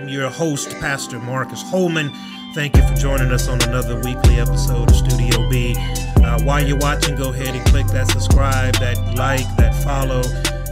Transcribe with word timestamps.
am 0.00 0.08
your 0.08 0.30
host, 0.30 0.70
Pastor 0.80 1.18
Marcus 1.18 1.62
Holman. 1.62 2.10
Thank 2.54 2.76
you 2.76 2.86
for 2.86 2.94
joining 2.94 3.30
us 3.32 3.48
on 3.48 3.60
another 3.62 3.96
weekly 3.96 4.40
episode 4.40 4.88
of 4.88 4.96
Studio 4.96 5.48
B. 5.50 5.74
Uh, 5.76 6.42
while 6.42 6.64
you're 6.64 6.78
watching, 6.78 7.16
go 7.16 7.30
ahead 7.30 7.54
and 7.54 7.64
click 7.66 7.86
that 7.88 8.08
subscribe, 8.08 8.74
that 8.76 8.96
like, 9.16 9.44
that 9.56 9.74
follow, 9.84 10.20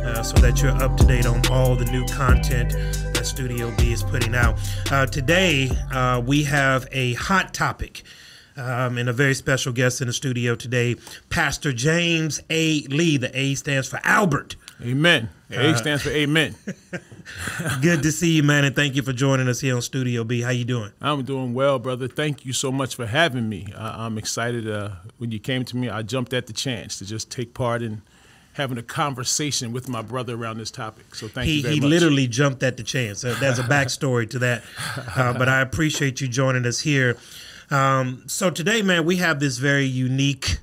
uh, 0.09 0.22
so 0.22 0.34
that 0.38 0.62
you're 0.62 0.72
up 0.82 0.96
to 0.96 1.06
date 1.06 1.27
on 1.27 1.45
all 1.48 1.74
the 1.74 1.84
new 1.86 2.06
content 2.06 2.70
that 3.12 3.27
Studio 3.27 3.70
B 3.77 3.92
is 3.92 4.02
putting 4.02 4.34
out. 4.34 4.59
Uh, 4.91 5.04
today, 5.04 5.70
uh, 5.92 6.22
we 6.24 6.45
have 6.45 6.88
a 6.90 7.12
hot 7.14 7.52
topic. 7.52 8.02
Um, 8.56 8.98
and 8.98 9.08
a 9.08 9.12
very 9.12 9.34
special 9.34 9.72
guest 9.72 10.00
in 10.00 10.08
the 10.08 10.12
studio 10.12 10.56
today, 10.56 10.96
Pastor 11.30 11.72
James 11.72 12.40
A. 12.51 12.80
Lee. 12.88 13.16
The 13.16 13.30
A 13.38 13.54
stands 13.54 13.87
for 13.87 14.01
Albert. 14.02 14.56
Amen. 14.82 15.28
A 15.50 15.77
stands 15.77 16.02
for 16.02 16.10
amen. 16.10 16.55
Good 17.82 18.02
to 18.02 18.12
see 18.12 18.37
you, 18.37 18.42
man, 18.42 18.64
and 18.64 18.77
thank 18.77 18.95
you 18.95 19.02
for 19.02 19.12
joining 19.12 19.48
us 19.48 19.60
here 19.60 19.74
on 19.74 19.82
Studio 19.82 20.23
B. 20.23 20.41
How 20.42 20.51
you 20.51 20.64
doing? 20.64 20.92
I'm 21.01 21.24
doing 21.24 21.52
well, 21.52 21.78
brother. 21.78 22.06
Thank 22.06 22.45
you 22.45 22.52
so 22.52 22.70
much 22.70 22.95
for 22.95 23.06
having 23.06 23.48
me. 23.48 23.73
Uh, 23.74 23.95
I'm 23.96 24.18
excited. 24.18 24.70
Uh, 24.70 24.91
when 25.18 25.32
you 25.32 25.41
came 25.41 25.64
to 25.64 25.77
me, 25.77 25.88
I 25.88 26.02
jumped 26.02 26.32
at 26.32 26.46
the 26.46 26.52
chance 26.52 26.98
to 26.98 27.06
just 27.06 27.30
take 27.30 27.54
part 27.54 27.82
in 27.82 28.02
having 28.52 28.78
a 28.78 28.82
conversation 28.82 29.73
with 29.73 29.88
my 29.88 30.02
brother 30.02 30.34
around 30.37 30.59
this 30.59 30.70
topic. 30.70 31.15
So 31.15 31.29
thank 31.29 31.48
he, 31.48 31.56
you 31.56 31.62
very 31.62 31.74
much. 31.74 31.74
he 31.74 31.80
much. 31.80 31.90
literally 31.90 32.26
jumped 32.29 32.62
at 32.62 32.76
the 32.76 32.82
chance. 32.84 33.24
Uh, 33.24 33.37
there's 33.40 33.59
a 33.59 33.62
backstory 33.65 34.30
to 34.30 34.38
that, 34.40 34.62
uh, 35.16 35.32
but 35.32 35.48
I 35.48 35.60
appreciate 35.60 36.20
you 36.20 36.29
joining 36.29 36.66
us 36.66 36.80
here. 36.80 37.16
Um, 37.70 38.23
so 38.26 38.51
today, 38.51 38.82
man, 38.82 39.04
we 39.04 39.16
have 39.16 39.40
this 39.40 39.59
very 39.59 39.87
unique 39.87 40.59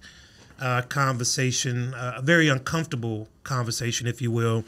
uh, 0.59 0.81
conversation, 0.83 1.93
uh, 1.93 2.15
a 2.17 2.21
very 2.21 2.47
uncomfortable 2.47 3.27
conversation, 3.43 4.07
if 4.07 4.21
you 4.21 4.31
will, 4.31 4.63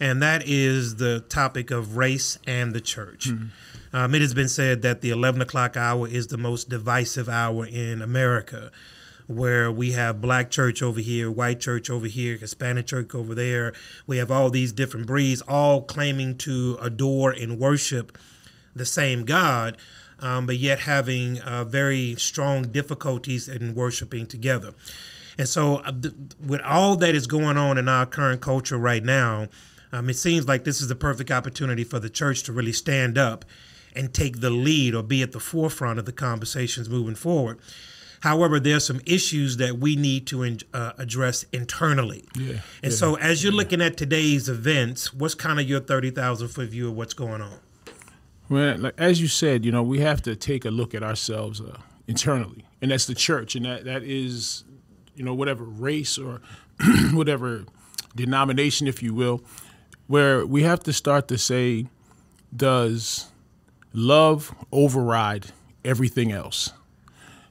and 0.00 0.22
that 0.22 0.42
is 0.46 0.96
the 0.96 1.20
topic 1.28 1.70
of 1.70 1.96
race 1.96 2.38
and 2.46 2.74
the 2.74 2.80
church. 2.80 3.28
Um, 3.92 4.12
it 4.14 4.22
has 4.22 4.34
been 4.34 4.48
said 4.48 4.82
that 4.82 5.02
the 5.02 5.10
11 5.10 5.40
o'clock 5.40 5.76
hour 5.76 6.08
is 6.08 6.26
the 6.26 6.36
most 6.36 6.68
divisive 6.68 7.28
hour 7.28 7.64
in 7.64 8.02
America, 8.02 8.72
where 9.28 9.70
we 9.70 9.92
have 9.92 10.20
black 10.20 10.50
church 10.50 10.82
over 10.82 11.00
here, 11.00 11.30
white 11.30 11.60
church 11.60 11.88
over 11.88 12.06
here, 12.06 12.36
Hispanic 12.36 12.86
church 12.86 13.14
over 13.14 13.34
there. 13.34 13.72
We 14.06 14.18
have 14.18 14.30
all 14.32 14.50
these 14.50 14.72
different 14.72 15.06
breeds, 15.06 15.42
all 15.42 15.82
claiming 15.82 16.36
to 16.38 16.76
adore 16.82 17.30
and 17.30 17.58
worship 17.58 18.18
the 18.74 18.84
same 18.84 19.24
God, 19.24 19.76
um, 20.18 20.46
but 20.46 20.56
yet 20.56 20.80
having 20.80 21.40
uh, 21.40 21.64
very 21.64 22.16
strong 22.16 22.64
difficulties 22.64 23.48
in 23.48 23.74
worshiping 23.76 24.26
together. 24.26 24.74
And 25.38 25.48
so, 25.48 25.76
uh, 25.76 25.92
th- 25.92 26.14
with 26.44 26.60
all 26.62 26.96
that 26.96 27.14
is 27.14 27.26
going 27.26 27.56
on 27.56 27.78
in 27.78 27.88
our 27.88 28.06
current 28.06 28.40
culture 28.40 28.78
right 28.78 29.02
now, 29.02 29.48
um, 29.92 30.08
it 30.10 30.14
seems 30.14 30.46
like 30.48 30.64
this 30.64 30.80
is 30.80 30.88
the 30.88 30.94
perfect 30.94 31.30
opportunity 31.30 31.84
for 31.84 31.98
the 31.98 32.10
church 32.10 32.42
to 32.44 32.52
really 32.52 32.72
stand 32.72 33.16
up 33.18 33.44
and 33.94 34.12
take 34.12 34.40
the 34.40 34.50
lead 34.50 34.94
or 34.94 35.02
be 35.02 35.22
at 35.22 35.32
the 35.32 35.40
forefront 35.40 35.98
of 35.98 36.04
the 36.04 36.12
conversations 36.12 36.88
moving 36.88 37.14
forward. 37.14 37.58
However, 38.20 38.58
there 38.58 38.76
are 38.76 38.80
some 38.80 39.00
issues 39.04 39.58
that 39.58 39.78
we 39.78 39.96
need 39.96 40.26
to 40.28 40.42
in, 40.42 40.60
uh, 40.72 40.92
address 40.96 41.44
internally. 41.52 42.24
Yeah, 42.34 42.60
And 42.82 42.90
yeah, 42.90 42.90
so, 42.90 43.16
as 43.16 43.44
you're 43.44 43.52
looking 43.52 43.82
at 43.82 43.98
today's 43.98 44.48
events, 44.48 45.12
what's 45.12 45.34
kind 45.34 45.60
of 45.60 45.68
your 45.68 45.80
30,000 45.80 46.48
foot 46.48 46.70
view 46.70 46.88
of 46.88 46.94
what's 46.96 47.12
going 47.12 47.42
on? 47.42 47.58
Well, 48.48 48.78
like, 48.78 48.94
as 48.96 49.20
you 49.20 49.28
said, 49.28 49.64
you 49.64 49.72
know, 49.72 49.82
we 49.82 50.00
have 50.00 50.22
to 50.22 50.36
take 50.36 50.64
a 50.64 50.70
look 50.70 50.94
at 50.94 51.02
ourselves 51.02 51.60
uh, 51.60 51.76
internally, 52.08 52.64
and 52.80 52.90
that's 52.90 53.06
the 53.06 53.14
church, 53.14 53.56
and 53.56 53.66
that 53.66 53.84
that 53.84 54.02
is, 54.02 54.64
you 55.14 55.24
know, 55.24 55.34
whatever 55.34 55.64
race 55.64 56.18
or 56.18 56.40
whatever 57.12 57.64
denomination, 58.14 58.86
if 58.86 59.02
you 59.02 59.14
will, 59.14 59.42
where 60.06 60.46
we 60.46 60.62
have 60.62 60.80
to 60.80 60.92
start 60.92 61.28
to 61.28 61.38
say, 61.38 61.86
does 62.54 63.30
love 63.92 64.54
override 64.72 65.46
everything 65.84 66.32
else? 66.32 66.72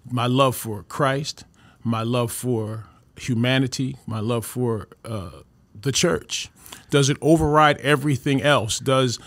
My 0.10 0.28
love 0.28 0.56
for 0.56 0.84
Christ, 0.84 1.46
my 1.84 2.04
love 2.04 2.32
for 2.32 2.86
humanity, 3.18 3.98
my 4.06 4.20
love 4.20 4.46
for 4.46 4.88
uh, 5.06 5.42
the 5.80 5.92
church. 5.92 6.50
Does 6.90 7.10
it 7.10 7.18
override 7.22 7.78
everything 7.80 8.42
else? 8.42 8.80
Does 8.80 9.20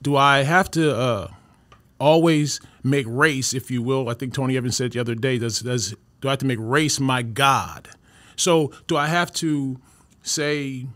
do 0.00 0.16
I 0.16 0.42
have 0.42 0.70
to 0.72 0.94
uh, 0.96 1.28
always 1.98 2.60
make 2.82 3.06
race, 3.08 3.54
if 3.54 3.70
you 3.70 3.82
will? 3.82 4.08
I 4.08 4.14
think 4.14 4.34
Tony 4.34 4.56
Evans 4.56 4.76
said 4.76 4.92
the 4.92 5.00
other 5.00 5.14
day. 5.14 5.38
Does 5.38 5.60
does 5.60 5.94
do 6.22 6.28
I 6.28 6.32
have 6.32 6.38
to 6.38 6.46
make 6.46 6.58
race 6.60 6.98
my 6.98 7.20
god? 7.20 7.90
So 8.36 8.72
do 8.86 8.96
I 8.96 9.08
have 9.08 9.32
to 9.34 9.78
say 10.22 10.86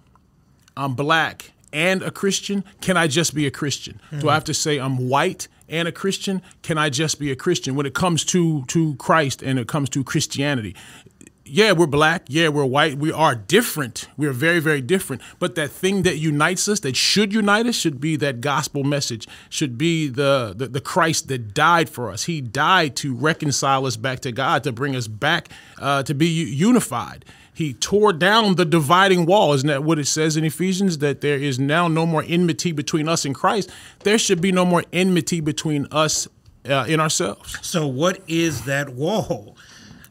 I'm 0.76 0.94
black 0.94 1.52
and 1.72 2.02
a 2.02 2.10
Christian? 2.10 2.64
Can 2.80 2.96
I 2.96 3.08
just 3.08 3.34
be 3.34 3.46
a 3.46 3.50
Christian? 3.50 4.00
Do 4.10 4.16
I 4.16 4.20
hmm. 4.20 4.28
have 4.28 4.44
to 4.44 4.54
say 4.54 4.78
I'm 4.78 5.08
white 5.08 5.48
and 5.68 5.88
a 5.88 5.92
Christian? 5.92 6.40
Can 6.62 6.78
I 6.78 6.88
just 6.88 7.18
be 7.18 7.30
a 7.30 7.36
Christian? 7.36 7.74
When 7.74 7.86
it 7.86 7.94
comes 7.94 8.24
to 8.26 8.64
to 8.66 8.94
Christ 8.96 9.42
and 9.42 9.58
it 9.58 9.68
comes 9.68 9.90
to 9.90 10.04
Christianity, 10.04 10.74
yeah, 11.48 11.72
we're 11.72 11.86
black. 11.86 12.24
Yeah, 12.28 12.48
we're 12.48 12.64
white. 12.64 12.98
We 12.98 13.12
are 13.12 13.34
different. 13.34 14.08
We 14.16 14.26
are 14.26 14.32
very, 14.32 14.60
very 14.60 14.80
different. 14.80 15.22
But 15.38 15.54
that 15.54 15.70
thing 15.70 16.02
that 16.02 16.18
unites 16.18 16.68
us, 16.68 16.80
that 16.80 16.96
should 16.96 17.32
unite 17.32 17.66
us, 17.66 17.76
should 17.76 18.00
be 18.00 18.16
that 18.16 18.40
gospel 18.40 18.84
message, 18.84 19.28
should 19.48 19.78
be 19.78 20.08
the, 20.08 20.54
the, 20.56 20.66
the 20.66 20.80
Christ 20.80 21.28
that 21.28 21.54
died 21.54 21.88
for 21.88 22.10
us. 22.10 22.24
He 22.24 22.40
died 22.40 22.96
to 22.96 23.14
reconcile 23.14 23.86
us 23.86 23.96
back 23.96 24.20
to 24.20 24.32
God, 24.32 24.64
to 24.64 24.72
bring 24.72 24.96
us 24.96 25.08
back 25.08 25.48
uh, 25.80 26.02
to 26.02 26.14
be 26.14 26.26
unified. 26.26 27.24
He 27.54 27.72
tore 27.72 28.12
down 28.12 28.56
the 28.56 28.66
dividing 28.66 29.24
wall. 29.24 29.54
Isn't 29.54 29.68
that 29.68 29.82
what 29.82 29.98
it 29.98 30.06
says 30.06 30.36
in 30.36 30.44
Ephesians? 30.44 30.98
That 30.98 31.22
there 31.22 31.38
is 31.38 31.58
now 31.58 31.88
no 31.88 32.04
more 32.04 32.24
enmity 32.26 32.72
between 32.72 33.08
us 33.08 33.24
and 33.24 33.34
Christ. 33.34 33.70
There 34.00 34.18
should 34.18 34.42
be 34.42 34.52
no 34.52 34.66
more 34.66 34.84
enmity 34.92 35.40
between 35.40 35.86
us 35.90 36.28
uh, 36.68 36.84
in 36.86 37.00
ourselves. 37.00 37.56
So, 37.62 37.86
what 37.86 38.20
is 38.28 38.64
that 38.64 38.90
wall? 38.90 39.56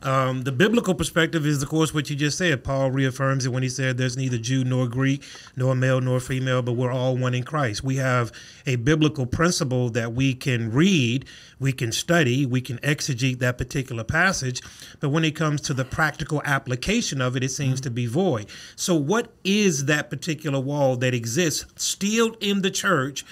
Um, 0.05 0.43
the 0.43 0.51
biblical 0.51 0.93
perspective 0.93 1.47
is, 1.47 1.63
of 1.63 1.69
course, 1.69 1.91
what 1.91 2.11
you 2.11 2.16
just 2.16 2.38
said. 2.38 2.63
Paul 2.63 2.91
reaffirms 2.91 3.47
it 3.47 3.49
when 3.49 3.63
he 3.63 3.69
said, 3.69 3.97
There's 3.97 4.16
neither 4.16 4.38
Jew 4.38 4.63
nor 4.63 4.88
Greek, 4.88 5.23
nor 5.55 5.73
male 5.73 5.99
nor 5.99 6.19
female, 6.19 6.61
but 6.61 6.73
we're 6.73 6.91
all 6.91 7.17
one 7.17 7.33
in 7.33 7.41
Christ. 7.43 7.83
We 7.83 7.95
have 7.95 8.31
a 8.67 8.75
biblical 8.75 9.25
principle 9.25 9.89
that 9.89 10.13
we 10.13 10.35
can 10.35 10.71
read, 10.71 11.25
we 11.59 11.73
can 11.73 11.91
study, 11.91 12.45
we 12.45 12.61
can 12.61 12.77
exegete 12.79 13.39
that 13.39 13.57
particular 13.57 14.03
passage, 14.03 14.61
but 14.99 15.09
when 15.09 15.25
it 15.25 15.35
comes 15.35 15.59
to 15.61 15.73
the 15.73 15.85
practical 15.85 16.39
application 16.45 17.19
of 17.19 17.35
it, 17.35 17.44
it 17.44 17.49
seems 17.49 17.81
to 17.81 17.89
be 17.89 18.05
void. 18.05 18.45
So, 18.75 18.94
what 18.94 19.31
is 19.44 19.85
that 19.85 20.11
particular 20.11 20.59
wall 20.59 20.97
that 20.97 21.15
exists 21.15 21.65
still 21.83 22.35
in 22.39 22.61
the 22.61 22.71
church 22.71 23.25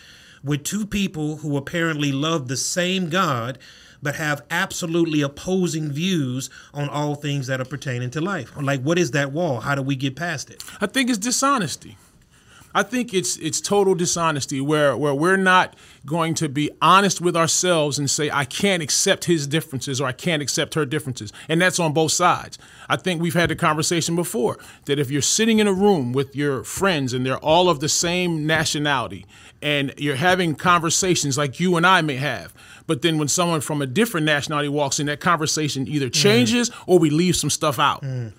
with 0.44 0.63
two 0.63 0.88
people 0.88 1.38
who 1.38 1.56
apparently 1.56 2.12
love 2.12 2.47
the 2.47 2.57
same 2.57 3.09
God? 3.09 3.59
But 4.03 4.16
have 4.16 4.44
absolutely 4.52 5.22
opposing 5.22 5.91
views 5.91 6.50
on 6.74 6.90
all 6.90 7.16
things 7.16 7.47
that 7.47 7.59
are 7.62 7.66
pertaining 7.66 8.09
to 8.12 8.22
life. 8.22 8.52
Like, 8.62 8.81
what 8.81 9.00
is 9.00 9.12
that 9.12 9.31
wall? 9.31 9.62
How 9.62 9.74
do 9.75 9.81
we 9.81 9.96
get 9.96 10.16
past 10.16 10.50
it? 10.50 10.64
I 10.81 10.86
think 10.86 11.09
it's 11.09 11.18
dishonesty. 11.18 11.97
I 12.75 12.84
think 12.84 13.13
it's 13.13 13.38
it's 13.38 13.61
total 13.61 13.95
dishonesty 13.95 14.59
where 14.59 14.97
where 14.97 15.13
we're 15.13 15.38
not 15.38 15.75
going 16.06 16.34
to 16.35 16.50
be 16.50 16.69
honest 16.81 17.22
with 17.22 17.35
ourselves 17.35 18.00
and 18.00 18.09
say 18.09 18.29
I 18.31 18.45
can't 18.45 18.84
accept 18.84 19.25
his 19.25 19.47
differences 19.47 20.01
or 20.01 20.07
I 20.07 20.11
can't 20.11 20.41
accept 20.41 20.73
her 20.73 20.85
differences. 20.85 21.31
And 21.47 21.62
that's 21.62 21.79
on 21.79 21.94
both 21.94 22.12
sides. 22.12 22.57
I 22.89 22.97
think 22.97 23.22
we've 23.22 23.33
had 23.33 23.50
the 23.50 23.56
conversation 23.56 24.16
before 24.16 24.57
that 24.85 25.00
if 25.00 25.09
you're 25.09 25.22
sitting 25.22 25.59
in 25.59 25.67
a 25.67 25.73
room 25.73 26.12
with 26.12 26.35
your 26.35 26.63
friends 26.63 27.13
and 27.13 27.25
they're 27.25 27.38
all 27.38 27.69
of 27.69 27.79
the 27.79 27.89
same 27.89 28.45
nationality 28.45 29.25
and 29.62 29.94
you're 29.97 30.16
having 30.16 30.56
conversations 30.56 31.38
like 31.38 31.59
you 31.59 31.78
and 31.78 31.88
I 31.88 32.01
may 32.01 32.17
have, 32.17 32.53
but 32.85 33.01
then 33.01 33.17
when 33.17 33.28
someone 33.29 33.62
from 33.62 33.81
a 33.81 33.88
different 33.88 34.25
nationality 34.25 34.67
walks 34.67 35.00
in, 35.00 35.06
that 35.06 35.22
conversation 35.22 35.88
either 35.88 36.07
mm-hmm. 36.07 36.22
changes 36.22 36.72
or 36.85 37.00
we 37.00 37.09
leave 37.09 37.35
some 37.35 37.50
stuff 37.50 37.79
out. 37.79 38.01
Mm. 38.01 38.33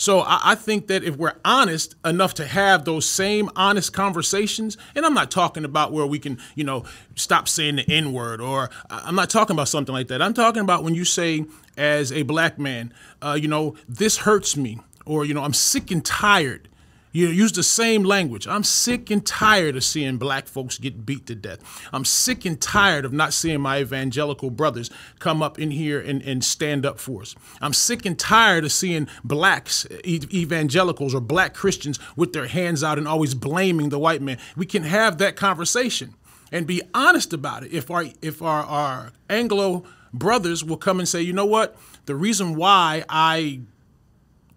So 0.00 0.20
I, 0.20 0.40
I 0.42 0.54
think 0.54 0.86
that 0.86 1.04
if 1.04 1.16
we're 1.16 1.36
honest 1.44 1.94
enough 2.06 2.32
to 2.34 2.46
have 2.46 2.86
those 2.86 3.06
same 3.06 3.50
honest 3.54 3.92
conversations, 3.92 4.78
and 4.94 5.04
I'm 5.04 5.12
not 5.12 5.30
talking 5.30 5.62
about 5.62 5.92
where 5.92 6.06
we 6.06 6.18
can, 6.18 6.38
you 6.54 6.64
know, 6.64 6.84
stop 7.16 7.46
saying 7.46 7.76
the 7.76 7.84
N 7.86 8.14
word, 8.14 8.40
or 8.40 8.70
I'm 8.88 9.14
not 9.14 9.28
talking 9.28 9.54
about 9.54 9.68
something 9.68 9.94
like 9.94 10.08
that. 10.08 10.22
I'm 10.22 10.32
talking 10.32 10.62
about 10.62 10.84
when 10.84 10.94
you 10.94 11.04
say, 11.04 11.44
as 11.76 12.12
a 12.12 12.22
black 12.22 12.58
man, 12.58 12.94
uh, 13.20 13.36
you 13.38 13.46
know, 13.46 13.76
this 13.86 14.16
hurts 14.16 14.56
me, 14.56 14.78
or 15.04 15.26
you 15.26 15.34
know, 15.34 15.44
I'm 15.44 15.52
sick 15.52 15.90
and 15.90 16.02
tired. 16.02 16.69
You 17.12 17.28
use 17.28 17.52
the 17.52 17.62
same 17.62 18.04
language. 18.04 18.46
I'm 18.46 18.62
sick 18.62 19.10
and 19.10 19.24
tired 19.26 19.76
of 19.76 19.82
seeing 19.82 20.16
black 20.16 20.46
folks 20.46 20.78
get 20.78 21.04
beat 21.04 21.26
to 21.26 21.34
death. 21.34 21.58
I'm 21.92 22.04
sick 22.04 22.44
and 22.44 22.60
tired 22.60 23.04
of 23.04 23.12
not 23.12 23.32
seeing 23.32 23.60
my 23.60 23.80
evangelical 23.80 24.50
brothers 24.50 24.90
come 25.18 25.42
up 25.42 25.58
in 25.58 25.72
here 25.72 26.00
and, 26.00 26.22
and 26.22 26.44
stand 26.44 26.86
up 26.86 27.00
for 27.00 27.22
us. 27.22 27.34
I'm 27.60 27.72
sick 27.72 28.06
and 28.06 28.18
tired 28.18 28.64
of 28.64 28.72
seeing 28.72 29.08
blacks, 29.24 29.86
evangelicals, 30.04 31.14
or 31.14 31.20
black 31.20 31.52
Christians 31.52 31.98
with 32.14 32.32
their 32.32 32.46
hands 32.46 32.84
out 32.84 32.98
and 32.98 33.08
always 33.08 33.34
blaming 33.34 33.88
the 33.88 33.98
white 33.98 34.22
man. 34.22 34.38
We 34.56 34.66
can 34.66 34.84
have 34.84 35.18
that 35.18 35.34
conversation 35.34 36.14
and 36.52 36.66
be 36.66 36.82
honest 36.94 37.32
about 37.32 37.64
it. 37.64 37.72
If 37.72 37.90
our 37.90 38.06
if 38.22 38.42
our, 38.42 38.64
our 38.64 39.12
Anglo 39.28 39.84
brothers 40.12 40.64
will 40.64 40.76
come 40.76 40.98
and 40.98 41.08
say, 41.08 41.22
you 41.22 41.32
know 41.32 41.46
what, 41.46 41.76
the 42.06 42.14
reason 42.14 42.54
why 42.54 43.04
I 43.08 43.60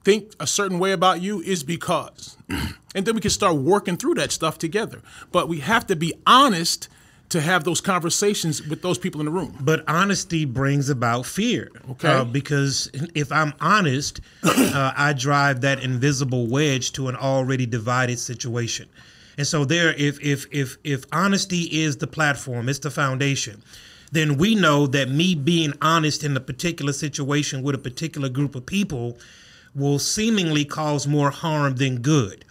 think 0.04 0.34
a 0.40 0.48
certain 0.48 0.80
way 0.80 0.92
about 0.92 1.22
you 1.22 1.42
is 1.42 1.64
because. 1.64 2.38
and 2.50 3.06
then 3.06 3.16
we 3.16 3.22
can 3.22 3.32
start 3.32 3.56
working 3.56 3.98
through 3.98 4.16
that 4.16 4.32
stuff 4.32 4.58
together. 4.58 5.02
But 5.32 5.48
we 5.48 5.60
have 5.60 5.88
to 5.88 5.96
be 5.96 6.14
honest 6.26 6.90
to 7.30 7.42
have 7.42 7.64
those 7.64 7.82
conversations 7.82 8.62
with 8.68 8.84
those 8.84 9.00
people 9.00 9.20
in 9.20 9.26
the 9.26 9.32
room. 9.32 9.58
But 9.60 9.84
honesty 9.88 10.46
brings 10.46 10.90
about 10.90 11.26
fear. 11.26 11.72
Okay. 11.92 12.08
Uh, 12.08 12.26
because 12.26 12.92
if 13.16 13.32
I'm 13.32 13.54
honest, 13.60 14.22
uh, 14.44 14.94
I 14.96 15.14
drive 15.14 15.62
that 15.62 15.82
invisible 15.82 16.48
wedge 16.48 16.92
to 16.94 17.08
an 17.08 17.16
already 17.16 17.66
divided 17.66 18.20
situation. 18.20 18.88
And 19.38 19.48
so 19.48 19.66
there, 19.66 19.94
if 19.94 20.22
if 20.22 20.46
if 20.52 20.78
if 20.84 21.06
honesty 21.12 21.62
is 21.62 21.98
the 21.98 22.06
platform, 22.06 22.70
it's 22.70 22.78
the 22.80 22.92
foundation, 22.92 23.64
then 24.12 24.38
we 24.38 24.54
know 24.54 24.86
that 24.86 25.10
me 25.10 25.34
being 25.34 25.74
honest 25.82 26.24
in 26.24 26.38
a 26.38 26.40
particular 26.40 26.94
situation 26.94 27.64
with 27.64 27.74
a 27.74 27.80
particular 27.80 28.30
group 28.30 28.54
of 28.54 28.68
people 28.68 29.18
will 29.75 30.00
seemingly 30.00 30.66
cause 30.66 31.08
more 31.08 31.31
harm 31.31 31.75
than 31.75 32.00
good. 32.02 32.46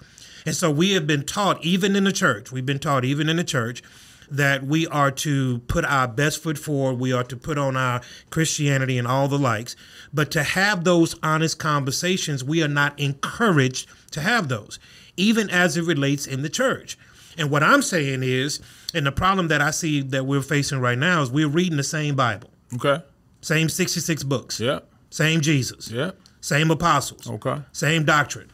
And 0.45 0.55
so 0.57 0.71
we 0.71 0.93
have 0.93 1.07
been 1.07 1.25
taught, 1.25 1.65
even 1.65 1.95
in 1.95 2.05
the 2.05 2.13
church, 2.13 2.51
we've 2.51 2.67
been 2.67 2.79
taught, 2.81 3.05
even 3.05 3.29
in 3.29 3.37
the 3.37 3.45
church, 3.45 3.83
that 4.31 4.65
we 4.65 4.87
are 4.89 5.11
to 5.11 5.59
put 5.69 5.85
our 5.85 6.09
best 6.09 6.43
foot 6.43 6.59
forward, 6.59 6.99
we 6.99 7.13
are 7.13 7.23
to 7.25 7.37
put 7.37 7.59
on 7.59 7.77
our 7.77 8.01
Christianity 8.31 8.97
and 8.99 9.07
all 9.07 9.29
the 9.29 9.39
likes. 9.39 9.77
But 10.13 10.31
to 10.33 10.43
have 10.43 10.85
those 10.85 11.15
honest 11.23 11.59
conversations, 11.59 12.43
we 12.43 12.63
are 12.63 12.69
not 12.69 12.99
encouraged 12.99 13.89
to 14.13 14.21
have 14.21 14.49
those, 14.49 14.79
even 15.17 15.51
as 15.51 15.77
it 15.77 15.83
relates 15.85 16.27
in 16.27 16.43
the 16.43 16.49
church. 16.49 16.97
And 17.39 17.51
what 17.51 17.63
I'm 17.63 17.83
saying 17.83 18.23
is, 18.23 18.61
and 18.95 19.07
the 19.07 19.13
problem 19.13 19.49
that 19.49 19.61
I 19.61 19.71
see 19.71 20.01
that 20.03 20.25
we're 20.27 20.43
facing 20.43 20.81
right 20.81 20.99
now 20.99 21.23
is 21.23 21.31
we're 21.31 21.49
reading 21.49 21.77
the 21.77 21.83
same 21.85 22.17
Bible, 22.17 22.51
Okay. 22.75 23.03
same 23.43 23.69
66 23.69 24.23
books, 24.25 24.59
Yeah. 24.59 24.81
same 25.11 25.41
Jesus, 25.43 25.91
Yeah. 25.91 26.13
Same 26.43 26.71
apostles, 26.71 27.27
Okay. 27.27 27.63
same 27.73 28.05
doctrine. 28.05 28.51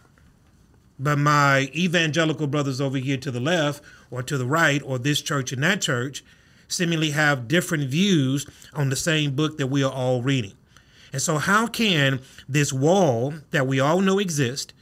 But 1.00 1.19
my 1.19 1.70
evangelical 1.75 2.46
brothers 2.46 2.81
over 2.81 2.99
here 2.99 3.17
to 3.17 3.31
the 3.32 3.40
left 3.40 3.82
or 4.11 4.23
to 4.23 4.38
the 4.38 4.46
right, 4.46 4.81
or 4.85 4.99
this 4.99 5.20
church 5.20 5.52
and 5.52 5.62
that 5.64 5.81
church, 5.81 6.23
seemingly 6.69 7.11
have 7.11 7.49
different 7.49 7.88
views 7.90 8.46
on 8.75 8.90
the 8.90 8.96
same 8.96 9.35
book 9.35 9.58
that 9.58 9.67
we 9.69 9.82
are 9.82 9.93
all 9.93 10.23
reading. 10.23 10.52
And 11.12 11.23
so, 11.23 11.38
how 11.38 11.67
can 11.67 12.20
this 12.49 12.73
wall 12.73 13.35
that 13.50 13.67
we 13.67 13.81
all 13.81 14.00
know 14.00 14.19
exists 14.19 14.73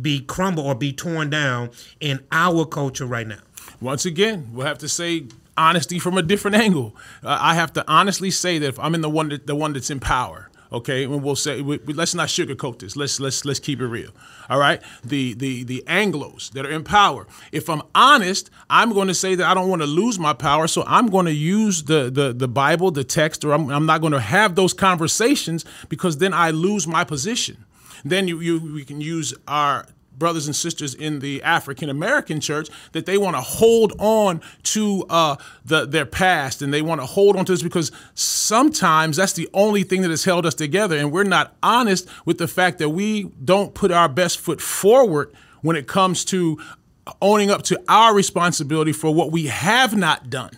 be 0.00 0.20
crumbled 0.20 0.66
or 0.66 0.74
be 0.74 0.92
torn 0.92 1.30
down 1.30 1.70
in 2.00 2.20
our 2.32 2.64
culture 2.64 3.06
right 3.06 3.26
now? 3.26 3.40
Once 3.80 4.06
again, 4.06 4.48
we'll 4.52 4.66
have 4.66 4.78
to 4.78 4.88
say 4.88 5.26
honesty 5.56 5.98
from 5.98 6.16
a 6.16 6.22
different 6.22 6.56
angle. 6.56 6.94
Uh, 7.22 7.36
I 7.40 7.54
have 7.54 7.72
to 7.74 7.84
honestly 7.88 8.30
say 8.30 8.58
that 8.58 8.66
if 8.68 8.78
I'm 8.78 8.94
in 8.94 9.00
the 9.00 9.10
one 9.10 9.28
that, 9.30 9.46
the 9.46 9.54
one 9.56 9.72
that's 9.74 9.90
in 9.90 10.00
power, 10.00 10.50
okay, 10.72 11.04
and 11.04 11.22
we'll 11.22 11.36
say 11.36 11.60
we, 11.62 11.78
we- 11.78 11.94
let's 11.94 12.14
not 12.14 12.28
sugarcoat 12.28 12.78
this. 12.80 12.96
Let's 12.96 13.20
let's 13.20 13.44
let's 13.44 13.60
keep 13.60 13.80
it 13.80 13.86
real. 13.86 14.10
All 14.48 14.58
right, 14.58 14.82
the 15.04 15.34
the 15.34 15.64
the 15.64 15.82
Anglo's 15.86 16.50
that 16.50 16.64
are 16.66 16.70
in 16.70 16.84
power. 16.84 17.26
If 17.52 17.68
I'm 17.68 17.82
honest, 17.94 18.50
I'm 18.70 18.92
going 18.92 19.08
to 19.08 19.14
say 19.14 19.34
that 19.34 19.46
I 19.46 19.54
don't 19.54 19.68
want 19.68 19.82
to 19.82 19.86
lose 19.86 20.18
my 20.18 20.32
power, 20.32 20.66
so 20.68 20.84
I'm 20.86 21.08
going 21.08 21.26
to 21.26 21.32
use 21.34 21.84
the 21.84 22.10
the 22.10 22.32
the 22.32 22.48
Bible, 22.48 22.90
the 22.90 23.04
text, 23.04 23.44
or 23.44 23.52
I'm, 23.52 23.70
I'm 23.70 23.86
not 23.86 24.00
going 24.00 24.12
to 24.12 24.20
have 24.20 24.54
those 24.54 24.72
conversations 24.72 25.64
because 25.88 26.18
then 26.18 26.32
I 26.32 26.50
lose 26.50 26.86
my 26.86 27.04
position. 27.04 27.64
Then 28.04 28.28
you, 28.28 28.40
you 28.40 28.60
we 28.74 28.84
can 28.84 29.00
use 29.00 29.34
our 29.48 29.86
brothers 30.18 30.46
and 30.46 30.56
sisters 30.56 30.94
in 30.94 31.20
the 31.20 31.42
African 31.42 31.90
American 31.90 32.40
church 32.40 32.68
that 32.92 33.06
they 33.06 33.18
want 33.18 33.36
to 33.36 33.40
hold 33.40 33.92
on 33.98 34.40
to 34.64 35.04
uh, 35.08 35.36
the, 35.64 35.86
their 35.86 36.06
past 36.06 36.62
and 36.62 36.72
they 36.72 36.82
want 36.82 37.00
to 37.00 37.06
hold 37.06 37.36
on 37.36 37.44
to 37.44 37.52
this 37.52 37.62
because 37.62 37.92
sometimes 38.14 39.16
that's 39.16 39.34
the 39.34 39.48
only 39.52 39.82
thing 39.82 40.02
that 40.02 40.10
has 40.10 40.24
held 40.24 40.46
us 40.46 40.54
together, 40.54 40.96
and 40.96 41.12
we're 41.12 41.24
not 41.24 41.56
honest 41.62 42.08
with 42.24 42.38
the 42.38 42.48
fact 42.48 42.78
that 42.78 42.90
we 42.90 43.24
don't 43.44 43.74
put 43.74 43.90
our 43.90 44.08
best 44.08 44.38
foot 44.38 44.60
forward 44.60 45.32
when 45.62 45.76
it 45.76 45.86
comes 45.86 46.24
to 46.24 46.58
owning 47.22 47.50
up 47.50 47.62
to 47.62 47.80
our 47.88 48.14
responsibility 48.14 48.92
for 48.92 49.14
what 49.14 49.30
we 49.30 49.46
have 49.46 49.96
not 49.96 50.28
done. 50.30 50.50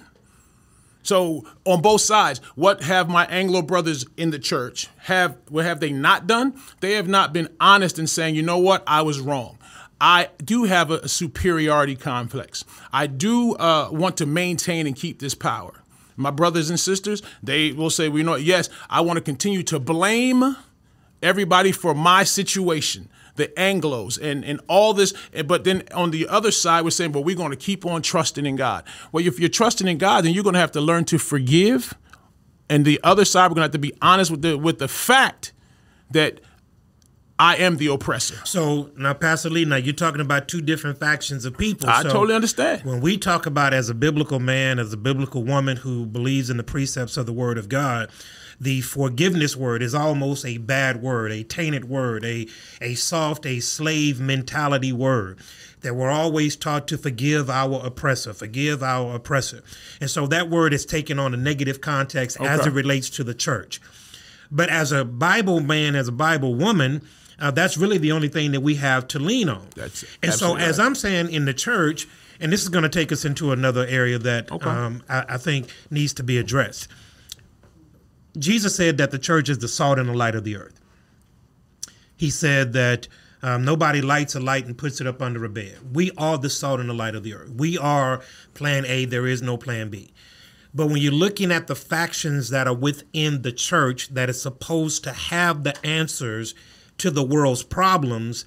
So 1.09 1.47
on 1.65 1.81
both 1.81 2.03
sides, 2.03 2.39
what 2.55 2.83
have 2.83 3.09
my 3.09 3.25
Anglo 3.31 3.63
brothers 3.63 4.05
in 4.19 4.31
the 4.31 4.39
church 4.39 4.89
have 4.99 5.39
what 5.49 5.65
have 5.65 5.81
they 5.81 5.91
not 5.91 6.27
done? 6.27 6.61
They 6.81 6.93
have 6.93 7.09
not 7.09 7.33
been 7.33 7.49
honest 7.59 7.99
in 7.99 8.07
saying, 8.07 8.35
you 8.35 8.43
know 8.43 8.59
what, 8.59 8.83
I 8.87 9.01
was 9.01 9.19
wrong. 9.19 9.57
I 10.03 10.29
do 10.45 10.65
have 10.65 10.91
a, 10.91 11.09
superiority 11.09 11.97
complex. 11.97 12.63
I 12.93 13.07
do 13.07 13.55
uh, 13.55 13.89
want 13.91 14.19
to 14.19 14.27
maintain 14.27 14.87
and 14.87 14.95
keep 14.95 15.19
this 15.19 15.35
power. 15.35 15.83
My 16.19 16.31
brothers 16.31 16.69
and 16.69 16.79
sisters, 16.79 17.23
they 17.43 17.73
will 17.73 17.89
say, 17.89 18.11
well, 18.11 18.19
you 18.19 18.25
know, 18.25 18.35
yes, 18.35 18.69
I 18.91 19.01
want 19.01 19.17
to 19.17 19.23
continue 19.23 19.63
to 19.63 19.79
blame 19.79 20.57
everybody 21.23 21.73
for 21.73 21.95
my 21.95 22.23
situation 22.23 23.09
the 23.39 23.49
anglos 23.57 24.21
and, 24.21 24.45
and 24.45 24.61
all 24.69 24.93
this 24.93 25.15
but 25.47 25.65
then 25.65 25.83
on 25.95 26.11
the 26.11 26.29
other 26.29 26.51
side 26.51 26.85
we're 26.85 26.91
saying 26.91 27.13
well 27.13 27.25
we're 27.25 27.37
going 27.37 27.51
to 27.51 27.57
keep 27.57 27.87
on 27.87 28.03
trusting 28.03 28.45
in 28.45 28.57
god. 28.57 28.85
Well 29.13 29.27
if 29.27 29.41
you're 29.41 29.49
trusting 29.49 29.89
in 29.89 29.97
god 29.97 30.25
then 30.25 30.35
you're 30.35 30.45
going 30.45 30.55
to 30.55 30.61
have 30.61 30.73
to 30.73 30.81
learn 30.81 31.05
to 31.07 31.19
forgive. 31.19 31.95
And 32.69 32.85
the 32.85 33.01
other 33.03 33.25
side 33.25 33.51
we're 33.51 33.55
going 33.55 33.63
to 33.63 33.63
have 33.63 33.71
to 33.73 33.79
be 33.79 33.95
honest 34.03 34.31
with 34.31 34.43
the 34.43 34.59
with 34.59 34.79
the 34.79 34.89
fact 34.89 35.53
that 36.11 36.41
i 37.39 37.57
am 37.57 37.77
the 37.77 37.87
oppressor. 37.87 38.35
So 38.45 38.91
now, 38.97 39.15
Pastor 39.15 39.49
Lee, 39.49 39.65
now 39.65 39.77
you're 39.77 39.95
talking 39.95 40.21
about 40.21 40.49
two 40.49 40.61
different 40.61 40.99
factions 40.99 41.45
of 41.45 41.57
people. 41.57 41.89
i 41.89 42.03
So 42.03 42.11
totally 42.11 42.35
understand. 42.35 42.85
When 42.85 43.01
we 43.01 43.17
talk 43.17 43.47
about 43.47 43.73
as 43.73 43.89
a 43.89 43.95
biblical 43.95 44.41
man, 44.41 44.79
as 44.79 44.93
a 44.93 44.97
biblical 44.97 45.45
woman 45.45 45.77
who 45.77 46.05
believes 46.05 46.51
in 46.51 46.57
the 46.57 46.65
precepts 46.65 47.17
of 47.17 47.27
the 47.27 47.33
Word 47.33 47.57
of 47.57 47.69
God, 47.69 48.11
the 48.61 48.81
forgiveness 48.81 49.57
word 49.57 49.83
is 49.83 49.95
almost 49.95 50.45
a 50.45 50.59
bad 50.59 51.03
word, 51.03 51.31
a 51.31 51.45
tainted 51.45 51.89
word, 51.89 52.25
a 52.25 52.47
a 52.81 52.95
soft, 52.95 53.47
a 53.47 53.61
slave 53.61 54.21
mentality 54.21 54.93
word. 54.93 55.39
That 55.83 55.95
we're 55.95 56.11
always 56.11 56.57
taught 56.57 56.89
to 56.89 56.99
forgive 56.99 57.49
our 57.49 57.87
oppressor, 57.87 58.33
forgive 58.33 58.83
our 58.83 59.15
oppressor. 59.15 59.63
And 60.01 60.11
so 60.11 60.27
that 60.27 60.51
word 60.51 60.75
is 60.75 60.85
taken 60.85 61.21
on 61.21 61.33
a 61.35 61.37
negative 61.37 61.81
context 61.81 62.41
as 62.41 62.67
it 62.67 62.73
relates 62.73 63.09
to 63.11 63.23
the 63.23 63.35
church. 63.35 63.81
But 64.51 64.71
as 64.71 64.91
a 64.91 65.05
Bible 65.05 65.61
man, 65.61 65.95
as 65.95 66.09
a 66.09 66.13
Bible 66.13 66.57
woman, 66.57 67.03
uh, 67.39 67.53
that's 67.53 67.77
really 67.77 67.99
the 67.99 68.11
only 68.11 68.29
thing 68.29 68.51
that 68.53 68.61
we 68.61 68.75
have 68.75 69.07
to 69.09 69.21
lean 69.21 69.49
on. 69.49 69.69
That's 69.77 70.03
and 70.21 70.33
so, 70.33 70.57
absolutely 70.57 70.65
as 70.65 70.79
right. 70.79 70.87
I'm 70.87 70.95
saying 70.97 71.31
in 71.31 71.45
the 71.45 71.55
church, 71.55 72.09
and 72.41 72.53
this 72.53 72.63
is 72.63 72.69
going 72.69 72.83
to 72.83 72.89
take 72.89 73.13
us 73.13 73.25
into 73.25 73.53
another 73.53 73.87
area 73.87 74.19
that 74.19 74.51
Okay. 74.51 74.69
um, 74.69 75.03
I, 75.09 75.25
I 75.29 75.37
think 75.37 75.69
needs 75.91 76.13
to 76.15 76.25
be 76.25 76.39
addressed. 76.39 76.89
Jesus 78.39 78.77
said 78.77 78.99
that 78.99 79.11
the 79.11 79.19
church 79.19 79.49
is 79.49 79.59
the 79.59 79.69
salt 79.69 79.99
and 79.99 80.09
the 80.09 80.15
light 80.15 80.35
of 80.35 80.45
the 80.45 80.57
earth. 80.57 80.81
He 82.17 82.31
said 82.31 82.73
that 82.73 83.09
um, 83.43 83.65
nobody 83.65 84.01
lights 84.01 84.35
a 84.35 84.41
light 84.41 84.67
and 84.67 84.77
puts 84.77 85.01
it 85.01 85.07
up 85.07 85.23
under 85.23 85.45
a 85.45 85.49
bed. 85.49 85.79
We 85.95 86.11
are 86.19 86.39
the 86.39 86.51
salt 86.51 86.81
and 86.81 86.89
the 86.89 86.95
light 86.95 87.15
of 87.15 87.23
the 87.23 87.35
earth. 87.35 87.51
We 87.51 87.79
are 87.79 88.21
plan 88.55 88.85
A, 88.87 89.05
there 89.05 89.27
is 89.27 89.43
no 89.43 89.57
plan 89.57 89.89
B. 89.89 90.13
But 90.75 90.89
when 90.89 90.99
you're 90.99 91.13
looking 91.13 91.51
at 91.51 91.67
the 91.67 91.75
factions 91.75 92.51
that 92.51 92.67
are 92.67 92.75
within 92.75 93.43
the 93.43 93.53
church 93.53 94.09
that 94.09 94.29
is 94.29 94.43
supposed 94.43 95.05
to 95.05 95.13
have 95.13 95.65
the 95.65 95.87
answers 95.87 96.55
to 96.99 97.11
the 97.11 97.23
world's 97.23 97.63
problems, 97.63 98.45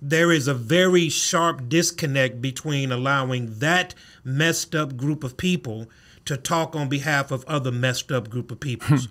there 0.00 0.32
is 0.32 0.48
a 0.48 0.54
very 0.54 1.08
sharp 1.08 1.68
disconnect 1.68 2.40
between 2.40 2.90
allowing 2.90 3.58
that 3.58 3.94
messed 4.24 4.74
up 4.74 4.96
group 4.96 5.22
of 5.22 5.36
people 5.36 5.88
to 6.24 6.36
talk 6.36 6.74
on 6.74 6.88
behalf 6.88 7.30
of 7.30 7.44
other 7.44 7.72
messed 7.72 8.10
up 8.10 8.30
group 8.30 8.50
of 8.50 8.60
peoples. 8.60 9.08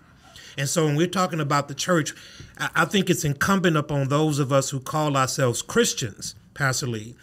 And 0.59 0.69
so 0.69 0.85
when 0.85 0.95
we're 0.95 1.07
talking 1.07 1.39
about 1.39 1.69
the 1.69 1.73
church, 1.73 2.13
I 2.57 2.85
think 2.85 3.09
it's 3.09 3.23
incumbent 3.23 3.77
upon 3.77 4.09
those 4.09 4.39
of 4.39 4.51
us 4.51 4.69
who 4.69 4.79
call 4.79 5.17
ourselves 5.17 5.61
Christians, 5.61 6.35
Pastor 6.53 6.85
Lee, 6.87 7.15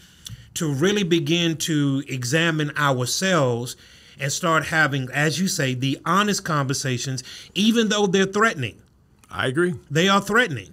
to 0.55 0.73
really 0.73 1.05
begin 1.05 1.57
to 1.59 2.03
examine 2.09 2.73
ourselves 2.79 3.77
and 4.19 4.33
start 4.33 4.65
having, 4.65 5.11
as 5.13 5.39
you 5.39 5.49
say, 5.49 5.75
the 5.75 5.99
honest 6.07 6.45
conversations, 6.45 7.23
even 7.55 7.91
though 7.91 8.07
they're 8.07 8.25
threatening 8.25 8.81
i 9.31 9.47
agree 9.47 9.75
they 9.91 10.09
are 10.09 10.21
threatening. 10.21 10.73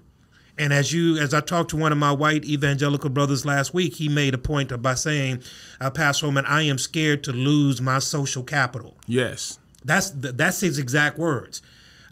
And 0.56 0.72
as 0.72 0.94
you, 0.94 1.18
as 1.18 1.34
I 1.34 1.40
talked 1.40 1.72
to 1.72 1.78
one 1.78 1.92
of 1.92 1.98
my 1.98 2.12
white 2.12 2.46
evangelical 2.46 3.10
brothers 3.10 3.44
last 3.44 3.74
week, 3.74 3.96
he 3.96 4.08
made 4.08 4.36
a 4.36 4.38
point 4.38 4.80
by 4.84 4.94
saying, 4.94 5.42
uh, 5.82 5.90
"Pastor 5.90 6.28
Holman, 6.28 6.46
I 6.46 6.62
am 6.62 6.78
scared 6.78 7.24
to 7.24 7.32
lose 7.32 7.82
my 7.82 7.98
social 7.98 8.44
capital." 8.44 8.96
yes 9.08 9.58
That's 9.84 10.12
th- 10.12 10.36
that's 10.36 10.62
his 10.62 10.78
exact 10.78 11.18
words. 11.18 11.64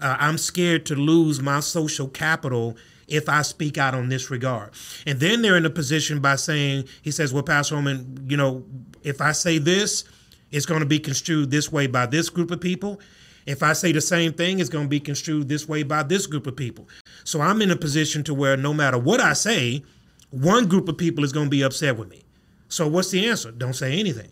Uh, 0.02 0.18
I'm 0.20 0.38
scared 0.38 0.86
to 0.88 0.96
lose 0.96 1.42
my 1.42 1.60
social 1.60 2.08
capital 2.08 2.76
if 3.08 3.28
I 3.28 3.42
speak 3.42 3.78
out 3.78 3.94
on 3.94 4.10
this 4.10 4.32
regard. 4.32 4.72
And 5.06 5.20
then 5.20 5.42
they're 5.42 5.58
in 5.58 5.66
a 5.66 5.70
position 5.70 6.20
by 6.20 6.38
saying, 6.38 6.86
he 7.02 7.12
says, 7.12 7.34
"Well, 7.34 7.44
Pastor 7.44 7.76
Holman, 7.76 8.26
you 8.30 8.38
know, 8.38 8.64
if 9.04 9.22
I 9.22 9.34
say 9.34 9.58
this, 9.58 10.06
it's 10.52 10.66
going 10.66 10.80
to 10.80 10.86
be 10.86 11.00
construed 11.00 11.52
this 11.52 11.72
way 11.72 11.88
by 11.88 12.06
this 12.06 12.30
group 12.30 12.52
of 12.52 12.62
people." 12.62 13.00
If 13.46 13.64
I 13.64 13.74
say 13.74 13.92
the 13.92 14.02
same 14.02 14.34
thing, 14.34 14.60
it's 14.60 14.70
going 14.70 14.86
to 14.86 14.90
be 14.90 15.00
construed 15.00 15.50
this 15.50 15.68
way 15.68 15.82
by 15.84 16.04
this 16.04 16.28
group 16.28 16.46
of 16.46 16.56
people. 16.56 16.88
So 17.24 17.42
I'm 17.42 17.62
in 17.62 17.72
a 17.72 17.76
position 17.76 18.24
to 18.26 18.36
where 18.36 18.56
no 18.56 18.72
matter 18.72 19.00
what 19.00 19.20
I 19.20 19.34
say, 19.34 19.84
one 20.30 20.68
group 20.68 20.88
of 20.88 20.98
people 20.98 21.24
is 21.24 21.32
going 21.34 21.48
to 21.48 21.50
be 21.50 21.64
upset 21.64 21.98
with 21.98 22.08
me. 22.08 22.24
So 22.70 22.88
what's 22.88 23.10
the 23.10 23.28
answer? 23.28 23.52
Don't 23.52 23.74
say 23.74 24.00
anything. 24.00 24.30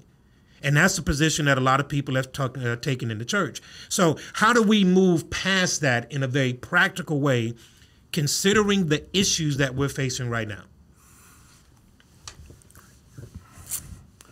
And 0.63 0.75
that's 0.77 0.95
the 0.95 1.01
position 1.01 1.45
that 1.45 1.57
a 1.57 1.61
lot 1.61 1.79
of 1.79 1.87
people 1.87 2.15
have 2.15 2.31
talk, 2.31 2.57
uh, 2.57 2.75
taken 2.75 3.11
in 3.11 3.17
the 3.17 3.25
church. 3.25 3.61
So, 3.87 4.17
how 4.33 4.53
do 4.53 4.61
we 4.61 4.83
move 4.83 5.29
past 5.29 5.81
that 5.81 6.11
in 6.11 6.23
a 6.23 6.27
very 6.27 6.53
practical 6.53 7.21
way, 7.21 7.53
considering 8.11 8.87
the 8.87 9.05
issues 9.17 9.57
that 9.57 9.75
we're 9.75 9.89
facing 9.89 10.29
right 10.29 10.47
now? 10.47 10.63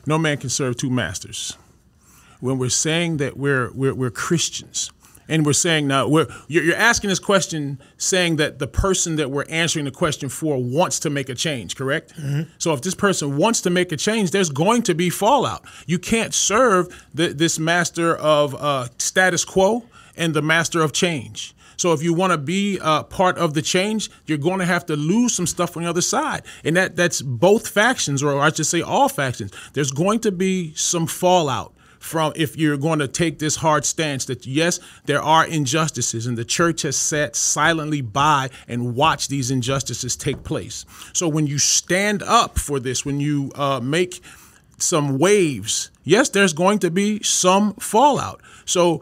no 0.07 0.17
man 0.17 0.38
can 0.38 0.50
serve 0.50 0.77
two 0.77 0.89
masters 0.89 1.55
when 2.39 2.57
we're 2.57 2.69
saying 2.69 3.17
that 3.17 3.38
we're 3.38 3.72
we're, 3.74 3.93
we're 3.93 4.10
Christians 4.10 4.89
and 5.27 5.46
we're 5.46 5.53
saying 5.53 5.88
now 5.88 6.07
we're 6.07 6.27
you're 6.48 6.75
asking 6.75 7.10
this 7.10 7.19
question 7.19 7.79
saying 7.98 8.38
that 8.38 8.60
the 8.60 8.67
person 8.67 9.15
that 9.15 9.31
we're 9.31 9.46
answering 9.50 9.86
the 9.86 9.91
question 9.91 10.29
for 10.29 10.57
wants 10.62 11.00
to 11.00 11.10
make 11.10 11.29
a 11.29 11.36
change 11.36 11.75
correct? 11.75 12.13
Mm-hmm. 12.17 12.50
so 12.57 12.74
if 12.74 12.81
this 12.81 12.96
person 12.96 13.38
wants 13.38 13.62
to 13.62 13.69
make 13.69 13.91
a 13.91 13.98
change 13.98 14.31
there's 14.31 14.50
going 14.50 14.84
to 14.84 14.93
be 14.93 15.10
fallout. 15.10 15.65
You 15.86 16.00
can't 16.00 16.34
serve 16.34 16.88
the, 17.13 17.34
this 17.34 17.60
master 17.60 18.15
of 18.15 18.55
uh, 18.55 18.88
status 18.98 19.46
quo 19.46 19.84
and 20.15 20.34
the 20.34 20.41
master 20.41 20.81
of 20.81 20.93
change. 20.93 21.53
So 21.77 21.93
if 21.93 22.01
you 22.01 22.13
want 22.13 22.34
to 22.34 22.39
be 22.39 22.79
uh, 22.79 23.03
part 23.03 23.38
of 23.38 23.53
the 23.53 23.62
change, 23.62 24.10
you're 24.25 24.39
going 24.39 24.60
to 24.60 24.65
have 24.65 24.86
to 24.88 24.96
lose 24.96 25.34
some 25.34 25.46
stuff 25.46 25.77
on 25.77 25.84
the 25.84 25.89
other 25.89 26.01
side, 26.01 26.41
and 26.63 26.75
that 26.75 26.96
that's 26.96 27.22
both 27.22 27.67
factions, 27.67 28.24
or 28.24 28.39
I 28.39 28.51
should 28.51 28.65
say 28.65 28.81
all 28.81 29.10
factions. 29.10 29.51
There's 29.74 29.91
going 29.91 30.19
to 30.22 30.31
be 30.31 30.74
some 30.74 31.05
fallout 31.05 31.75
from 32.00 32.34
if 32.36 32.58
you're 32.58 32.77
going 32.77 33.00
to 33.00 33.08
take 33.08 33.39
this 33.39 33.58
hard 33.58 33.86
stance 33.86 34.25
that 34.25 34.46
yes, 34.46 34.80
there 35.06 35.22
are 35.22 35.46
injustices, 35.46 36.27
and 36.27 36.38
the 36.38 36.46
church 36.46 36.84
has 36.84 36.96
sat 36.96 37.36
silently 37.36 38.01
by 38.01 38.50
and 38.68 38.96
watched 38.96 39.30
these 39.30 39.51
injustices 39.51 40.16
take 40.16 40.44
place. 40.44 40.86
So 41.13 41.27
when 41.27 41.48
you 41.48 41.58
stand 41.58 42.24
up 42.24 42.60
for 42.60 42.80
this, 42.80 43.06
when 43.06 43.20
you 43.20 43.51
uh, 43.56 43.80
make 43.82 44.22
some 44.77 45.18
waves, 45.18 45.92
yes, 46.04 46.30
there's 46.30 46.54
going 46.54 46.80
to 46.80 46.92
be 46.92 47.22
some 47.24 47.74
fallout. 47.75 48.42
So 48.66 49.01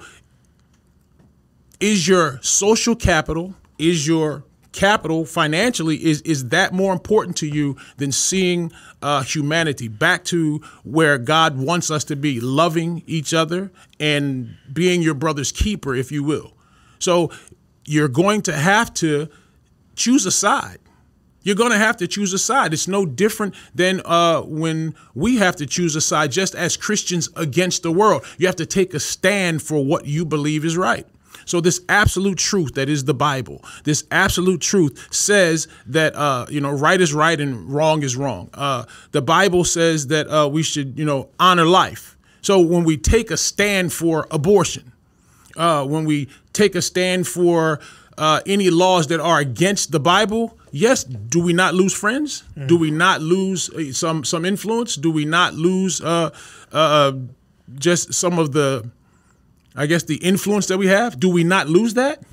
is 1.79 2.07
your 2.07 2.39
social 2.41 2.95
capital, 2.95 3.53
is 3.77 4.07
your 4.07 4.43
capital 4.75 5.25
financially 5.25 5.95
is 6.05 6.21
is 6.21 6.49
that 6.49 6.73
more 6.73 6.91
important 6.91 7.37
to 7.37 7.47
you 7.47 7.77
than 7.95 8.11
seeing 8.11 8.71
uh, 9.01 9.23
humanity 9.23 9.87
back 9.87 10.25
to 10.25 10.61
where 10.83 11.17
God 11.17 11.57
wants 11.57 11.89
us 11.89 12.03
to 12.05 12.15
be, 12.15 12.41
loving 12.41 13.01
each 13.07 13.33
other 13.33 13.71
and 13.99 14.55
being 14.71 15.01
your 15.01 15.13
brother's 15.13 15.51
keeper, 15.51 15.95
if 15.95 16.11
you 16.11 16.23
will. 16.23 16.53
So 16.99 17.31
you're 17.85 18.09
going 18.09 18.41
to 18.43 18.53
have 18.53 18.93
to 18.95 19.29
choose 19.95 20.25
a 20.25 20.31
side. 20.31 20.79
You're 21.41 21.55
going 21.55 21.71
to 21.71 21.77
have 21.77 21.95
to 21.97 22.07
choose 22.07 22.33
a 22.33 22.39
side. 22.39 22.73
It's 22.73 22.87
no 22.87 23.05
different 23.05 23.55
than 23.73 24.01
uh, 24.03 24.41
when 24.41 24.95
we 25.13 25.37
have 25.37 25.55
to 25.57 25.65
choose 25.65 25.95
a 25.95 26.01
side 26.01 26.31
just 26.31 26.53
as 26.53 26.75
Christians 26.75 27.29
against 27.35 27.83
the 27.83 27.91
world. 27.91 28.25
You 28.37 28.47
have 28.47 28.55
to 28.57 28.65
take 28.65 28.93
a 28.93 28.99
stand 28.99 29.61
for 29.61 29.85
what 29.85 30.05
you 30.05 30.25
believe 30.25 30.65
is 30.65 30.75
right. 30.75 31.07
So 31.45 31.61
this 31.61 31.81
absolute 31.87 32.37
truth 32.37 32.73
that 32.73 32.89
is 32.89 33.05
the 33.05 33.13
Bible, 33.13 33.63
this 33.83 34.03
absolute 34.11 34.61
truth 34.61 35.07
says 35.11 35.67
that 35.87 36.15
uh, 36.15 36.45
you 36.49 36.59
know 36.59 36.71
right 36.71 36.99
is 36.99 37.13
right 37.13 37.39
and 37.39 37.69
wrong 37.69 38.03
is 38.03 38.15
wrong. 38.15 38.49
Uh, 38.53 38.85
the 39.11 39.21
Bible 39.21 39.63
says 39.63 40.07
that 40.07 40.27
uh, 40.27 40.47
we 40.47 40.63
should 40.63 40.97
you 40.97 41.05
know 41.05 41.29
honor 41.39 41.65
life. 41.65 42.17
So 42.41 42.59
when 42.59 42.83
we 42.83 42.97
take 42.97 43.31
a 43.31 43.37
stand 43.37 43.93
for 43.93 44.27
abortion, 44.29 44.91
uh, 45.55 45.85
when 45.85 46.05
we 46.05 46.29
take 46.53 46.75
a 46.75 46.81
stand 46.81 47.27
for 47.27 47.79
uh, 48.17 48.41
any 48.45 48.69
laws 48.69 49.07
that 49.07 49.19
are 49.19 49.39
against 49.39 49.91
the 49.91 49.99
Bible, 49.99 50.57
yes, 50.71 51.03
do 51.03 51.41
we 51.41 51.53
not 51.53 51.73
lose 51.73 51.93
friends? 51.93 52.43
Mm. 52.55 52.67
Do 52.67 52.77
we 52.77 52.91
not 52.91 53.21
lose 53.21 53.69
uh, 53.69 53.91
some 53.93 54.23
some 54.23 54.45
influence? 54.45 54.95
Do 54.95 55.11
we 55.11 55.25
not 55.25 55.53
lose 55.53 56.01
just 57.79 58.13
some 58.13 58.37
of 58.37 58.51
the 58.51 58.89
I 59.75 59.85
guess 59.85 60.03
the 60.03 60.17
influence 60.17 60.67
that 60.67 60.77
we 60.77 60.87
have. 60.87 61.19
Do 61.19 61.29
we 61.29 61.43
not 61.43 61.67
lose 61.67 61.95
that? 61.95 62.23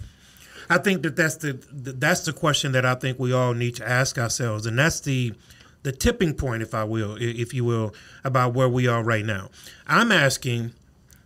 I 0.71 0.79
think 0.79 1.03
that 1.03 1.17
that's 1.17 1.37
the 1.37 1.59
that's 1.73 2.25
the 2.25 2.33
question 2.33 2.73
that 2.73 2.87
I 2.87 2.95
think 2.95 3.19
we 3.19 3.33
all 3.33 3.53
need 3.53 3.77
to 3.77 3.89
ask 3.89 4.19
ourselves, 4.19 4.65
and 4.67 4.79
that's 4.79 5.01
the 5.01 5.35
the 5.83 5.93
tipping 5.93 6.35
point, 6.35 6.63
if 6.63 6.75
I 6.75 6.85
will, 6.85 7.17
if 7.21 7.53
you 7.53 7.65
will, 7.65 7.95
about 8.25 8.55
where 8.55 8.69
we 8.69 8.87
are 8.87 9.03
right 9.03 9.25
now. 9.25 9.51
I'm 9.87 10.13
asking 10.13 10.73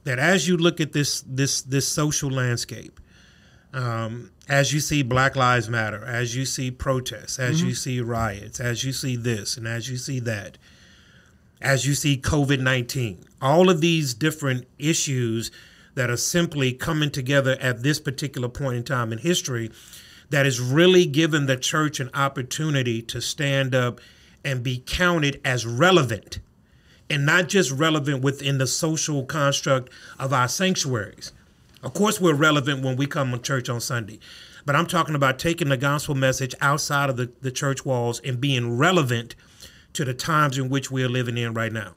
that 0.05 0.19
as 0.19 0.49
you 0.49 0.57
look 0.57 0.81
at 0.81 0.93
this 0.93 1.23
this 1.27 1.63
this 1.63 1.87
social 1.87 2.31
landscape, 2.31 2.99
um, 3.73 4.31
as 4.49 4.73
you 4.73 4.81
see 4.81 5.03
Black 5.03 5.37
Lives 5.37 5.69
Matter, 5.69 6.03
as 6.05 6.35
you 6.35 6.45
see 6.47 6.71
protests, 6.71 7.39
as 7.39 7.59
mm-hmm. 7.59 7.69
you 7.69 7.75
see 7.75 8.01
riots, 8.01 8.59
as 8.59 8.85
you 8.85 8.93
see 8.93 9.17
this, 9.17 9.57
and 9.57 9.69
as 9.69 9.91
you 9.91 9.97
see 9.97 10.21
that, 10.21 10.57
as 11.61 11.87
you 11.87 11.95
see 11.95 12.17
COVID 12.17 12.61
nineteen, 12.61 13.23
all 13.43 13.69
of 13.69 13.81
these 13.81 14.15
different 14.15 14.67
issues 14.79 15.51
that 15.97 16.11
are 16.11 16.17
simply 16.17 16.73
coming 16.73 17.11
together 17.11 17.57
at 17.61 17.83
this 17.83 17.99
particular 17.99 18.49
point 18.49 18.77
in 18.77 18.85
time 18.85 19.13
in 19.13 19.19
history 19.19 19.71
that 20.31 20.45
has 20.45 20.61
really 20.61 21.07
given 21.07 21.47
the 21.47 21.57
church 21.57 21.99
an 21.99 22.11
opportunity 22.15 23.03
to 23.03 23.21
stand 23.21 23.75
up 23.75 24.01
and 24.45 24.63
be 24.63 24.83
counted 24.87 25.41
as 25.45 25.67
relevant 25.67 26.39
and 27.09 27.25
not 27.25 27.49
just 27.49 27.71
relevant 27.71 28.23
within 28.23 28.59
the 28.59 28.67
social 28.67 29.25
construct 29.25 29.91
of 30.19 30.33
our 30.33 30.49
sanctuaries. 30.49 31.33
Of 31.83 31.95
course, 31.95 32.21
we're 32.21 32.35
relevant 32.35 32.85
when 32.85 32.97
we 32.97 33.07
come 33.07 33.33
to 33.33 33.39
church 33.39 33.69
on 33.69 33.81
Sunday, 33.81 34.19
but 34.65 34.77
I'm 34.77 34.87
talking 34.87 35.15
about 35.15 35.39
taking 35.39 35.69
the 35.69 35.77
gospel 35.77 36.15
message 36.15 36.55
outside 36.61 37.09
of 37.09 37.17
the, 37.17 37.31
the 37.41 37.53
church 37.53 37.85
walls 37.85 38.21
and 38.21 38.41
being 38.41 38.77
relevant 38.77 39.35
to 39.95 40.05
the 40.05 40.15
times 40.15 40.59
in 40.59 40.69
which 40.69 40.91
we're 40.91 41.09
living 41.09 41.39
in 41.39 41.55
right 41.55 41.73
now. 41.73 41.95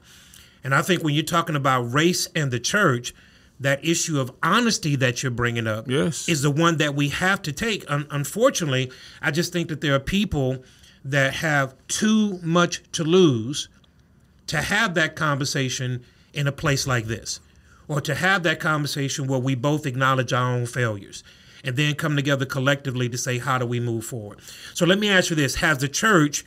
And 0.62 0.74
I 0.74 0.80
think 0.82 1.02
when 1.02 1.14
you're 1.14 1.24
talking 1.24 1.56
about 1.56 1.92
race 1.92 2.28
and 2.34 2.50
the 2.50 2.60
church, 2.60 3.12
that 3.60 3.84
issue 3.84 4.18
of 4.18 4.32
honesty 4.42 4.96
that 4.96 5.22
you're 5.22 5.30
bringing 5.30 5.66
up 5.66 5.88
yes. 5.88 6.28
is 6.28 6.42
the 6.42 6.50
one 6.50 6.78
that 6.78 6.94
we 6.94 7.10
have 7.10 7.42
to 7.42 7.52
take. 7.52 7.88
Un- 7.90 8.06
unfortunately, 8.10 8.90
I 9.20 9.30
just 9.30 9.52
think 9.52 9.68
that 9.68 9.82
there 9.82 9.94
are 9.94 10.00
people 10.00 10.64
that 11.04 11.34
have 11.34 11.74
too 11.86 12.38
much 12.42 12.82
to 12.92 13.04
lose 13.04 13.68
to 14.46 14.62
have 14.62 14.94
that 14.94 15.14
conversation 15.14 16.04
in 16.32 16.46
a 16.46 16.52
place 16.52 16.86
like 16.86 17.04
this, 17.06 17.40
or 17.86 18.00
to 18.00 18.14
have 18.14 18.42
that 18.42 18.58
conversation 18.58 19.26
where 19.26 19.38
we 19.38 19.54
both 19.54 19.86
acknowledge 19.86 20.32
our 20.32 20.54
own 20.54 20.66
failures 20.66 21.22
and 21.62 21.76
then 21.76 21.94
come 21.94 22.16
together 22.16 22.44
collectively 22.44 23.08
to 23.08 23.18
say, 23.18 23.38
how 23.38 23.58
do 23.58 23.66
we 23.66 23.78
move 23.78 24.04
forward? 24.04 24.38
So 24.74 24.86
let 24.86 24.98
me 24.98 25.08
ask 25.08 25.30
you 25.30 25.36
this 25.36 25.56
Has 25.56 25.78
the 25.78 25.88
church 25.88 26.44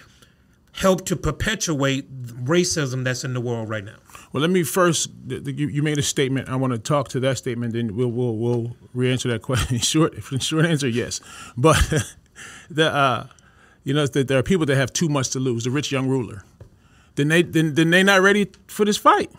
helped 0.74 1.06
to 1.08 1.16
perpetuate 1.16 2.12
racism 2.44 3.04
that's 3.04 3.24
in 3.24 3.34
the 3.34 3.42
world 3.42 3.70
right 3.70 3.86
now? 3.86 3.98
Well, 4.34 4.42
let 4.42 4.50
me 4.50 4.64
first. 4.64 5.12
You 5.28 5.84
made 5.84 6.00
a 6.00 6.04
statement. 6.04 6.50
I 6.50 6.56
want 6.56 6.74
to 6.74 6.80
talk 6.80 7.08
to 7.10 7.20
that 7.22 7.38
statement. 7.38 7.74
Then 7.74 7.96
we'll 7.96 8.12
we'll, 8.12 8.36
we'll 8.36 8.76
re-answer 8.94 9.30
that 9.30 9.42
question. 9.44 9.78
short 9.78 10.16
short 10.42 10.66
answer, 10.66 10.90
yes. 10.90 11.22
But 11.56 11.78
the 12.70 12.92
uh, 12.92 13.28
you 13.84 13.94
know 13.94 14.08
that 14.08 14.28
there 14.28 14.40
are 14.40 14.44
people 14.44 14.66
that 14.66 14.76
have 14.76 14.92
too 14.92 15.08
much 15.08 15.30
to 15.30 15.40
lose. 15.40 15.64
The 15.64 15.72
rich 15.72 15.92
young 15.92 16.08
ruler. 16.08 16.44
Then 17.16 17.28
they 17.28 17.44
then 17.44 17.76
then 17.76 17.92
they 17.92 18.02
not 18.02 18.22
ready 18.22 18.50
for 18.68 18.86
this 18.86 18.98
fight. 18.98 19.32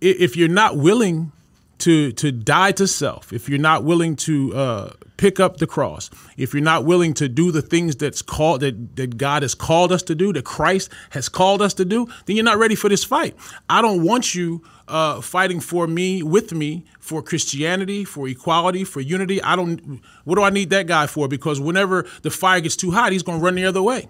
If 0.00 0.36
you're 0.36 0.48
not 0.48 0.76
willing 0.76 1.30
to 1.78 2.10
to 2.12 2.32
die 2.32 2.72
to 2.72 2.88
self, 2.88 3.32
if 3.32 3.48
you're 3.48 3.60
not 3.60 3.84
willing 3.84 4.16
to 4.16 4.54
uh, 4.56 4.90
pick 5.16 5.40
up 5.40 5.56
the 5.56 5.66
cross, 5.66 6.10
if 6.36 6.52
you're 6.52 6.62
not 6.62 6.84
willing 6.84 7.14
to 7.14 7.28
do 7.28 7.50
the 7.50 7.62
things 7.62 7.96
that's 7.96 8.22
called 8.22 8.60
that, 8.60 8.96
that 8.96 9.16
God 9.16 9.42
has 9.42 9.54
called 9.54 9.92
us 9.92 10.02
to 10.04 10.14
do, 10.14 10.32
that 10.32 10.44
Christ 10.44 10.90
has 11.10 11.28
called 11.28 11.62
us 11.62 11.74
to 11.74 11.84
do, 11.84 12.06
then 12.26 12.36
you're 12.36 12.44
not 12.44 12.58
ready 12.58 12.74
for 12.74 12.88
this 12.88 13.04
fight. 13.04 13.36
I 13.68 13.82
don't 13.82 14.02
want 14.02 14.34
you 14.34 14.62
uh, 14.88 15.20
fighting 15.20 15.60
for 15.60 15.86
me, 15.86 16.22
with 16.22 16.52
me, 16.52 16.84
for 17.00 17.22
Christianity, 17.22 18.04
for 18.04 18.28
equality, 18.28 18.84
for 18.84 19.00
unity. 19.00 19.42
I 19.42 19.56
don't. 19.56 20.00
What 20.24 20.36
do 20.36 20.42
I 20.42 20.50
need 20.50 20.70
that 20.70 20.86
guy 20.86 21.06
for? 21.06 21.28
Because 21.28 21.60
whenever 21.60 22.06
the 22.22 22.30
fire 22.30 22.60
gets 22.60 22.76
too 22.76 22.90
hot, 22.90 23.12
he's 23.12 23.22
going 23.22 23.38
to 23.38 23.44
run 23.44 23.54
the 23.54 23.64
other 23.64 23.82
way. 23.82 24.08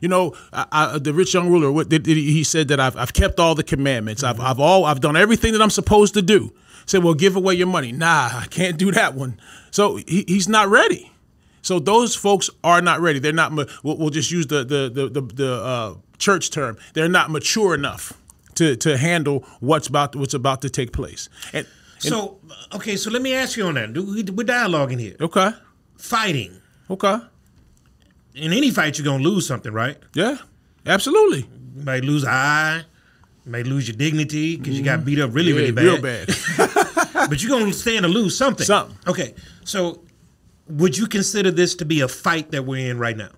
You 0.00 0.08
know, 0.08 0.34
I, 0.52 0.66
I, 0.70 0.98
the 0.98 1.12
rich 1.12 1.34
young 1.34 1.48
ruler. 1.50 1.72
What, 1.72 1.90
he 1.90 2.44
said 2.44 2.68
that 2.68 2.80
I've, 2.80 2.96
I've 2.96 3.12
kept 3.12 3.40
all 3.40 3.54
the 3.54 3.64
commandments. 3.64 4.22
I've, 4.22 4.40
I've 4.40 4.60
all 4.60 4.84
I've 4.84 5.00
done 5.00 5.16
everything 5.16 5.52
that 5.52 5.62
I'm 5.62 5.70
supposed 5.70 6.14
to 6.14 6.22
do. 6.22 6.52
Say, 6.88 6.98
well, 6.98 7.14
give 7.14 7.36
away 7.36 7.54
your 7.54 7.66
money. 7.66 7.92
Nah, 7.92 8.30
I 8.32 8.46
can't 8.48 8.78
do 8.78 8.90
that 8.92 9.14
one. 9.14 9.38
So 9.70 9.96
he, 9.96 10.24
he's 10.26 10.48
not 10.48 10.68
ready. 10.68 11.12
So 11.60 11.78
those 11.78 12.14
folks 12.14 12.48
are 12.64 12.80
not 12.80 13.00
ready. 13.00 13.18
They're 13.18 13.32
not. 13.32 13.52
We'll, 13.52 13.68
we'll 13.98 14.10
just 14.10 14.30
use 14.30 14.46
the 14.46 14.64
the 14.64 14.88
the 14.88 15.08
the, 15.08 15.20
the 15.20 15.54
uh, 15.54 15.94
church 16.16 16.50
term. 16.50 16.78
They're 16.94 17.08
not 17.08 17.30
mature 17.30 17.74
enough 17.74 18.14
to 18.54 18.74
to 18.76 18.96
handle 18.96 19.44
what's 19.60 19.86
about 19.86 20.16
what's 20.16 20.32
about 20.32 20.62
to 20.62 20.70
take 20.70 20.92
place. 20.92 21.28
And, 21.52 21.66
and 21.66 22.02
so 22.02 22.38
okay, 22.74 22.96
so 22.96 23.10
let 23.10 23.20
me 23.20 23.34
ask 23.34 23.58
you 23.58 23.66
on 23.66 23.74
that. 23.74 23.90
We're 23.90 24.46
dialoguing 24.46 24.98
here. 24.98 25.16
Okay. 25.20 25.50
Fighting. 25.98 26.58
Okay. 26.88 27.18
In 28.34 28.52
any 28.54 28.70
fight, 28.70 28.98
you're 28.98 29.04
gonna 29.04 29.22
lose 29.22 29.46
something, 29.46 29.72
right? 29.72 29.98
Yeah, 30.14 30.38
absolutely. 30.86 31.48
You 31.76 31.82
might 31.84 32.04
lose 32.04 32.22
an 32.22 32.30
eye. 32.30 32.84
You 33.44 33.52
might 33.52 33.66
lose 33.66 33.88
your 33.88 33.96
dignity 33.96 34.56
because 34.56 34.74
mm-hmm. 34.74 34.78
you 34.78 34.84
got 34.84 35.04
beat 35.04 35.18
up 35.18 35.34
really, 35.34 35.52
yeah, 35.52 35.58
really 35.58 35.72
bad. 35.72 35.84
Real 35.84 36.00
bad. 36.00 36.28
but 37.26 37.42
you're 37.42 37.58
gonna 37.58 37.72
stand 37.72 38.04
to 38.04 38.08
lose 38.08 38.36
something. 38.36 38.66
Something. 38.66 38.96
Okay. 39.06 39.34
So 39.64 40.02
would 40.68 40.96
you 40.96 41.06
consider 41.06 41.50
this 41.50 41.74
to 41.76 41.84
be 41.84 42.00
a 42.00 42.08
fight 42.08 42.50
that 42.50 42.64
we're 42.64 42.90
in 42.90 42.98
right 42.98 43.16
now? 43.16 43.30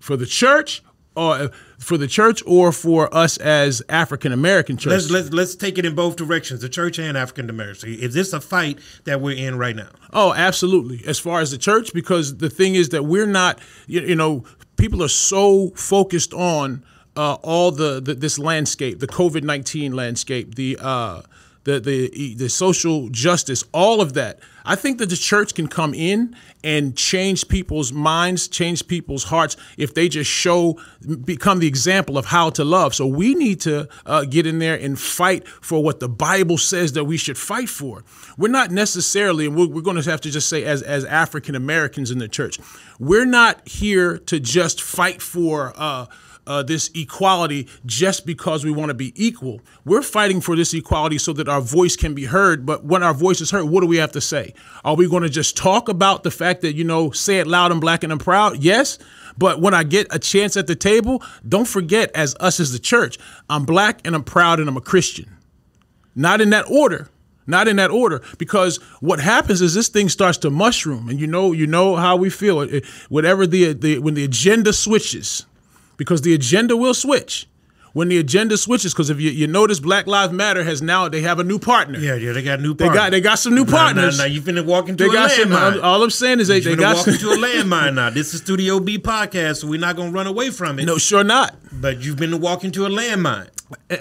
For 0.00 0.16
the 0.16 0.26
church 0.26 0.82
or 1.14 1.50
for 1.78 1.96
the 1.96 2.08
church 2.08 2.42
or 2.46 2.72
for 2.72 3.14
us 3.14 3.36
as 3.36 3.82
African 3.88 4.32
American 4.32 4.76
church? 4.76 4.92
Let's, 4.92 5.10
let's 5.10 5.30
let's 5.30 5.54
take 5.54 5.78
it 5.78 5.84
in 5.84 5.94
both 5.94 6.16
directions, 6.16 6.60
the 6.60 6.68
church 6.68 6.98
and 6.98 7.16
African 7.16 7.48
American. 7.50 7.94
Is 7.94 8.14
this 8.14 8.32
a 8.32 8.40
fight 8.40 8.78
that 9.04 9.20
we're 9.20 9.36
in 9.36 9.58
right 9.58 9.76
now? 9.76 9.90
Oh, 10.12 10.32
absolutely. 10.34 11.06
As 11.06 11.18
far 11.18 11.40
as 11.40 11.50
the 11.50 11.58
church, 11.58 11.92
because 11.92 12.38
the 12.38 12.50
thing 12.50 12.74
is 12.74 12.88
that 12.88 13.04
we're 13.04 13.26
not, 13.26 13.60
you, 13.86 14.00
you 14.00 14.16
know, 14.16 14.44
people 14.76 15.02
are 15.02 15.08
so 15.08 15.70
focused 15.76 16.32
on 16.34 16.84
uh, 17.14 17.34
all 17.42 17.70
the, 17.70 18.00
the, 18.00 18.14
this 18.14 18.38
landscape, 18.38 18.98
the 18.98 19.06
COVID 19.06 19.42
nineteen 19.42 19.92
landscape, 19.92 20.54
the 20.54 20.78
uh, 20.80 21.22
the 21.64 21.80
the 21.80 22.34
the 22.34 22.48
social 22.48 23.08
justice, 23.08 23.64
all 23.72 24.00
of 24.00 24.14
that. 24.14 24.40
I 24.64 24.76
think 24.76 24.98
that 24.98 25.10
the 25.10 25.16
church 25.16 25.54
can 25.54 25.66
come 25.66 25.92
in 25.92 26.36
and 26.62 26.96
change 26.96 27.48
people's 27.48 27.92
minds, 27.92 28.46
change 28.46 28.86
people's 28.86 29.24
hearts 29.24 29.56
if 29.76 29.92
they 29.94 30.08
just 30.08 30.30
show, 30.30 30.78
become 31.24 31.58
the 31.58 31.66
example 31.66 32.16
of 32.16 32.26
how 32.26 32.50
to 32.50 32.64
love. 32.64 32.94
So 32.94 33.04
we 33.06 33.34
need 33.34 33.60
to 33.62 33.88
uh, 34.06 34.24
get 34.24 34.46
in 34.46 34.60
there 34.60 34.76
and 34.76 34.98
fight 34.98 35.48
for 35.48 35.82
what 35.82 35.98
the 35.98 36.08
Bible 36.08 36.58
says 36.58 36.92
that 36.92 37.04
we 37.04 37.16
should 37.16 37.38
fight 37.38 37.68
for. 37.68 38.04
We're 38.38 38.48
not 38.48 38.70
necessarily, 38.70 39.46
and 39.46 39.56
we're, 39.56 39.66
we're 39.66 39.82
going 39.82 40.00
to 40.00 40.08
have 40.08 40.20
to 40.20 40.30
just 40.30 40.48
say, 40.48 40.64
as 40.64 40.82
as 40.82 41.04
African 41.04 41.56
Americans 41.56 42.10
in 42.10 42.18
the 42.18 42.28
church, 42.28 42.60
we're 43.00 43.26
not 43.26 43.66
here 43.66 44.18
to 44.18 44.38
just 44.38 44.80
fight 44.80 45.20
for. 45.20 45.72
Uh, 45.76 46.06
uh, 46.46 46.62
this 46.62 46.90
equality 46.94 47.68
just 47.86 48.26
because 48.26 48.64
we 48.64 48.70
want 48.70 48.90
to 48.90 48.94
be 48.94 49.12
equal. 49.16 49.60
We're 49.84 50.02
fighting 50.02 50.40
for 50.40 50.56
this 50.56 50.74
equality 50.74 51.18
so 51.18 51.32
that 51.34 51.48
our 51.48 51.60
voice 51.60 51.96
can 51.96 52.14
be 52.14 52.24
heard. 52.24 52.66
But 52.66 52.84
when 52.84 53.02
our 53.02 53.14
voice 53.14 53.40
is 53.40 53.50
heard, 53.50 53.64
what 53.64 53.80
do 53.80 53.86
we 53.86 53.96
have 53.96 54.12
to 54.12 54.20
say? 54.20 54.54
Are 54.84 54.96
we 54.96 55.08
going 55.08 55.22
to 55.22 55.28
just 55.28 55.56
talk 55.56 55.88
about 55.88 56.22
the 56.22 56.30
fact 56.30 56.62
that, 56.62 56.74
you 56.74 56.84
know, 56.84 57.10
say 57.10 57.38
it 57.38 57.46
loud 57.46 57.72
and 57.72 57.80
black 57.80 58.02
and 58.02 58.12
I'm 58.12 58.18
proud? 58.18 58.62
Yes. 58.62 58.98
But 59.38 59.60
when 59.60 59.74
I 59.74 59.82
get 59.84 60.06
a 60.10 60.18
chance 60.18 60.56
at 60.56 60.66
the 60.66 60.76
table, 60.76 61.22
don't 61.48 61.68
forget, 61.68 62.10
as 62.14 62.34
us 62.40 62.60
as 62.60 62.72
the 62.72 62.78
church, 62.78 63.18
I'm 63.48 63.64
black 63.64 64.00
and 64.04 64.14
I'm 64.14 64.24
proud 64.24 64.60
and 64.60 64.68
I'm 64.68 64.76
a 64.76 64.82
Christian. 64.82 65.36
Not 66.14 66.40
in 66.40 66.50
that 66.50 66.68
order. 66.68 67.08
Not 67.44 67.66
in 67.66 67.74
that 67.76 67.90
order, 67.90 68.22
because 68.38 68.76
what 69.00 69.18
happens 69.18 69.60
is 69.62 69.74
this 69.74 69.88
thing 69.88 70.08
starts 70.08 70.38
to 70.38 70.50
mushroom, 70.50 71.08
and 71.08 71.18
you 71.18 71.26
know, 71.26 71.50
you 71.50 71.66
know 71.66 71.96
how 71.96 72.14
we 72.14 72.30
feel. 72.30 72.60
It, 72.60 72.86
whatever 73.08 73.48
the, 73.48 73.72
the 73.72 73.98
when 73.98 74.14
the 74.14 74.22
agenda 74.22 74.72
switches, 74.72 75.44
because 75.96 76.22
the 76.22 76.34
agenda 76.34 76.76
will 76.76 76.94
switch 76.94 77.48
when 77.92 78.08
the 78.08 78.18
agenda 78.18 78.56
switches. 78.56 78.92
Because 78.92 79.10
if 79.10 79.20
you, 79.20 79.30
you 79.30 79.46
notice, 79.46 79.80
Black 79.80 80.06
Lives 80.06 80.32
Matter 80.32 80.64
has 80.64 80.82
now 80.82 81.08
they 81.08 81.20
have 81.22 81.38
a 81.38 81.44
new 81.44 81.58
partner. 81.58 81.98
Yeah, 81.98 82.14
yeah, 82.14 82.32
they 82.32 82.42
got 82.42 82.60
new. 82.60 82.74
They 82.74 82.88
got 82.88 83.10
they 83.10 83.20
got 83.20 83.38
some 83.38 83.54
new 83.54 83.64
partners. 83.64 84.18
Now, 84.18 84.24
now, 84.24 84.30
you've 84.30 84.44
been 84.44 84.64
walking 84.66 84.96
to 84.96 85.04
a 85.04 85.08
landmine. 85.08 85.74
Some, 85.74 85.84
all 85.84 86.02
I'm 86.02 86.10
saying 86.10 86.40
is 86.40 86.48
they, 86.48 86.60
they 86.60 86.76
got 86.76 86.96
walk 86.96 87.08
into 87.08 87.30
a 87.30 87.36
landmine 87.36 87.94
now. 87.94 88.10
This 88.10 88.34
is 88.34 88.40
Studio 88.40 88.80
B 88.80 88.98
podcast, 88.98 89.58
so 89.58 89.68
we're 89.68 89.80
not 89.80 89.96
gonna 89.96 90.10
run 90.10 90.26
away 90.26 90.50
from 90.50 90.78
it. 90.78 90.84
No, 90.84 90.98
sure 90.98 91.24
not. 91.24 91.54
But 91.72 92.02
you've 92.02 92.16
been 92.16 92.40
walking 92.40 92.72
to 92.72 92.86
a 92.86 92.88
landmine. 92.88 93.48
Eh, 93.90 93.98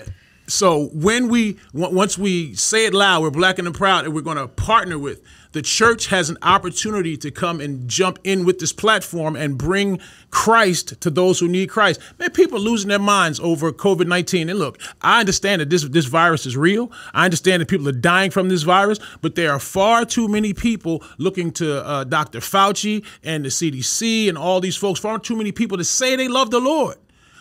So 0.51 0.89
when 0.93 1.29
we 1.29 1.57
once 1.73 2.17
we 2.17 2.53
say 2.55 2.85
it 2.85 2.93
loud, 2.93 3.21
we're 3.21 3.31
black 3.31 3.57
and 3.57 3.73
proud, 3.73 4.05
and 4.05 4.13
we're 4.13 4.21
going 4.21 4.37
to 4.37 4.47
partner 4.47 4.99
with 4.99 5.21
the 5.53 5.61
church 5.61 6.07
has 6.07 6.29
an 6.29 6.37
opportunity 6.41 7.17
to 7.17 7.31
come 7.31 7.59
and 7.59 7.87
jump 7.87 8.19
in 8.23 8.45
with 8.45 8.59
this 8.59 8.71
platform 8.71 9.35
and 9.35 9.57
bring 9.57 9.99
Christ 10.29 10.99
to 11.01 11.09
those 11.09 11.39
who 11.39 11.47
need 11.47 11.69
Christ. 11.69 11.99
Man, 12.19 12.31
people 12.31 12.59
losing 12.59 12.89
their 12.89 12.99
minds 12.99 13.39
over 13.39 13.71
COVID 13.71 14.07
19. 14.07 14.49
And 14.49 14.59
look, 14.59 14.79
I 15.01 15.19
understand 15.19 15.61
that 15.61 15.69
this, 15.69 15.83
this 15.83 16.05
virus 16.05 16.45
is 16.45 16.55
real. 16.55 16.91
I 17.13 17.25
understand 17.25 17.61
that 17.61 17.67
people 17.67 17.87
are 17.89 17.93
dying 17.93 18.31
from 18.31 18.49
this 18.49 18.63
virus, 18.63 18.99
but 19.21 19.35
there 19.35 19.51
are 19.51 19.59
far 19.59 20.05
too 20.05 20.27
many 20.27 20.53
people 20.53 21.03
looking 21.17 21.51
to 21.53 21.85
uh, 21.85 22.03
Dr. 22.05 22.39
Fauci 22.39 23.05
and 23.23 23.43
the 23.43 23.49
CDC 23.49 24.29
and 24.29 24.37
all 24.37 24.61
these 24.61 24.77
folks, 24.77 24.99
far 24.99 25.19
too 25.19 25.35
many 25.35 25.51
people 25.51 25.77
to 25.77 25.83
say 25.83 26.15
they 26.15 26.27
love 26.27 26.51
the 26.51 26.59
Lord. 26.59 26.97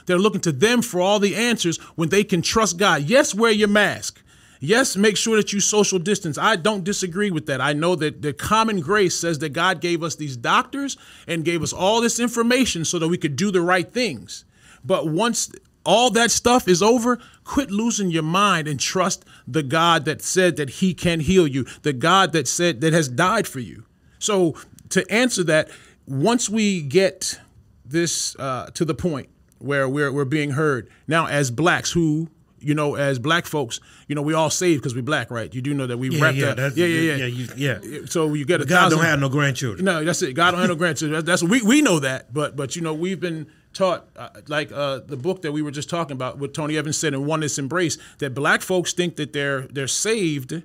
They're 0.07 0.19
looking 0.19 0.41
to 0.43 0.53
them 0.53 0.83
for 0.83 1.01
all 1.01 1.19
the 1.19 1.37
answers 1.37 1.79
when 1.97 2.09
they 2.09 2.25
can 2.25 2.43
trust 2.43 2.79
God. 2.79 3.03
Yes, 3.03 3.35
wear 3.35 3.53
your 3.53 3.69
mask. 3.69 4.23
Yes, 4.63 4.95
make 4.95 5.17
sure 5.17 5.37
that 5.37 5.55
you 5.55 5.61
social 5.61 5.99
distance. 5.99 6.37
I 6.37 6.57
don't 6.57 6.85
disagree 6.85 7.31
with 7.31 7.47
that. 7.47 7.63
I 7.63 7.73
know 7.73 7.97
that 7.97 8.21
the 8.21 8.35
common 8.35 8.81
grace 8.81 9.17
says 9.17 9.39
that 9.39 9.55
God 9.55 9.81
gave 9.81 10.03
us 10.03 10.17
these 10.17 10.37
doctors 10.37 10.99
and 11.27 11.47
gave 11.47 11.63
us 11.63 11.73
all 11.73 12.03
this 12.03 12.21
information 12.21 12.85
so 12.85 12.99
that 12.99 13.09
we 13.09 13.17
could 13.17 13.37
do 13.37 13.51
the 13.51 13.63
right 13.63 13.91
things. 13.91 14.45
But 14.85 15.09
once 15.09 15.51
all 15.87 16.11
that 16.11 16.31
stuff 16.31 16.69
is 16.69 16.83
over, 16.83 17.19
quit 17.45 17.71
losing 17.71 18.11
your 18.11 18.23
mind 18.23 18.69
and 18.69 18.79
trust 18.79 19.25
the 19.49 19.63
God 19.63 20.05
that 20.05 20.21
said 20.21 20.57
that 20.57 20.69
he 20.69 20.93
can 20.93 21.21
heal 21.21 21.47
you, 21.47 21.65
the 21.81 21.95
God 21.95 22.33
that 22.33 22.47
said 22.47 22.83
that 22.83 22.93
has 22.93 23.09
died 23.09 23.49
for 23.49 23.61
you. 23.61 23.87
So, 24.19 24.57
to 24.91 25.11
answer 25.11 25.43
that, 25.45 25.71
once 26.07 26.51
we 26.51 26.83
get 26.83 27.41
this 27.83 28.37
uh, 28.39 28.71
to 28.75 28.85
the 28.85 28.95
point 28.95 29.30
where 29.61 29.89
we're, 29.89 30.13
we're 30.13 30.25
being 30.25 30.51
heard, 30.53 30.89
now 31.07 31.27
as 31.27 31.51
blacks 31.51 31.93
who 31.93 32.29
you 32.61 32.75
know, 32.75 32.95
as 32.95 33.19
black 33.19 33.47
folks, 33.47 33.81
you 34.07 34.15
know, 34.15 34.23
we 34.23 34.35
all 34.35 34.51
saved 34.51 34.83
because 34.83 34.95
we 34.95 35.01
black, 35.01 35.31
right? 35.31 35.53
You 35.55 35.63
do 35.63 35.75
know 35.75 35.87
that 35.87 35.97
we 35.97 36.11
yeah, 36.11 36.23
wrapped 36.23 36.37
yeah, 36.37 36.49
up. 36.49 36.59
Yeah, 36.77 36.87
yeah, 36.87 37.15
yeah, 37.17 37.45
yeah, 37.57 37.79
yeah. 37.83 38.01
So 38.07 38.35
you 38.35 38.45
get 38.45 38.61
a 38.61 38.67
God 38.67 38.77
thousand, 38.77 38.99
don't 38.99 39.07
have 39.07 39.21
no 39.21 39.29
grandchildren. 39.29 39.85
No, 39.85 40.05
that's 40.05 40.23
it. 40.23 40.35
God 40.35 40.53
don't 40.53 40.61
have 40.61 40.69
no 40.69 40.77
grandchildren. 40.77 41.25
That's, 41.25 41.43
that's 41.43 41.51
we 41.51 41.63
we 41.63 41.83
know 41.83 42.01
that, 42.01 42.33
but 42.33 42.57
but 42.57 42.77
you 42.77 42.83
know, 42.83 42.95
we've 42.95 43.21
been 43.21 43.47
taught 43.73 44.09
uh, 44.17 44.29
like 44.49 44.71
uh, 44.73 45.01
the 45.07 45.17
book 45.17 45.43
that 45.43 45.53
we 45.53 45.63
were 45.63 45.71
just 45.71 45.89
talking 45.89 46.13
about, 46.13 46.39
what 46.39 46.53
Tony 46.55 46.77
Evans 46.77 46.99
said 46.99 47.15
in 47.15 47.27
Oneness 47.27 47.59
Embraced, 47.59 47.99
that 48.19 48.35
black 48.35 48.63
folks 48.63 48.93
think 48.93 49.17
that 49.17 49.33
they're 49.33 49.63
they're 49.63 49.89
saved 49.89 50.63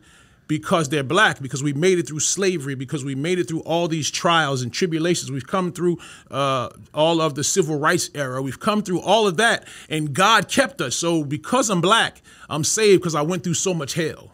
because 0.47 0.89
they're 0.89 1.03
black, 1.03 1.41
because 1.41 1.63
we 1.63 1.73
made 1.73 1.97
it 1.97 2.07
through 2.07 2.19
slavery, 2.19 2.75
because 2.75 3.03
we 3.03 3.15
made 3.15 3.39
it 3.39 3.47
through 3.47 3.61
all 3.61 3.87
these 3.87 4.11
trials 4.11 4.61
and 4.61 4.71
tribulations. 4.71 5.31
We've 5.31 5.47
come 5.47 5.71
through 5.71 5.97
uh, 6.29 6.69
all 6.93 7.21
of 7.21 7.35
the 7.35 7.43
civil 7.43 7.79
rights 7.79 8.09
era. 8.13 8.41
We've 8.41 8.59
come 8.59 8.81
through 8.83 9.01
all 9.01 9.27
of 9.27 9.37
that, 9.37 9.67
and 9.89 10.13
God 10.13 10.47
kept 10.47 10.81
us. 10.81 10.95
So 10.95 11.23
because 11.23 11.69
I'm 11.69 11.81
black, 11.81 12.21
I'm 12.49 12.63
saved 12.63 13.01
because 13.01 13.15
I 13.15 13.21
went 13.21 13.43
through 13.43 13.55
so 13.55 13.73
much 13.73 13.93
hell. 13.93 14.31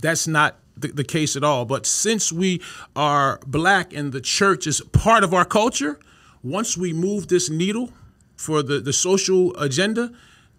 That's 0.00 0.26
not 0.26 0.58
the, 0.76 0.88
the 0.88 1.04
case 1.04 1.36
at 1.36 1.44
all. 1.44 1.64
But 1.64 1.86
since 1.86 2.32
we 2.32 2.60
are 2.96 3.40
black 3.46 3.92
and 3.92 4.12
the 4.12 4.20
church 4.20 4.66
is 4.66 4.80
part 4.92 5.24
of 5.24 5.32
our 5.32 5.44
culture, 5.44 5.98
once 6.42 6.76
we 6.76 6.92
move 6.92 7.28
this 7.28 7.48
needle 7.48 7.90
for 8.36 8.62
the, 8.62 8.80
the 8.80 8.92
social 8.92 9.56
agenda, 9.56 10.12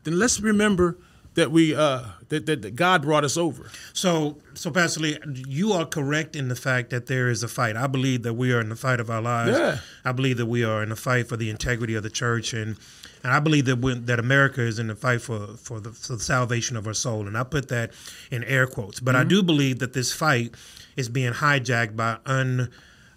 then 0.03 0.17
let's 0.17 0.39
remember 0.39 0.97
that 1.36 1.51
we 1.51 1.75
uh, 1.75 2.01
that, 2.29 2.45
that, 2.45 2.61
that, 2.61 2.75
God 2.75 3.01
brought 3.01 3.23
us 3.23 3.38
over. 3.38 3.69
So, 3.93 4.38
so 4.53 4.71
Pastor 4.71 5.01
Lee, 5.01 5.17
you 5.47 5.73
are 5.73 5.85
correct 5.85 6.35
in 6.35 6.47
the 6.47 6.55
fact 6.55 6.89
that 6.89 7.07
there 7.07 7.29
is 7.29 7.43
a 7.43 7.47
fight. 7.47 7.75
I 7.75 7.88
believe 7.88 8.23
that 8.23 8.33
we 8.33 8.53
are 8.53 8.59
in 8.59 8.69
the 8.69 8.75
fight 8.75 8.99
of 8.99 9.09
our 9.09 9.21
lives. 9.21 9.57
Yeah. 9.57 9.77
I 10.03 10.11
believe 10.11 10.38
that 10.38 10.45
we 10.45 10.63
are 10.63 10.81
in 10.83 10.89
the 10.89 10.95
fight 10.95 11.27
for 11.27 11.38
the 11.38 11.49
integrity 11.49 11.95
of 11.95 12.03
the 12.03 12.09
church, 12.09 12.53
and 12.53 12.77
and 13.23 13.33
I 13.33 13.39
believe 13.39 13.65
that 13.65 13.79
when, 13.79 14.05
that 14.05 14.19
America 14.19 14.61
is 14.61 14.77
in 14.79 14.88
the 14.88 14.95
fight 14.95 15.21
for 15.21 15.47
for 15.57 15.79
the, 15.79 15.91
for 15.91 16.13
the, 16.13 16.19
salvation 16.19 16.77
of 16.77 16.88
our 16.88 16.93
soul, 16.93 17.27
and 17.27 17.38
I 17.38 17.43
put 17.43 17.69
that 17.69 17.91
in 18.31 18.43
air 18.43 18.67
quotes. 18.67 18.99
But 18.99 19.15
mm-hmm. 19.15 19.21
I 19.21 19.23
do 19.29 19.43
believe 19.43 19.79
that 19.79 19.93
this 19.93 20.11
fight 20.13 20.53
is 20.95 21.09
being 21.09 21.33
hijacked 21.33 21.95
by 21.95 22.17
un 22.25 22.71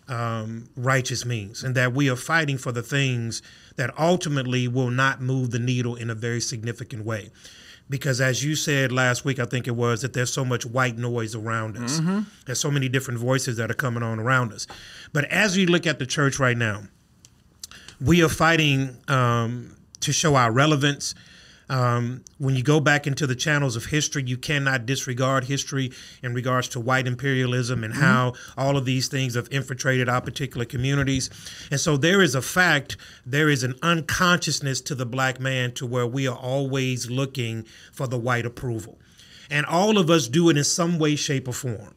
um, 0.09 0.69
righteous 0.77 1.27
means, 1.27 1.63
and 1.63 1.75
that 1.75 1.93
we 1.93 2.09
are 2.09 2.17
fighting 2.17 2.59
for 2.59 2.73
the 2.73 2.83
things 2.83 3.43
that 3.77 3.97
ultimately 3.99 4.67
will 4.67 4.91
not 4.91 5.21
move 5.21 5.51
the 5.51 5.59
needle 5.59 5.95
in 5.95 6.11
a 6.11 6.15
very 6.15 6.41
significant 6.41 7.05
way 7.05 7.31
because 7.91 8.21
as 8.21 8.45
you 8.45 8.55
said 8.55 8.93
last 8.93 9.25
week, 9.25 9.39
I 9.39 9.45
think 9.45 9.67
it 9.67 9.77
was 9.77 10.03
that 10.03 10.13
there's 10.13 10.33
so 10.33 10.45
much 10.45 10.67
white 10.67 10.99
noise 10.99 11.35
around 11.35 11.77
us. 11.77 12.01
Mm-hmm. 12.01 12.21
There's 12.47 12.61
so 12.61 12.71
many 12.71 12.89
different 12.89 13.19
voices 13.21 13.57
that 13.57 13.71
are 13.71 13.75
coming 13.75 14.03
on 14.03 14.19
around 14.19 14.53
us. 14.53 14.67
But 15.13 15.25
as 15.27 15.57
we 15.57 15.67
look 15.67 15.87
at 15.87 15.99
the 15.99 16.07
church 16.07 16.39
right 16.39 16.57
now, 16.57 16.83
we 18.01 18.23
are 18.23 18.29
fighting 18.29 18.97
um, 19.09 19.77
to 20.01 20.13
show 20.13 20.35
our 20.35 20.53
relevance, 20.53 21.15
um, 21.69 22.25
when 22.39 22.57
you 22.57 22.63
go 22.63 22.81
back 22.81 23.07
into 23.07 23.27
the 23.27 23.35
channels 23.35 23.77
of 23.77 23.87
history, 23.87 24.23
you 24.27 24.37
cannot 24.37 24.87
disregard 24.87 25.45
history 25.45 25.93
in 26.23 26.35
regards 26.35 26.69
to 26.69 26.81
white 26.81 27.07
imperialism 27.07 27.85
and 27.85 27.93
mm-hmm. 27.93 28.03
how 28.03 28.33
all 28.57 28.77
of 28.77 28.85
these 28.85 29.09
things 29.09 29.35
have 29.35 29.49
infiltrated 29.51 30.09
our 30.09 30.21
particular 30.21 30.65
communities. 30.65 31.31
And 31.71 31.79
so 31.81 31.97
there 31.97 32.23
is 32.23 32.35
a 32.35 32.43
fact, 32.43 32.97
there 33.27 33.49
is 33.49 33.63
an 33.63 33.75
unconsciousness 33.83 34.81
to 34.83 34.95
the 34.95 35.07
black 35.07 35.41
man 35.41 35.73
to 35.73 35.87
where 35.87 36.07
we 36.07 36.27
are 36.27 36.37
always 36.37 37.11
looking 37.11 37.67
for 37.93 38.07
the 38.07 38.19
white 38.19 38.47
approval. 38.47 38.99
And 39.51 39.65
all 39.67 39.99
of 39.99 40.11
us 40.11 40.29
do 40.29 40.51
it 40.51 40.57
in 40.57 40.65
some 40.65 40.99
way, 40.99 41.17
shape, 41.17 41.49
or 41.49 41.53
form. 41.53 41.95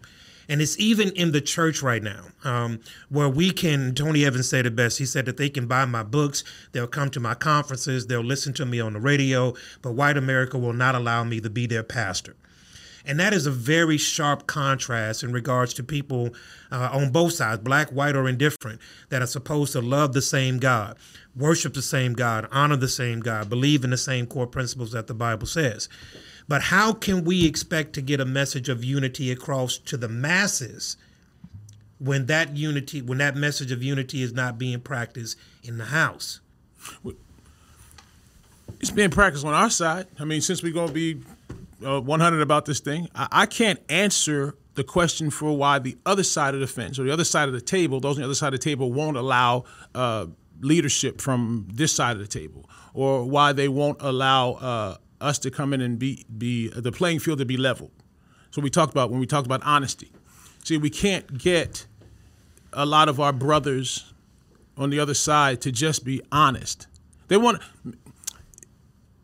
And 0.51 0.61
it's 0.61 0.77
even 0.77 1.11
in 1.11 1.31
the 1.31 1.39
church 1.39 1.81
right 1.81 2.03
now, 2.03 2.25
um, 2.43 2.81
where 3.07 3.29
we 3.29 3.51
can. 3.51 3.95
Tony 3.95 4.25
Evans 4.25 4.49
said 4.49 4.65
it 4.65 4.75
best. 4.75 4.97
He 4.97 5.05
said 5.05 5.25
that 5.27 5.37
they 5.37 5.49
can 5.49 5.65
buy 5.65 5.85
my 5.85 6.03
books, 6.03 6.43
they'll 6.73 6.87
come 6.87 7.09
to 7.11 7.21
my 7.21 7.35
conferences, 7.35 8.07
they'll 8.07 8.19
listen 8.19 8.51
to 8.55 8.65
me 8.65 8.81
on 8.81 8.91
the 8.91 8.99
radio, 8.99 9.53
but 9.81 9.93
white 9.93 10.17
America 10.17 10.57
will 10.57 10.73
not 10.73 10.93
allow 10.93 11.23
me 11.23 11.39
to 11.39 11.49
be 11.49 11.67
their 11.67 11.83
pastor. 11.83 12.35
And 13.05 13.17
that 13.17 13.33
is 13.33 13.45
a 13.45 13.51
very 13.51 13.97
sharp 13.97 14.45
contrast 14.45 15.23
in 15.23 15.31
regards 15.31 15.73
to 15.75 15.83
people 15.83 16.31
uh, 16.69 16.89
on 16.91 17.11
both 17.11 17.31
sides, 17.31 17.61
black, 17.61 17.89
white, 17.89 18.17
or 18.17 18.27
indifferent, 18.27 18.81
that 19.07 19.21
are 19.21 19.27
supposed 19.27 19.71
to 19.71 19.79
love 19.79 20.11
the 20.11 20.21
same 20.21 20.59
God, 20.59 20.97
worship 21.33 21.73
the 21.75 21.81
same 21.81 22.11
God, 22.11 22.45
honor 22.51 22.75
the 22.75 22.89
same 22.89 23.21
God, 23.21 23.49
believe 23.49 23.85
in 23.85 23.89
the 23.91 23.97
same 23.97 24.27
core 24.27 24.47
principles 24.47 24.91
that 24.91 25.07
the 25.07 25.13
Bible 25.13 25.47
says. 25.47 25.87
But 26.51 26.63
how 26.63 26.91
can 26.91 27.23
we 27.23 27.47
expect 27.47 27.93
to 27.93 28.01
get 28.01 28.19
a 28.19 28.25
message 28.25 28.67
of 28.67 28.83
unity 28.83 29.31
across 29.31 29.77
to 29.77 29.95
the 29.95 30.09
masses 30.09 30.97
when 31.97 32.25
that 32.25 32.57
unity, 32.57 33.01
when 33.01 33.19
that 33.19 33.37
message 33.37 33.71
of 33.71 33.81
unity 33.81 34.21
is 34.21 34.33
not 34.33 34.57
being 34.57 34.81
practiced 34.81 35.37
in 35.63 35.77
the 35.77 35.85
house? 35.85 36.41
It's 38.81 38.91
being 38.91 39.11
practiced 39.11 39.45
on 39.45 39.53
our 39.53 39.69
side. 39.69 40.07
I 40.19 40.25
mean, 40.25 40.41
since 40.41 40.61
we're 40.61 40.73
going 40.73 40.89
to 40.89 40.93
be 40.93 41.21
uh, 41.85 42.01
100 42.01 42.41
about 42.41 42.65
this 42.65 42.81
thing, 42.81 43.07
I, 43.15 43.29
I 43.31 43.45
can't 43.45 43.79
answer 43.87 44.53
the 44.73 44.83
question 44.83 45.29
for 45.29 45.55
why 45.55 45.79
the 45.79 45.97
other 46.05 46.23
side 46.23 46.53
of 46.53 46.59
the 46.59 46.67
fence 46.67 46.99
or 46.99 47.05
the 47.05 47.11
other 47.11 47.23
side 47.23 47.47
of 47.47 47.53
the 47.53 47.61
table, 47.61 48.01
those 48.01 48.17
on 48.17 48.23
the 48.23 48.25
other 48.25 48.35
side 48.35 48.53
of 48.53 48.59
the 48.59 48.65
table, 48.65 48.91
won't 48.91 49.15
allow 49.15 49.63
uh, 49.95 50.25
leadership 50.59 51.21
from 51.21 51.69
this 51.71 51.93
side 51.93 52.17
of 52.17 52.21
the 52.21 52.27
table, 52.27 52.69
or 52.93 53.23
why 53.23 53.53
they 53.53 53.69
won't 53.69 54.01
allow 54.01 54.51
uh, 54.55 54.97
us 55.21 55.39
to 55.39 55.51
come 55.51 55.73
in 55.73 55.81
and 55.81 55.97
be 55.99 56.25
be 56.37 56.69
the 56.69 56.91
playing 56.91 57.19
field 57.19 57.39
to 57.39 57.45
be 57.45 57.57
leveled. 57.57 57.91
So 58.51 58.61
we 58.61 58.69
talked 58.69 58.91
about 58.91 59.09
when 59.11 59.19
we 59.19 59.25
talked 59.25 59.45
about 59.45 59.61
honesty. 59.63 60.11
See, 60.63 60.77
we 60.77 60.89
can't 60.89 61.37
get 61.37 61.85
a 62.73 62.85
lot 62.85 63.09
of 63.09 63.19
our 63.19 63.33
brothers 63.33 64.13
on 64.77 64.89
the 64.89 64.99
other 64.99 65.13
side 65.13 65.61
to 65.61 65.71
just 65.71 66.03
be 66.03 66.21
honest. 66.31 66.87
They 67.27 67.37
want, 67.37 67.61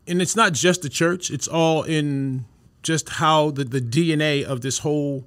and 0.06 0.22
it's 0.22 0.34
not 0.34 0.52
just 0.52 0.82
the 0.82 0.88
church. 0.88 1.30
It's 1.30 1.46
all 1.46 1.82
in 1.82 2.46
just 2.82 3.08
how 3.10 3.50
the, 3.50 3.64
the 3.64 3.80
DNA 3.80 4.44
of 4.44 4.62
this 4.62 4.78
whole 4.78 5.26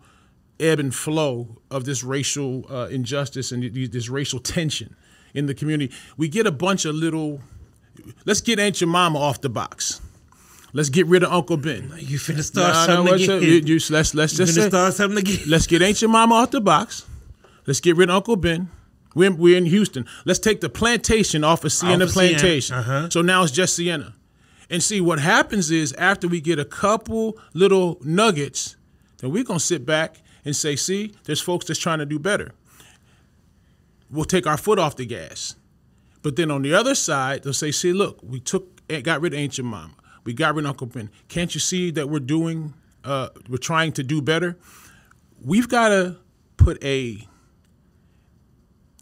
ebb 0.59 0.79
and 0.79 0.93
flow 0.93 1.57
of 1.69 1.85
this 1.85 2.03
racial 2.03 2.65
uh, 2.71 2.87
injustice 2.87 3.51
and 3.51 3.63
this 3.91 4.09
racial 4.09 4.39
tension 4.39 4.95
in 5.33 5.45
the 5.45 5.53
community. 5.53 5.93
We 6.17 6.27
get 6.27 6.47
a 6.47 6.51
bunch 6.51 6.85
of 6.85 6.95
little. 6.95 7.41
Let's 8.25 8.41
get 8.41 8.59
Aunt 8.59 8.81
Mama 8.85 9.19
off 9.19 9.41
the 9.41 9.49
box. 9.49 10.01
Let's 10.73 10.89
get 10.89 11.07
rid 11.07 11.23
of 11.23 11.31
Uncle 11.31 11.57
Ben. 11.57 11.93
You 11.97 12.17
finna 12.17 12.43
start 12.43 12.73
nah, 12.73 12.85
something 12.85 13.13
again. 13.15 13.41
You, 13.41 13.75
you, 13.75 13.79
let's 13.89 14.13
let's 14.15 14.33
you 14.33 14.45
just 14.45 14.55
say, 14.55 14.69
start 14.69 14.93
something 14.93 15.19
again. 15.19 15.39
Let's 15.47 15.67
get 15.67 15.81
Aunt 15.81 15.97
Jemima 15.97 16.33
off 16.33 16.51
the 16.51 16.61
box. 16.61 17.05
Let's 17.67 17.81
get 17.81 17.97
rid 17.97 18.09
of 18.09 18.15
Uncle 18.15 18.37
Ben. 18.37 18.69
We're, 19.13 19.33
we're 19.33 19.57
in 19.57 19.65
Houston. 19.65 20.05
Let's 20.23 20.39
take 20.39 20.61
the 20.61 20.69
plantation 20.69 21.43
off 21.43 21.65
of 21.65 21.73
Sienna 21.73 22.05
off 22.05 22.11
of 22.11 22.13
Plantation. 22.13 22.81
Sienna. 22.83 22.97
Uh-huh. 22.97 23.09
So 23.09 23.21
now 23.21 23.43
it's 23.43 23.51
just 23.51 23.75
Sienna. 23.75 24.15
And 24.69 24.81
see 24.81 25.01
what 25.01 25.19
happens 25.19 25.69
is 25.69 25.91
after 25.93 26.29
we 26.29 26.39
get 26.39 26.57
a 26.57 26.63
couple 26.63 27.37
little 27.53 27.97
nuggets, 28.01 28.77
then 29.17 29.31
we're 29.31 29.43
gonna 29.43 29.59
sit 29.59 29.85
back 29.85 30.21
and 30.45 30.55
say, 30.55 30.77
see, 30.77 31.13
there's 31.25 31.41
folks 31.41 31.65
that's 31.65 31.79
trying 31.79 31.99
to 31.99 32.05
do 32.05 32.17
better. 32.17 32.53
We'll 34.09 34.25
take 34.25 34.47
our 34.47 34.57
foot 34.57 34.79
off 34.79 34.95
the 34.95 35.05
gas. 35.05 35.55
But 36.21 36.35
then 36.35 36.49
on 36.51 36.61
the 36.61 36.73
other 36.73 36.95
side, 36.95 37.43
they'll 37.43 37.53
say, 37.53 37.71
see, 37.71 37.91
look, 37.93 38.19
we 38.23 38.39
took 38.39 38.81
got 39.03 39.21
rid 39.21 39.33
of 39.33 39.39
Aunt 39.39 39.53
Jemima. 39.53 39.91
We 40.23 40.33
got 40.33 40.55
rid 40.55 40.65
of 40.65 40.69
Uncle 40.69 40.87
Ben. 40.87 41.09
Can't 41.27 41.53
you 41.53 41.59
see 41.59 41.91
that 41.91 42.09
we're 42.09 42.19
doing 42.19 42.73
uh, 43.03 43.29
we're 43.49 43.57
trying 43.57 43.91
to 43.93 44.03
do 44.03 44.21
better? 44.21 44.57
We've 45.43 45.67
got 45.67 45.89
to 45.89 46.17
put 46.57 46.83
a 46.83 47.27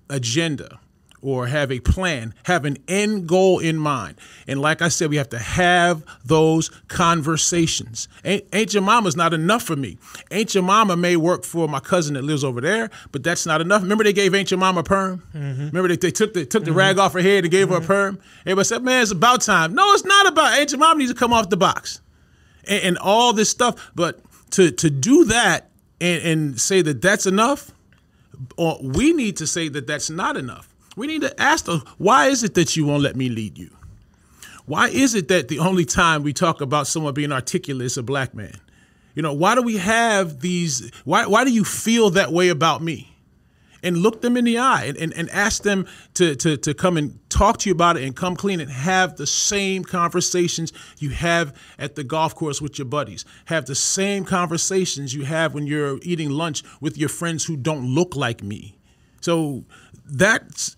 agenda 0.10 0.80
or 1.22 1.48
have 1.48 1.72
a 1.72 1.80
plan, 1.80 2.34
have 2.44 2.66
an 2.66 2.78
end 2.88 3.28
goal 3.28 3.60
in 3.60 3.78
mind. 3.78 4.16
And 4.48 4.62
like 4.62 4.82
I 4.82 4.88
said, 4.88 5.10
we 5.10 5.18
have 5.18 5.30
to 5.30 5.40
have 5.40 6.04
those 6.24 6.70
conversations. 6.88 8.08
Ain't, 8.24 8.46
Aunt 8.54 8.70
Jemima's 8.70 9.16
not 9.16 9.34
enough 9.34 9.64
for 9.64 9.76
me. 9.76 9.98
Aunt 10.32 10.50
Jemima 10.50 10.96
may 10.96 11.16
work 11.16 11.44
for 11.44 11.68
my 11.68 11.80
cousin 11.80 12.14
that 12.14 12.24
lives 12.24 12.44
over 12.44 12.62
there, 12.62 12.90
but 13.12 13.24
that's 13.24 13.46
not 13.46 13.62
enough. 13.62 13.82
Remember 13.82 14.04
they 14.04 14.14
gave 14.14 14.34
Aunt 14.34 14.48
Jemima 14.48 14.80
a 14.80 14.84
perm? 14.84 15.24
Mm-hmm. 15.34 15.68
Remember 15.68 15.88
they, 15.90 15.98
they 15.98 16.12
took 16.12 16.34
the 16.34 16.46
took 16.46 16.64
the 16.64 16.72
mm-hmm. 16.72 16.80
rag 16.80 17.00
off 17.00 17.14
her 17.14 17.22
head 17.22 17.44
and 17.44 17.52
gave 17.52 17.68
mm-hmm. 17.68 17.74
her 17.74 17.78
a 17.78 17.82
mm-hmm. 17.82 18.16
perm? 18.18 18.20
Everybody 18.42 18.66
said, 18.66 18.84
man, 18.84 19.02
it's 19.02 19.12
about 19.12 19.42
time. 19.42 19.74
No, 19.74 19.94
it's 19.94 20.06
not 20.06 20.28
about 20.28 20.54
Aunt 20.54 20.70
Jemima 20.70 20.96
needs 20.96 21.12
to 21.12 21.18
come 21.18 21.34
off 21.34 21.50
the 21.50 21.58
box. 21.58 22.02
And, 22.68 22.84
and 22.84 22.98
all 22.98 23.34
this 23.34 23.50
stuff. 23.50 23.92
But 23.96 24.20
to 24.52 24.72
to 24.72 24.90
do 24.90 25.26
that 25.26 25.70
and, 26.00 26.24
and 26.24 26.62
say 26.62 26.82
that 26.82 27.02
that's 27.02 27.26
enough, 27.26 27.72
or 28.58 28.80
we 28.82 29.14
need 29.14 29.38
to 29.38 29.48
say 29.48 29.68
that 29.70 29.86
that's 29.86 30.10
not 30.10 30.38
enough 30.38 30.69
we 31.00 31.08
need 31.08 31.22
to 31.22 31.42
ask 31.42 31.66
them, 31.66 31.82
why 31.98 32.28
is 32.28 32.44
it 32.44 32.54
that 32.56 32.76
you 32.76 32.86
won't 32.86 33.02
let 33.02 33.16
me 33.16 33.30
lead 33.30 33.58
you? 33.58 33.70
Why 34.66 34.90
is 34.90 35.16
it 35.16 35.30
that 35.30 35.48
the 35.48 35.60
only 35.60 35.86
time 35.86 36.22
we 36.22 36.34
talk 36.34 36.62
about 36.62 36.86
someone 36.86 37.14
being 37.14 37.32
articulate 37.32 37.86
is 37.86 37.98
a 37.98 38.04
black 38.04 38.36
man? 38.36 38.54
You 39.16 39.24
know, 39.24 39.34
why 39.34 39.56
do 39.56 39.62
we 39.62 39.78
have 39.78 40.42
these, 40.42 40.92
why, 41.06 41.26
why 41.26 41.44
do 41.44 41.52
you 41.52 41.64
feel 41.64 42.12
that 42.12 42.32
way 42.32 42.50
about 42.50 42.84
me? 42.84 43.16
And 43.82 43.98
look 43.98 44.22
them 44.22 44.36
in 44.36 44.44
the 44.44 44.58
eye 44.58 44.86
and, 44.86 44.98
and, 44.98 45.14
and 45.14 45.30
ask 45.30 45.64
them 45.64 45.88
to, 46.16 46.36
to, 46.36 46.58
to 46.58 46.74
come 46.74 46.98
and 46.98 47.18
talk 47.30 47.60
to 47.60 47.70
you 47.70 47.74
about 47.74 47.96
it 47.96 48.04
and 48.04 48.14
come 48.14 48.36
clean 48.36 48.60
and 48.60 48.70
have 48.70 49.16
the 49.16 49.26
same 49.26 49.86
conversations 49.86 50.74
you 50.98 51.12
have 51.12 51.56
at 51.80 51.96
the 51.96 52.04
golf 52.04 52.36
course 52.36 52.62
with 52.62 52.78
your 52.78 52.86
buddies. 52.86 53.24
Have 53.46 53.66
the 53.66 53.76
same 53.76 54.26
conversations 54.26 55.14
you 55.14 55.24
have 55.24 55.54
when 55.54 55.66
you're 55.66 55.98
eating 56.04 56.30
lunch 56.30 56.62
with 56.82 56.98
your 56.98 57.10
friends 57.10 57.46
who 57.46 57.56
don't 57.56 57.86
look 57.86 58.18
like 58.18 58.44
me. 58.44 58.76
So 59.22 59.64
that's 60.06 60.76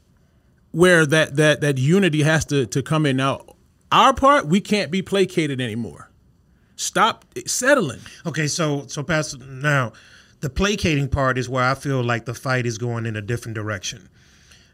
where 0.72 1.06
that 1.06 1.36
that 1.36 1.62
that 1.62 1.78
unity 1.78 2.24
has 2.24 2.46
to 2.46 2.66
to 2.68 2.82
come 2.82 3.06
in. 3.06 3.18
Now, 3.18 3.42
our 3.92 4.14
part, 4.14 4.48
we 4.48 4.62
can't 4.62 4.92
be 4.92 5.02
placated 5.02 5.62
anymore. 5.62 6.10
Stop 6.76 7.26
settling. 7.46 8.00
Okay, 8.26 8.48
so 8.48 8.88
so 8.88 9.04
Pastor, 9.04 9.38
now 9.38 9.94
the 10.40 10.50
placating 10.50 11.08
part 11.08 11.38
is 11.38 11.48
where 11.48 11.64
I 11.64 11.76
feel 11.76 12.04
like 12.04 12.26
the 12.26 12.34
fight 12.34 12.66
is 12.66 12.78
going 12.78 13.06
in 13.06 13.16
a 13.16 13.22
different 13.22 13.56
direction. 13.56 14.10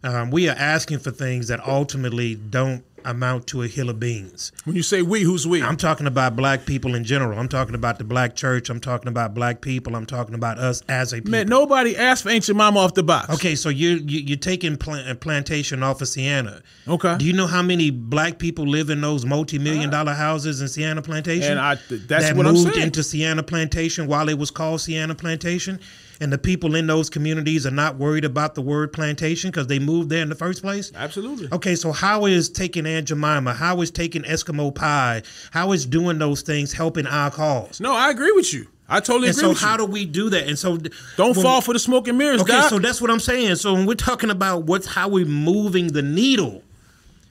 Um, 0.04 0.32
we 0.32 0.48
are 0.50 0.56
asking 0.56 1.00
for 1.00 1.12
things 1.12 1.48
that 1.48 1.66
ultimately 1.68 2.36
don't 2.36 2.84
amount 3.06 3.48
to 3.48 3.64
a 3.64 3.68
hill 3.68 3.90
of 3.90 4.00
beans. 4.00 4.52
When 4.66 4.76
you 4.76 4.84
say 4.84 5.02
we, 5.02 5.22
who's 5.22 5.48
we? 5.48 5.64
I'm 5.64 5.78
talking 5.78 6.08
about 6.08 6.36
black 6.36 6.66
people 6.66 6.94
in 6.94 7.04
general. 7.04 7.40
I'm 7.40 7.48
talking 7.48 7.74
about 7.74 7.98
the 7.98 8.04
black 8.04 8.36
church. 8.36 8.70
I'm 8.70 8.80
talking 8.80 9.08
about 9.08 9.34
black 9.34 9.62
people. 9.62 9.96
I'm 9.96 10.06
talking 10.06 10.36
about 10.36 10.58
us 10.58 10.84
as 10.90 11.14
a 11.14 11.18
people. 11.18 11.32
Man, 11.32 11.48
nobody 11.48 11.96
asked 11.96 12.24
for 12.24 12.30
Aunt 12.30 12.44
Jemima 12.44 12.78
off 12.80 12.94
the 12.94 13.04
box. 13.04 13.30
Okay, 13.36 13.56
so 13.56 13.70
you, 13.70 14.02
you 14.06 14.20
you're 14.20 14.38
taking 14.38 14.78
plant, 14.78 15.20
plantation 15.22 15.84
off 15.84 16.02
of 16.02 16.08
Sienna. 16.10 16.62
Okay. 16.88 17.18
Do 17.18 17.26
you 17.26 17.34
know 17.34 17.48
how 17.48 17.62
many 17.62 17.92
black 17.92 18.40
people 18.40 18.68
live 18.68 18.90
in 18.90 19.00
those 19.02 19.26
multi-million 19.26 19.90
dollar 19.90 20.14
houses 20.14 20.62
in 20.62 20.68
Sienna 20.68 21.02
Plantation? 21.02 21.52
And 21.52 21.60
I 21.60 21.76
that's 21.76 22.26
that 22.26 22.36
what 22.36 22.46
moved 22.46 22.68
I'm 22.68 22.74
saying. 22.74 22.88
into 22.88 23.04
Sienna 23.04 23.44
Plantation 23.44 24.08
while 24.08 24.28
it 24.28 24.38
was 24.38 24.52
called 24.52 24.82
Sienna 24.82 25.16
Plantation 25.16 25.80
and 26.20 26.32
the 26.32 26.38
people 26.38 26.76
in 26.76 26.88
those 26.88 27.10
communities 27.10 27.66
are 27.66 27.72
not 27.72 27.98
worried 27.98 28.26
about 28.26 28.56
the 28.56 28.62
word 28.62 28.94
plantation 28.94 29.52
because 29.52 29.68
they 29.68 29.80
moved 29.80 30.10
there 30.10 30.22
in 30.22 30.30
the 30.30 30.36
first 30.36 30.62
place? 30.62 30.92
Absolutely. 30.96 31.48
Okay, 31.52 31.76
so 31.76 31.92
how 31.92 32.26
is 32.26 32.50
taking 32.50 32.86
Aunt 32.86 33.08
Jemima, 33.08 33.54
how 33.54 33.82
is 33.82 33.92
taking 33.92 34.24
Eskimo 34.24 34.74
pie, 34.74 35.24
how 35.52 35.72
is 35.72 35.86
doing 35.86 36.18
those 36.18 36.42
things 36.42 36.74
helping 36.74 37.08
our 37.08 37.32
cause? 37.32 37.80
No, 37.80 37.94
I 37.94 38.10
agree 38.10 38.32
with 38.32 38.54
you. 38.54 38.68
I 38.90 39.00
totally 39.00 39.30
and 39.30 39.38
agree. 39.38 39.54
So 39.54 39.66
how 39.66 39.78
do 39.78 39.86
we 39.86 40.06
do 40.06 40.30
that? 40.30 40.48
And 40.48 40.58
so 40.58 40.78
don't 41.18 41.36
when, 41.36 41.44
fall 41.44 41.62
for 41.62 41.74
the 41.74 41.80
smoke 41.80 42.08
and 42.08 42.18
mirrors. 42.18 42.42
Okay, 42.42 42.54
Doc. 42.54 42.70
so 42.70 42.80
that's 42.80 43.02
what 43.02 43.12
I'm 43.12 43.20
saying. 43.20 43.56
So 43.56 43.74
when 43.74 43.86
we're 43.86 43.96
talking 43.96 44.30
about 44.30 44.64
what's 44.64 44.88
how 44.88 45.10
we're 45.10 45.26
moving 45.26 45.88
the 45.88 46.02
needle, 46.02 46.64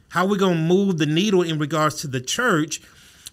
how 0.08 0.26
we're 0.26 0.38
gonna 0.38 0.56
move 0.56 0.98
the 0.98 1.06
needle 1.06 1.42
in 1.42 1.58
regards 1.58 1.96
to 2.02 2.08
the 2.08 2.20
church, 2.20 2.82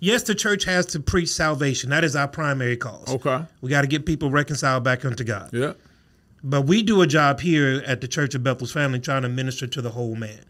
yes, 0.04 0.24
the 0.24 0.36
church 0.36 0.66
has 0.66 0.86
to 0.88 1.00
preach 1.00 1.30
salvation. 1.30 1.90
That 1.90 2.04
is 2.04 2.16
our 2.16 2.28
primary 2.28 2.78
cause. 2.78 3.10
Okay. 3.10 3.44
We 3.62 3.70
got 3.70 3.82
to 3.82 3.88
get 3.88 4.06
people 4.06 4.30
reconciled 4.30 4.84
back 4.84 5.06
unto 5.06 5.24
God. 5.24 5.50
Yeah. 5.54 5.74
But 6.44 6.64
we 6.64 6.84
do 6.84 7.02
a 7.02 7.08
job 7.08 7.40
here 7.40 7.82
at 7.88 8.02
the 8.02 8.08
Church 8.08 8.36
of 8.36 8.44
Bethel's 8.44 8.74
Family 8.74 9.00
trying 9.00 9.22
to 9.22 9.30
minister 9.30 9.66
to 9.66 9.82
the 9.82 9.92
whole 9.92 10.16
man. 10.16 10.44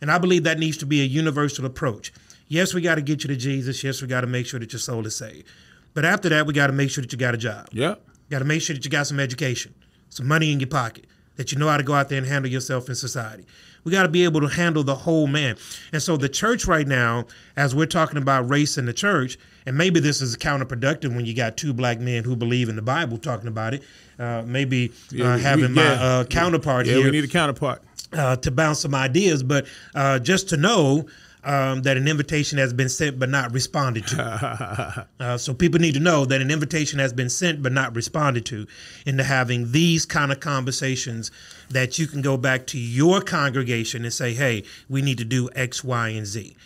And 0.00 0.10
I 0.10 0.18
believe 0.18 0.42
that 0.44 0.58
needs 0.58 0.76
to 0.78 0.86
be 0.86 1.02
a 1.02 1.04
universal 1.04 1.64
approach. 1.64 2.12
Yes, 2.48 2.74
we 2.74 2.80
got 2.80 2.96
to 2.96 3.02
get 3.02 3.22
you 3.22 3.28
to 3.28 3.36
Jesus. 3.36 3.84
Yes, 3.84 4.02
we 4.02 4.08
got 4.08 4.22
to 4.22 4.26
make 4.26 4.46
sure 4.46 4.58
that 4.58 4.72
your 4.72 4.80
soul 4.80 5.06
is 5.06 5.14
saved. 5.14 5.46
But 5.94 6.04
after 6.04 6.28
that, 6.30 6.46
we 6.46 6.52
got 6.52 6.66
to 6.66 6.72
make 6.72 6.90
sure 6.90 7.02
that 7.02 7.12
you 7.12 7.18
got 7.18 7.34
a 7.34 7.38
job. 7.38 7.68
Yeah. 7.70 7.94
Got 8.28 8.40
to 8.40 8.44
make 8.44 8.62
sure 8.62 8.74
that 8.74 8.84
you 8.84 8.90
got 8.90 9.06
some 9.06 9.20
education, 9.20 9.72
some 10.08 10.26
money 10.26 10.52
in 10.52 10.58
your 10.58 10.68
pocket, 10.68 11.06
that 11.40 11.50
you 11.52 11.58
know 11.58 11.68
how 11.68 11.78
to 11.78 11.82
go 11.82 11.94
out 11.94 12.10
there 12.10 12.18
and 12.18 12.26
handle 12.26 12.50
yourself 12.50 12.90
in 12.90 12.94
society. 12.94 13.46
We 13.82 13.92
got 13.92 14.02
to 14.02 14.10
be 14.10 14.24
able 14.24 14.42
to 14.42 14.46
handle 14.46 14.84
the 14.84 14.94
whole 14.94 15.26
man. 15.26 15.56
And 15.90 16.02
so 16.02 16.18
the 16.18 16.28
church 16.28 16.66
right 16.66 16.86
now, 16.86 17.24
as 17.56 17.74
we're 17.74 17.86
talking 17.86 18.18
about 18.18 18.50
race 18.50 18.76
in 18.76 18.84
the 18.84 18.92
church, 18.92 19.38
and 19.64 19.74
maybe 19.74 20.00
this 20.00 20.20
is 20.20 20.36
counterproductive 20.36 21.16
when 21.16 21.24
you 21.24 21.34
got 21.34 21.56
two 21.56 21.72
black 21.72 21.98
men 21.98 22.24
who 22.24 22.36
believe 22.36 22.68
in 22.68 22.76
the 22.76 22.82
Bible 22.82 23.16
talking 23.16 23.48
about 23.48 23.72
it. 23.72 23.82
Uh, 24.18 24.42
maybe 24.44 24.92
uh, 25.18 25.38
having 25.38 25.74
we, 25.74 25.80
yeah. 25.80 25.96
my 25.96 26.04
uh, 26.04 26.24
counterpart 26.24 26.84
yeah, 26.84 26.96
here. 26.96 27.04
we 27.04 27.10
need 27.10 27.24
a 27.24 27.28
counterpart. 27.28 27.82
Uh, 28.12 28.34
to 28.34 28.50
bounce 28.50 28.80
some 28.80 28.94
ideas, 28.94 29.40
but 29.40 29.66
uh, 29.94 30.18
just 30.18 30.48
to 30.48 30.56
know 30.56 31.06
um, 31.44 31.82
that 31.82 31.96
an 31.96 32.06
invitation 32.06 32.58
has 32.58 32.72
been 32.72 32.88
sent 32.88 33.18
but 33.18 33.28
not 33.28 33.52
responded 33.52 34.06
to. 34.08 35.06
uh, 35.20 35.38
so 35.38 35.54
people 35.54 35.80
need 35.80 35.94
to 35.94 36.00
know 36.00 36.24
that 36.24 36.40
an 36.40 36.50
invitation 36.50 36.98
has 36.98 37.12
been 37.12 37.30
sent 37.30 37.62
but 37.62 37.72
not 37.72 37.94
responded 37.94 38.44
to 38.46 38.66
into 39.06 39.24
having 39.24 39.72
these 39.72 40.04
kind 40.04 40.32
of 40.32 40.40
conversations 40.40 41.30
that 41.70 41.98
you 41.98 42.06
can 42.06 42.22
go 42.22 42.36
back 42.36 42.66
to 42.66 42.78
your 42.78 43.20
congregation 43.20 44.04
and 44.04 44.12
say, 44.12 44.34
hey, 44.34 44.62
we 44.88 45.02
need 45.02 45.18
to 45.18 45.24
do 45.24 45.48
X, 45.54 45.82
Y, 45.82 46.08
and 46.08 46.26
Z. 46.26 46.56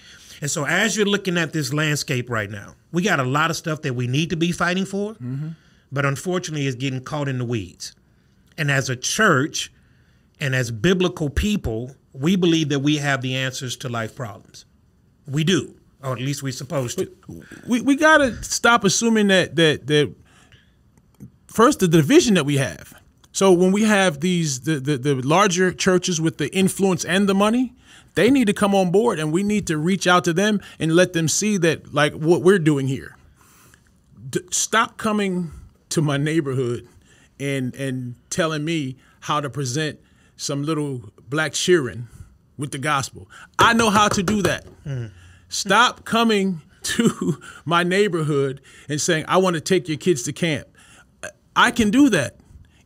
And 0.40 0.50
so 0.50 0.66
as 0.66 0.96
you're 0.96 1.06
looking 1.06 1.38
at 1.38 1.52
this 1.52 1.72
landscape 1.72 2.28
right 2.28 2.50
now, 2.50 2.74
we 2.92 3.02
got 3.02 3.20
a 3.20 3.24
lot 3.24 3.50
of 3.50 3.56
stuff 3.56 3.82
that 3.82 3.94
we 3.94 4.06
need 4.06 4.30
to 4.30 4.36
be 4.36 4.52
fighting 4.52 4.84
for, 4.84 5.14
mm-hmm. 5.14 5.48
but 5.92 6.04
unfortunately 6.04 6.66
it's 6.66 6.76
getting 6.76 7.02
caught 7.02 7.28
in 7.28 7.38
the 7.38 7.44
weeds. 7.44 7.94
And 8.58 8.70
as 8.70 8.88
a 8.88 8.96
church 8.96 9.72
and 10.40 10.54
as 10.54 10.70
biblical 10.70 11.30
people, 11.30 11.94
we 12.12 12.36
believe 12.36 12.68
that 12.68 12.80
we 12.80 12.96
have 12.98 13.22
the 13.22 13.34
answers 13.36 13.76
to 13.78 13.88
life 13.88 14.14
problems. 14.14 14.64
We 15.26 15.44
do, 15.44 15.74
or 16.02 16.12
at 16.12 16.18
least 16.18 16.42
we're 16.42 16.52
supposed 16.52 16.98
to. 16.98 17.10
We 17.66 17.80
we 17.80 17.96
got 17.96 18.18
to 18.18 18.42
stop 18.42 18.84
assuming 18.84 19.28
that 19.28 19.56
that 19.56 19.86
that 19.86 20.14
first 21.46 21.80
the 21.80 21.88
division 21.88 22.34
that 22.34 22.44
we 22.44 22.56
have. 22.58 22.94
So 23.32 23.52
when 23.52 23.72
we 23.72 23.82
have 23.82 24.20
these 24.20 24.60
the, 24.60 24.78
the, 24.78 24.96
the 24.96 25.14
larger 25.14 25.72
churches 25.72 26.20
with 26.20 26.38
the 26.38 26.54
influence 26.54 27.04
and 27.04 27.28
the 27.28 27.34
money, 27.34 27.74
they 28.14 28.30
need 28.30 28.46
to 28.46 28.52
come 28.52 28.74
on 28.74 28.90
board 28.90 29.18
and 29.18 29.32
we 29.32 29.42
need 29.42 29.66
to 29.68 29.78
reach 29.78 30.06
out 30.06 30.24
to 30.24 30.32
them 30.32 30.60
and 30.78 30.94
let 30.94 31.14
them 31.14 31.26
see 31.26 31.56
that 31.58 31.92
like 31.92 32.12
what 32.12 32.42
we're 32.42 32.58
doing 32.58 32.86
here. 32.86 33.16
D- 34.30 34.40
stop 34.50 34.98
coming 34.98 35.50
to 35.88 36.02
my 36.02 36.16
neighborhood 36.16 36.86
and 37.40 37.74
and 37.74 38.14
telling 38.30 38.64
me 38.64 38.96
how 39.20 39.40
to 39.40 39.48
present 39.48 39.98
some 40.36 40.62
little 40.62 41.12
black 41.28 41.52
cheering 41.52 42.08
with 42.56 42.70
the 42.70 42.78
gospel. 42.78 43.28
I 43.58 43.72
know 43.72 43.90
how 43.90 44.08
to 44.08 44.22
do 44.22 44.42
that. 44.42 44.66
Mm. 44.84 45.10
Stop 45.48 46.04
coming 46.04 46.62
to 46.82 47.40
my 47.64 47.82
neighborhood 47.82 48.60
and 48.88 49.00
saying, 49.00 49.24
I 49.28 49.38
want 49.38 49.54
to 49.54 49.60
take 49.60 49.88
your 49.88 49.96
kids 49.96 50.22
to 50.24 50.32
camp. 50.32 50.68
I 51.56 51.70
can 51.70 51.90
do 51.90 52.08
that. 52.10 52.36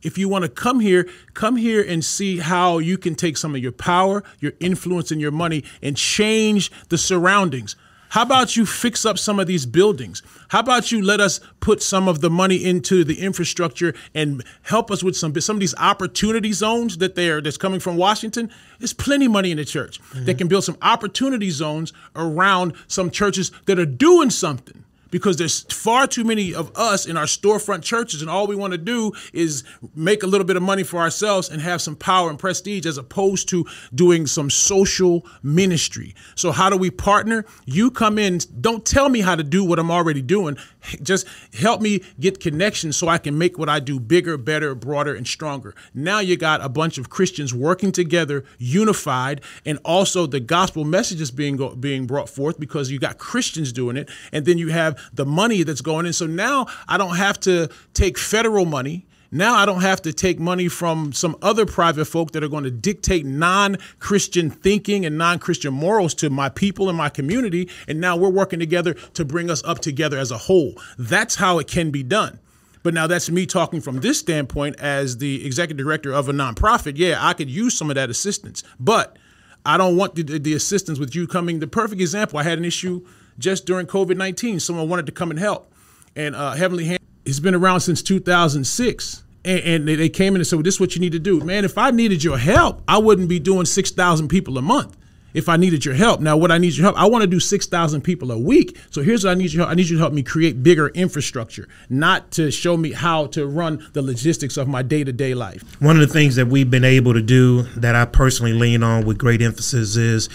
If 0.01 0.17
you 0.17 0.29
want 0.29 0.43
to 0.43 0.49
come 0.49 0.79
here, 0.79 1.09
come 1.33 1.57
here 1.57 1.83
and 1.85 2.05
see 2.05 2.37
how 2.37 2.77
you 2.77 2.97
can 2.97 3.15
take 3.15 3.35
some 3.35 3.53
of 3.53 3.61
your 3.61 3.73
power, 3.73 4.23
your 4.39 4.53
influence, 4.59 5.11
and 5.11 5.19
your 5.19 5.31
money 5.31 5.65
and 5.81 5.97
change 5.97 6.71
the 6.87 6.97
surroundings. 6.97 7.75
How 8.09 8.23
about 8.23 8.55
you 8.55 8.65
fix 8.65 9.05
up 9.05 9.17
some 9.17 9.39
of 9.39 9.47
these 9.47 9.65
buildings? 9.65 10.23
How 10.49 10.59
about 10.59 10.91
you 10.91 11.01
let 11.01 11.21
us 11.21 11.39
put 11.59 11.81
some 11.81 12.07
of 12.07 12.21
the 12.21 12.29
money 12.29 12.63
into 12.63 13.03
the 13.03 13.19
infrastructure 13.21 13.93
and 14.15 14.43
help 14.63 14.89
us 14.89 15.03
with 15.03 15.15
some 15.15 15.39
some 15.39 15.57
of 15.57 15.59
these 15.59 15.75
opportunity 15.75 16.51
zones 16.51 16.97
that 16.97 17.15
they 17.15 17.29
are 17.29 17.39
that's 17.39 17.57
coming 17.57 17.79
from 17.79 17.97
Washington? 17.97 18.51
There's 18.79 18.93
plenty 18.93 19.25
of 19.25 19.31
money 19.31 19.51
in 19.51 19.57
the 19.57 19.65
church 19.65 20.01
mm-hmm. 20.01 20.25
that 20.25 20.37
can 20.39 20.47
build 20.47 20.63
some 20.63 20.77
opportunity 20.81 21.51
zones 21.51 21.93
around 22.15 22.73
some 22.87 23.11
churches 23.11 23.51
that 23.65 23.77
are 23.77 23.85
doing 23.85 24.31
something 24.31 24.83
because 25.11 25.37
there's 25.37 25.61
far 25.73 26.07
too 26.07 26.23
many 26.23 26.53
of 26.53 26.71
us 26.75 27.05
in 27.05 27.17
our 27.17 27.25
storefront 27.25 27.83
churches, 27.83 28.21
and 28.21 28.29
all 28.29 28.47
we 28.47 28.55
want 28.55 28.71
to 28.71 28.77
do 28.77 29.11
is 29.33 29.63
make 29.95 30.23
a 30.23 30.27
little 30.27 30.45
bit 30.45 30.55
of 30.55 30.63
money 30.63 30.83
for 30.83 30.97
ourselves 30.97 31.49
and 31.49 31.61
have 31.61 31.81
some 31.81 31.95
power 31.95 32.29
and 32.29 32.39
prestige 32.39 32.85
as 32.85 32.97
opposed 32.97 33.49
to 33.49 33.65
doing 33.93 34.25
some 34.27 34.49
social 34.49 35.25
ministry. 35.43 36.15
So, 36.35 36.51
how 36.51 36.69
do 36.69 36.77
we 36.77 36.91
partner? 36.91 37.45
You 37.65 37.91
come 37.91 38.17
in, 38.17 38.39
don't 38.61 38.85
tell 38.85 39.09
me 39.09 39.21
how 39.21 39.35
to 39.35 39.43
do 39.43 39.63
what 39.63 39.79
I'm 39.79 39.91
already 39.91 40.21
doing. 40.21 40.57
Just 41.01 41.27
help 41.53 41.81
me 41.81 42.01
get 42.19 42.39
connections 42.39 42.97
so 42.97 43.07
I 43.07 43.17
can 43.17 43.37
make 43.37 43.57
what 43.57 43.69
I 43.69 43.79
do 43.79 43.99
bigger, 43.99 44.37
better, 44.37 44.75
broader, 44.75 45.13
and 45.13 45.27
stronger. 45.27 45.75
Now 45.93 46.19
you 46.19 46.37
got 46.37 46.61
a 46.61 46.69
bunch 46.69 46.97
of 46.97 47.09
Christians 47.09 47.53
working 47.53 47.91
together, 47.91 48.43
unified, 48.57 49.41
and 49.65 49.79
also 49.83 50.25
the 50.25 50.39
gospel 50.39 50.85
message 50.85 51.21
is 51.21 51.31
being 51.31 51.57
being 51.79 52.07
brought 52.07 52.29
forth 52.29 52.59
because 52.59 52.91
you 52.91 52.99
got 52.99 53.17
Christians 53.17 53.71
doing 53.71 53.97
it, 53.97 54.09
and 54.31 54.45
then 54.45 54.57
you 54.57 54.69
have 54.69 54.99
the 55.13 55.25
money 55.25 55.63
that's 55.63 55.81
going 55.81 56.05
in. 56.05 56.13
So 56.13 56.25
now 56.25 56.67
I 56.87 56.97
don't 56.97 57.15
have 57.15 57.39
to 57.41 57.69
take 57.93 58.17
federal 58.17 58.65
money. 58.65 59.05
Now 59.31 59.55
I 59.55 59.65
don't 59.65 59.81
have 59.81 60.01
to 60.03 60.13
take 60.13 60.39
money 60.39 60.67
from 60.67 61.13
some 61.13 61.35
other 61.41 61.65
private 61.65 62.05
folk 62.05 62.31
that 62.31 62.43
are 62.43 62.47
going 62.47 62.63
to 62.63 62.71
dictate 62.71 63.25
non 63.25 63.77
Christian 63.99 64.49
thinking 64.49 65.05
and 65.05 65.17
non 65.17 65.37
Christian 65.37 65.73
morals 65.73 66.15
to 66.15 66.29
my 66.29 66.49
people 66.49 66.89
and 66.89 66.97
my 66.97 67.09
community. 67.09 67.69
And 67.87 68.01
now 68.01 68.17
we're 68.17 68.29
working 68.29 68.59
together 68.59 68.93
to 69.13 69.25
bring 69.25 69.51
us 69.51 69.63
up 69.63 69.79
together 69.79 70.17
as 70.17 70.31
a 70.31 70.37
whole. 70.37 70.73
That's 70.97 71.35
how 71.35 71.59
it 71.59 71.67
can 71.67 71.91
be 71.91 72.01
done. 72.01 72.39
But 72.81 72.93
now 72.93 73.07
that's 73.07 73.29
me 73.29 73.45
talking 73.45 73.81
from 73.81 73.99
this 73.99 74.19
standpoint 74.19 74.79
as 74.79 75.17
the 75.17 75.45
executive 75.45 75.85
director 75.85 76.11
of 76.11 76.29
a 76.29 76.31
nonprofit. 76.31 76.93
Yeah, 76.95 77.17
I 77.19 77.33
could 77.33 77.49
use 77.49 77.77
some 77.77 77.91
of 77.91 77.95
that 77.95 78.09
assistance. 78.09 78.63
But 78.79 79.17
I 79.65 79.77
don't 79.77 79.97
want 79.97 80.15
the, 80.15 80.23
the 80.23 80.53
assistance 80.53 80.97
with 80.97 81.13
you 81.13 81.27
coming. 81.27 81.59
The 81.59 81.67
perfect 81.67 82.01
example 82.01 82.39
I 82.39 82.43
had 82.43 82.57
an 82.57 82.65
issue 82.65 83.05
just 83.37 83.65
during 83.65 83.85
COVID 83.85 84.17
19. 84.17 84.59
Someone 84.59 84.89
wanted 84.89 85.05
to 85.05 85.11
come 85.11 85.29
and 85.29 85.39
help. 85.39 85.71
And 86.15 86.35
uh, 86.35 86.53
Heavenly 86.53 86.85
Hand 86.85 86.98
has 87.25 87.39
been 87.39 87.55
around 87.55 87.81
since 87.81 88.01
2006. 88.01 89.23
And, 89.45 89.59
and 89.61 89.87
they, 89.87 89.95
they 89.95 90.09
came 90.09 90.35
in 90.35 90.41
and 90.41 90.47
said, 90.47 90.57
well, 90.57 90.63
This 90.63 90.75
is 90.75 90.79
what 90.79 90.95
you 90.95 91.01
need 91.01 91.13
to 91.13 91.19
do. 91.19 91.39
Man, 91.39 91.65
if 91.65 91.77
I 91.77 91.91
needed 91.91 92.23
your 92.23 92.37
help, 92.37 92.81
I 92.87 92.97
wouldn't 92.97 93.29
be 93.29 93.39
doing 93.39 93.65
6,000 93.65 94.27
people 94.27 94.57
a 94.57 94.61
month 94.61 94.97
if 95.33 95.47
I 95.47 95.57
needed 95.57 95.85
your 95.85 95.95
help. 95.95 96.21
Now, 96.21 96.37
what 96.37 96.51
I 96.51 96.57
need 96.57 96.75
your 96.75 96.85
help, 96.85 96.97
I 96.97 97.07
want 97.07 97.21
to 97.21 97.27
do 97.27 97.39
6,000 97.39 98.01
people 98.01 98.31
a 98.31 98.37
week. 98.37 98.77
So 98.89 99.01
here's 99.01 99.23
what 99.23 99.31
I 99.31 99.33
need 99.35 99.53
your 99.53 99.61
help. 99.61 99.71
I 99.71 99.75
need 99.75 99.87
you 99.87 99.97
to 99.97 100.01
help 100.01 100.13
me 100.13 100.23
create 100.23 100.63
bigger 100.63 100.89
infrastructure, 100.89 101.67
not 101.89 102.31
to 102.31 102.51
show 102.51 102.77
me 102.77 102.91
how 102.91 103.27
to 103.27 103.45
run 103.45 103.85
the 103.93 104.01
logistics 104.01 104.57
of 104.57 104.67
my 104.67 104.81
day 104.81 105.03
to 105.03 105.11
day 105.11 105.33
life. 105.33 105.63
One 105.81 105.99
of 105.99 106.07
the 106.07 106.13
things 106.13 106.35
that 106.35 106.47
we've 106.47 106.69
been 106.69 106.83
able 106.83 107.13
to 107.13 107.21
do 107.21 107.63
that 107.77 107.95
I 107.95 108.05
personally 108.05 108.53
lean 108.53 108.83
on 108.83 109.05
with 109.05 109.17
great 109.17 109.41
emphasis 109.41 109.95
is 109.95 110.29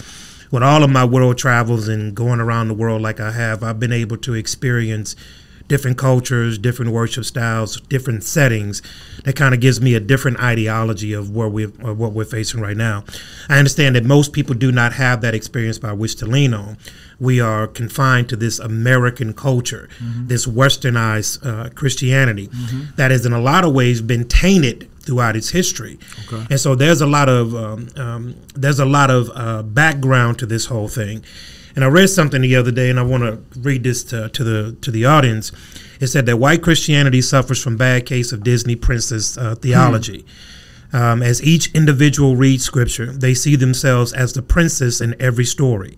with 0.51 0.62
all 0.62 0.85
of 0.85 0.90
my 0.90 1.05
world 1.05 1.37
travels 1.38 1.88
and 1.88 2.14
going 2.14 2.40
around 2.40 2.68
the 2.68 2.75
world 2.75 3.03
like 3.03 3.20
I 3.20 3.33
have, 3.33 3.62
I've 3.62 3.81
been 3.81 3.92
able 3.92 4.16
to 4.18 4.35
experience 4.35 5.16
different 5.68 5.96
cultures, 5.96 6.59
different 6.59 6.92
worship 6.92 7.24
styles, 7.24 7.81
different 7.83 8.22
settings. 8.22 8.83
That 9.24 9.37
kind 9.37 9.55
of 9.55 9.61
gives 9.61 9.81
me 9.81 9.94
a 9.94 10.00
different 10.00 10.40
ideology 10.40 11.12
of 11.12 11.35
where 11.35 11.48
we 11.48 11.64
of 11.64 11.98
what 11.98 12.12
we're 12.12 12.24
facing 12.24 12.61
right 12.61 12.77
now. 12.77 13.05
I 13.48 13.59
understand 13.59 13.96
that 13.96 14.05
most 14.05 14.33
people 14.33 14.55
do 14.55 14.70
not 14.70 14.94
have 14.94 15.20
that 15.22 15.35
experience 15.35 15.79
by 15.79 15.92
which 15.92 16.16
to 16.16 16.27
lean 16.27 16.55
on. 16.55 16.77
We 17.18 17.40
are 17.40 17.66
confined 17.66 18.29
to 18.31 18.37
this 18.37 18.59
American 18.59 19.33
culture, 19.33 19.88
mm-hmm. 19.98 20.27
this 20.27 20.46
westernized 20.46 21.46
uh, 21.46 21.70
Christianity 21.70 22.48
mm-hmm. 22.48 22.96
that 22.96 23.11
has, 23.11 23.24
in 23.24 23.33
a 23.33 23.40
lot 23.40 23.64
of 23.64 23.72
ways, 23.72 24.03
been 24.03 24.27
tainted 24.27 24.90
throughout 25.00 25.37
its 25.37 25.50
history. 25.50 25.98
Okay. 26.27 26.46
And 26.50 26.61
so 26.61 26.74
there's 26.74 27.00
a 27.00 27.07
lot 27.07 27.29
of 27.29 27.55
um, 27.55 27.88
um, 27.96 28.35
there's 28.55 28.81
a 28.81 28.85
lot 28.85 29.11
of 29.11 29.31
uh, 29.35 29.62
background 29.62 30.38
to 30.40 30.46
this 30.46 30.66
whole 30.66 30.88
thing. 30.88 31.24
And 31.75 31.85
I 31.85 31.89
read 31.89 32.09
something 32.09 32.41
the 32.41 32.57
other 32.57 32.71
day, 32.71 32.89
and 32.89 33.01
I 33.01 33.03
want 33.03 33.25
to 33.25 33.59
read 33.59 33.83
this 33.83 34.05
to, 34.05 34.29
to 34.29 34.45
the 34.45 34.77
to 34.81 34.91
the 34.91 35.05
audience. 35.05 35.51
It 36.01 36.09
said 36.09 36.27
that 36.27 36.37
white 36.37 36.63
Christianity 36.63 37.23
suffers 37.23 37.63
from 37.63 37.77
bad 37.77 38.07
case 38.07 38.33
of 38.33 38.45
Disney 38.45 38.77
princess 38.77 39.37
uh, 39.37 39.55
theology. 39.55 40.25
Hmm. 40.91 40.97
Um, 40.97 41.23
as 41.23 41.43
each 41.43 41.73
individual 41.73 42.37
reads 42.37 42.63
scripture, 42.63 43.07
they 43.07 43.35
see 43.35 43.57
themselves 43.57 44.13
as 44.13 44.33
the 44.33 44.43
princess 44.43 45.01
in 45.01 45.21
every 45.21 45.45
story. 45.45 45.97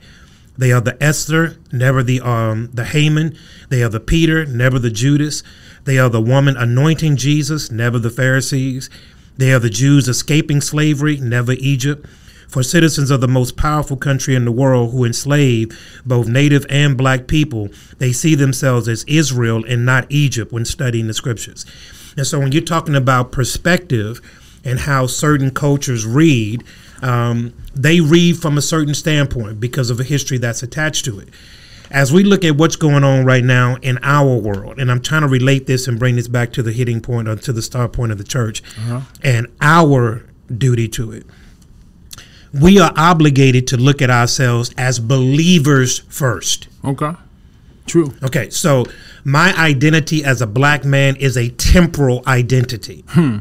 They 0.57 0.73
are 0.73 0.81
the 0.81 1.03
Esther, 1.03 1.59
never 1.71 2.03
the 2.03 2.21
um, 2.23 2.71
the 2.73 2.85
Haman. 2.85 3.37
They 3.69 3.83
are 3.83 3.91
the 3.91 4.01
Peter, 4.01 4.47
never 4.47 4.79
the 4.79 4.91
Judas. 4.91 5.43
They 5.85 5.99
are 5.99 6.09
the 6.09 6.23
woman 6.23 6.57
anointing 6.57 7.17
Jesus, 7.17 7.71
never 7.71 7.99
the 7.99 8.11
Pharisees. 8.11 8.89
They 9.37 9.53
are 9.53 9.59
the 9.59 9.71
Jews 9.71 10.09
escaping 10.09 10.63
slavery, 10.63 11.19
never 11.19 11.53
Egypt. 11.53 12.07
For 12.49 12.63
citizens 12.63 13.11
of 13.11 13.21
the 13.21 13.29
most 13.29 13.57
powerful 13.57 13.97
country 13.97 14.35
in 14.35 14.45
the 14.45 14.53
world 14.53 14.93
who 14.93 15.05
enslave 15.05 15.77
both 16.07 16.29
native 16.29 16.65
and 16.71 16.97
black 16.97 17.27
people, 17.27 17.69
they 17.99 18.13
see 18.13 18.35
themselves 18.35 18.89
as 18.89 19.05
Israel 19.05 19.65
and 19.65 19.85
not 19.85 20.07
Egypt 20.11 20.53
when 20.53 20.65
studying 20.65 21.07
the 21.07 21.15
scriptures. 21.15 21.67
And 22.17 22.27
so 22.27 22.39
when 22.39 22.53
you're 22.53 22.63
talking 22.63 22.95
about 22.95 23.33
perspective 23.33 24.21
and 24.65 24.81
how 24.81 25.07
certain 25.07 25.51
cultures 25.51 26.07
read, 26.07 26.65
um, 27.03 27.53
they 27.75 28.01
read 28.01 28.39
from 28.39 28.57
a 28.57 28.63
certain 28.63 28.95
standpoint 28.95 29.61
because 29.61 29.91
of 29.91 30.01
a 30.01 30.05
history 30.05 30.39
that's 30.39 30.63
attached 30.63 31.05
to 31.05 31.19
it 31.19 31.29
as 31.91 32.13
we 32.13 32.25
look 32.25 32.45
at 32.45 32.57
what's 32.57 32.77
going 32.77 33.05
on 33.05 33.25
right 33.25 33.45
now 33.45 33.77
in 33.83 33.99
our 34.03 34.37
world, 34.37 34.79
and 34.79 34.91
I'm 34.91 35.01
trying 35.01 35.23
to 35.23 35.29
relate 35.29 35.67
this 35.67 35.87
and 35.87 35.99
bring 35.99 36.17
this 36.17 36.29
back 36.29 36.53
to 36.55 36.63
the 36.63 36.73
hitting 36.73 37.01
point 37.01 37.29
or 37.29 37.37
to 37.37 37.53
the 37.53 37.63
start 37.63 37.93
point 37.93 38.13
of 38.13 38.19
the 38.19 38.25
church 38.25 38.63
uh-huh. 38.79 39.01
and 39.23 39.47
our 39.61 40.25
duty 40.57 40.89
to 40.89 41.13
it, 41.13 41.27
we 42.61 42.79
are 42.79 42.93
obligated 42.97 43.67
to 43.69 43.77
look 43.77 44.03
at 44.03 44.11
ourselves 44.11 44.73
as 44.77 44.99
believers 44.99 46.01
first. 46.09 46.69
Okay. 46.85 47.13
True. 47.87 48.13
Okay, 48.23 48.51
so 48.51 48.85
my 49.25 49.55
identity 49.57 50.25
as 50.25 50.43
a 50.43 50.47
black 50.47 50.85
man 50.85 51.17
is 51.17 51.37
a 51.37 51.51
temporal 51.51 52.23
identity. 52.27 53.05
Hmm. 53.09 53.39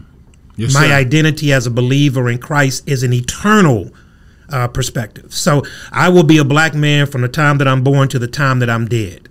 Yes, 0.56 0.74
my 0.74 0.88
sir. 0.88 0.94
identity 0.94 1.52
as 1.52 1.68
a 1.68 1.72
believer 1.72 2.30
in 2.30 2.38
Christ 2.38 2.88
is 2.88 3.04
an 3.04 3.12
eternal 3.12 3.92
uh, 4.50 4.68
perspective. 4.68 5.34
So 5.34 5.64
I 5.92 6.10
will 6.10 6.24
be 6.24 6.38
a 6.38 6.46
black 6.46 6.74
man 6.74 7.08
from 7.08 7.22
the 7.22 7.28
time 7.28 7.58
that 7.58 7.68
I'm 7.68 7.84
born 7.84 8.08
to 8.10 8.20
the 8.20 8.28
time 8.28 8.60
that 8.60 8.70
I'm 8.70 8.88
dead. 8.88 9.28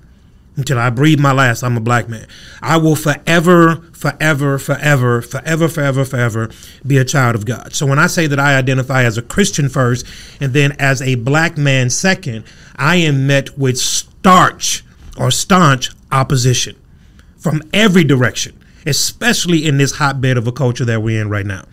Until 0.57 0.79
I 0.79 0.91
breathe 0.91 1.19
my 1.19 1.33
last, 1.33 1.65
I'm 1.65 1.77
a 1.77 1.81
black 1.81 2.09
man. 2.09 2.27
I 2.63 2.77
will 2.77 2.95
forever, 2.95 3.77
forever, 3.93 4.59
forever, 4.59 5.21
forever, 5.21 5.69
forever, 5.69 6.05
forever 6.05 6.51
be 6.87 6.97
a 6.99 7.05
child 7.05 7.35
of 7.35 7.45
God. 7.45 7.75
So 7.75 7.87
when 7.87 7.99
I 7.99 8.07
say 8.07 8.29
that 8.29 8.39
I 8.39 8.57
identify 8.57 9.03
as 9.03 9.19
a 9.19 9.23
Christian 9.23 9.69
first 9.69 10.07
and 10.41 10.53
then 10.53 10.73
as 10.79 11.03
a 11.03 11.17
black 11.17 11.59
man 11.59 11.91
second, 11.91 12.45
I 12.77 12.97
am 12.97 13.27
met 13.27 13.59
with 13.59 13.79
starch 13.79 14.85
or 15.19 15.31
staunch 15.33 15.91
opposition 16.13 16.77
from 17.37 17.63
every 17.73 18.05
direction, 18.05 18.59
especially 18.87 19.67
in 19.67 19.77
this 19.79 19.97
hotbed 19.97 20.37
of 20.37 20.47
a 20.47 20.53
culture 20.53 20.85
that 20.85 21.03
we're 21.03 21.21
in 21.21 21.29
right 21.31 21.47
now. 21.47 21.65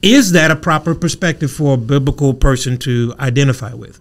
Is 0.00 0.32
that 0.32 0.50
a 0.50 0.56
proper 0.56 0.94
perspective 0.94 1.50
for 1.50 1.74
a 1.74 1.78
biblical 1.78 2.34
person 2.34 2.78
to 2.78 3.14
identify 3.18 3.74
with? 3.74 4.00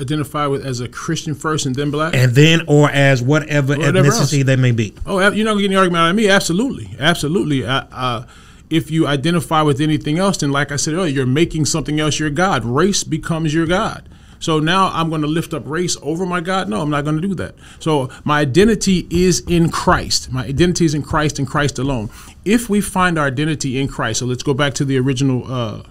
Identify 0.00 0.46
with 0.46 0.64
as 0.64 0.80
a 0.80 0.88
Christian 0.88 1.34
first 1.34 1.66
and 1.66 1.74
then 1.74 1.90
black? 1.90 2.14
And 2.14 2.32
then, 2.32 2.62
or 2.68 2.90
as 2.90 3.20
whatever, 3.20 3.76
whatever 3.76 4.02
ethnicity 4.08 4.38
else. 4.38 4.46
they 4.46 4.56
may 4.56 4.70
be. 4.70 4.94
Oh, 5.04 5.18
you're 5.30 5.44
not 5.44 5.56
getting 5.56 5.72
the 5.72 5.76
argument 5.76 6.02
out 6.02 6.10
of 6.10 6.16
me? 6.16 6.28
Absolutely. 6.28 6.94
Absolutely. 6.98 7.64
Uh, 7.66 8.24
if 8.70 8.90
you 8.90 9.06
identify 9.06 9.62
with 9.62 9.80
anything 9.80 10.18
else, 10.18 10.38
then, 10.38 10.52
like 10.52 10.70
I 10.70 10.76
said 10.76 10.94
earlier, 10.94 11.12
you're 11.12 11.26
making 11.26 11.64
something 11.64 11.98
else 11.98 12.18
your 12.18 12.30
God. 12.30 12.64
Race 12.64 13.02
becomes 13.02 13.54
your 13.54 13.66
God. 13.66 14.08
So 14.40 14.60
now 14.60 14.88
I'm 14.92 15.08
going 15.08 15.22
to 15.22 15.26
lift 15.26 15.52
up 15.52 15.66
race 15.66 15.96
over 16.02 16.24
my 16.24 16.40
God? 16.40 16.68
No, 16.68 16.80
I'm 16.80 16.90
not 16.90 17.04
going 17.04 17.20
to 17.20 17.26
do 17.26 17.34
that. 17.34 17.54
So 17.80 18.08
my 18.24 18.40
identity 18.40 19.06
is 19.10 19.40
in 19.40 19.70
Christ. 19.70 20.30
My 20.30 20.44
identity 20.44 20.84
is 20.84 20.94
in 20.94 21.02
Christ 21.02 21.38
and 21.38 21.48
Christ 21.48 21.78
alone. 21.78 22.10
If 22.44 22.70
we 22.70 22.80
find 22.80 23.18
our 23.18 23.26
identity 23.26 23.80
in 23.80 23.88
Christ, 23.88 24.20
so 24.20 24.26
let's 24.26 24.42
go 24.42 24.54
back 24.54 24.74
to 24.74 24.84
the 24.84 24.98
original 24.98 25.50
uh 25.52 25.82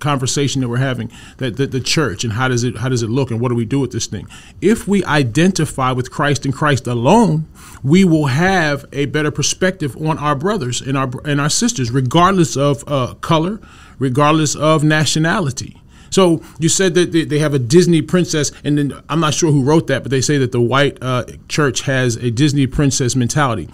conversation 0.00 0.60
that 0.60 0.68
we're 0.68 0.76
having 0.76 1.10
that, 1.38 1.56
that 1.56 1.70
the 1.70 1.80
church 1.80 2.24
and 2.24 2.32
how 2.32 2.48
does 2.48 2.64
it 2.64 2.78
how 2.78 2.88
does 2.88 3.02
it 3.02 3.08
look 3.08 3.30
and 3.30 3.40
what 3.40 3.48
do 3.48 3.54
we 3.54 3.64
do 3.64 3.78
with 3.78 3.92
this 3.92 4.06
thing 4.06 4.26
if 4.60 4.88
we 4.88 5.04
identify 5.04 5.92
with 5.92 6.10
christ 6.10 6.44
and 6.44 6.52
christ 6.54 6.86
alone 6.86 7.46
we 7.82 8.04
will 8.04 8.26
have 8.26 8.84
a 8.92 9.06
better 9.06 9.30
perspective 9.30 9.96
on 9.96 10.18
our 10.18 10.34
brothers 10.34 10.80
and 10.80 10.96
our 10.98 11.08
and 11.24 11.40
our 11.40 11.50
sisters 11.50 11.90
regardless 11.90 12.56
of 12.56 12.82
uh, 12.88 13.14
color 13.14 13.60
regardless 13.98 14.56
of 14.56 14.82
nationality 14.82 15.80
So 16.10 16.42
you 16.58 16.68
said 16.68 16.94
that 16.94 17.12
they 17.12 17.38
have 17.38 17.54
a 17.54 17.58
Disney 17.58 18.02
princess, 18.02 18.50
and 18.64 18.78
then 18.78 18.94
I'm 19.08 19.20
not 19.20 19.34
sure 19.34 19.52
who 19.52 19.62
wrote 19.62 19.86
that, 19.88 20.02
but 20.02 20.10
they 20.10 20.20
say 20.20 20.38
that 20.38 20.52
the 20.52 20.60
white 20.60 20.98
uh, 21.02 21.24
church 21.48 21.82
has 21.82 22.16
a 22.16 22.30
Disney 22.30 22.66
princess 22.66 23.14
mentality. 23.14 23.68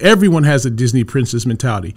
Everyone 0.00 0.44
has 0.44 0.64
a 0.64 0.70
Disney 0.70 1.04
princess 1.04 1.44
mentality. 1.44 1.94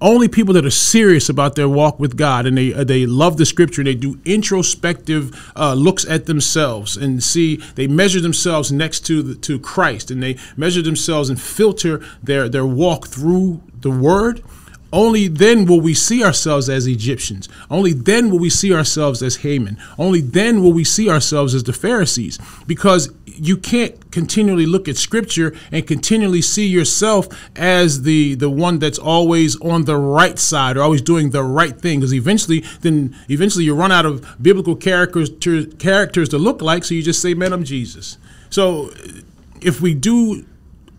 Only 0.00 0.28
people 0.28 0.54
that 0.54 0.64
are 0.66 0.70
serious 0.70 1.28
about 1.28 1.54
their 1.54 1.68
walk 1.68 2.00
with 2.00 2.16
God 2.16 2.46
and 2.46 2.56
they 2.56 2.74
uh, 2.74 2.84
they 2.84 3.06
love 3.06 3.36
the 3.36 3.46
Scripture 3.46 3.80
and 3.82 3.86
they 3.86 3.94
do 3.94 4.20
introspective 4.24 5.52
uh, 5.56 5.74
looks 5.74 6.04
at 6.06 6.26
themselves 6.26 6.96
and 6.96 7.22
see 7.22 7.56
they 7.74 7.86
measure 7.86 8.20
themselves 8.20 8.72
next 8.72 9.00
to 9.06 9.22
the, 9.22 9.34
to 9.36 9.58
Christ 9.58 10.10
and 10.10 10.22
they 10.22 10.36
measure 10.56 10.82
themselves 10.82 11.28
and 11.28 11.40
filter 11.40 12.02
their 12.22 12.48
their 12.48 12.66
walk 12.66 13.06
through 13.06 13.62
the 13.80 13.90
Word 13.90 14.42
only 14.92 15.28
then 15.28 15.66
will 15.66 15.80
we 15.80 15.94
see 15.94 16.24
ourselves 16.24 16.68
as 16.68 16.86
Egyptians. 16.86 17.48
Only 17.70 17.92
then 17.92 18.30
will 18.30 18.38
we 18.38 18.50
see 18.50 18.74
ourselves 18.74 19.22
as 19.22 19.36
Haman. 19.36 19.78
Only 19.98 20.20
then 20.20 20.62
will 20.62 20.72
we 20.72 20.84
see 20.84 21.08
ourselves 21.08 21.54
as 21.54 21.64
the 21.64 21.72
Pharisees. 21.72 22.38
Because 22.66 23.10
you 23.26 23.56
can't 23.56 24.10
continually 24.10 24.66
look 24.66 24.88
at 24.88 24.96
scripture 24.96 25.54
and 25.72 25.86
continually 25.86 26.42
see 26.42 26.66
yourself 26.66 27.26
as 27.56 28.02
the 28.02 28.34
the 28.34 28.50
one 28.50 28.78
that's 28.78 28.98
always 28.98 29.58
on 29.60 29.84
the 29.84 29.96
right 29.96 30.38
side 30.38 30.76
or 30.76 30.82
always 30.82 31.00
doing 31.00 31.30
the 31.30 31.42
right 31.42 31.80
thing 31.80 32.00
because 32.00 32.12
eventually 32.12 32.62
then 32.82 33.16
eventually 33.30 33.64
you 33.64 33.74
run 33.74 33.90
out 33.90 34.04
of 34.04 34.36
biblical 34.42 34.76
characters 34.76 35.30
to, 35.30 35.66
characters 35.78 36.28
to 36.28 36.38
look 36.38 36.60
like 36.60 36.84
so 36.84 36.92
you 36.92 37.02
just 37.02 37.22
say 37.22 37.32
man 37.32 37.52
i'm 37.52 37.64
jesus 37.64 38.18
so 38.50 38.90
if 39.62 39.80
we 39.80 39.94
do 39.94 40.44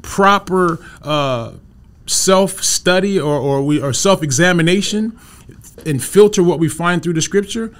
proper 0.02 0.84
uh, 1.04 1.52
self 2.12 2.64
study 2.64 3.20
or, 3.20 3.38
or 3.38 3.62
we 3.62 3.82
or 3.82 3.94
self 3.94 4.22
examination 4.22 5.18
and 5.86 6.04
filter 6.04 6.44
what 6.44 6.60
we 6.60 6.68
find 6.68 7.02
through 7.02 7.14
the 7.14 7.22
scripture, 7.22 7.74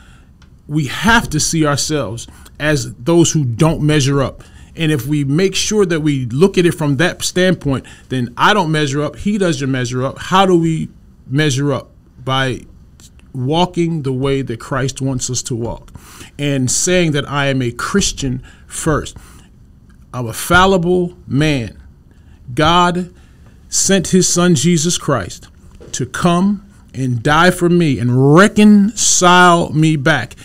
we 0.68 0.88
have 0.88 1.30
to 1.30 1.40
see 1.40 1.66
ourselves 1.66 2.28
as 2.60 2.94
those 2.96 3.32
who 3.32 3.44
don't 3.44 3.82
measure 3.82 4.22
up. 4.22 4.44
And 4.76 4.92
if 4.92 5.06
we 5.06 5.24
make 5.24 5.54
sure 5.54 5.86
that 5.86 6.00
we 6.00 6.26
look 6.28 6.58
at 6.58 6.66
it 6.66 6.72
from 6.72 6.98
that 6.98 7.22
standpoint, 7.24 7.86
then 8.10 8.34
I 8.38 8.54
don't 8.54 8.72
measure 8.72 9.02
up, 9.02 9.18
he 9.18 9.38
doesn't 9.38 9.70
measure 9.70 10.04
up. 10.04 10.18
How 10.18 10.46
do 10.46 10.58
we 10.58 10.90
measure 11.28 11.74
up? 11.74 11.90
By 12.24 12.62
walking 13.34 14.04
the 14.04 14.14
way 14.14 14.42
that 14.42 14.60
Christ 14.60 15.02
wants 15.02 15.30
us 15.30 15.42
to 15.44 15.56
walk 15.56 15.92
and 16.38 16.70
saying 16.70 17.14
that 17.14 17.28
I 17.30 17.48
am 17.48 17.62
a 17.62 17.72
Christian 17.72 18.44
first. 18.68 19.18
I'm 20.14 20.28
a 20.28 20.34
fallible 20.34 21.18
man. 21.28 21.82
God 22.54 23.14
sent 23.72 24.10
his 24.10 24.28
son 24.28 24.54
Jesus 24.54 24.98
Christ 25.00 25.48
to 25.94 26.06
come 26.06 26.64
and 26.94 27.24
die 27.24 27.50
for 27.50 27.70
me 27.70 27.98
and 28.00 28.36
reconcile 28.36 29.72
me 29.72 29.96
back. 29.96 30.36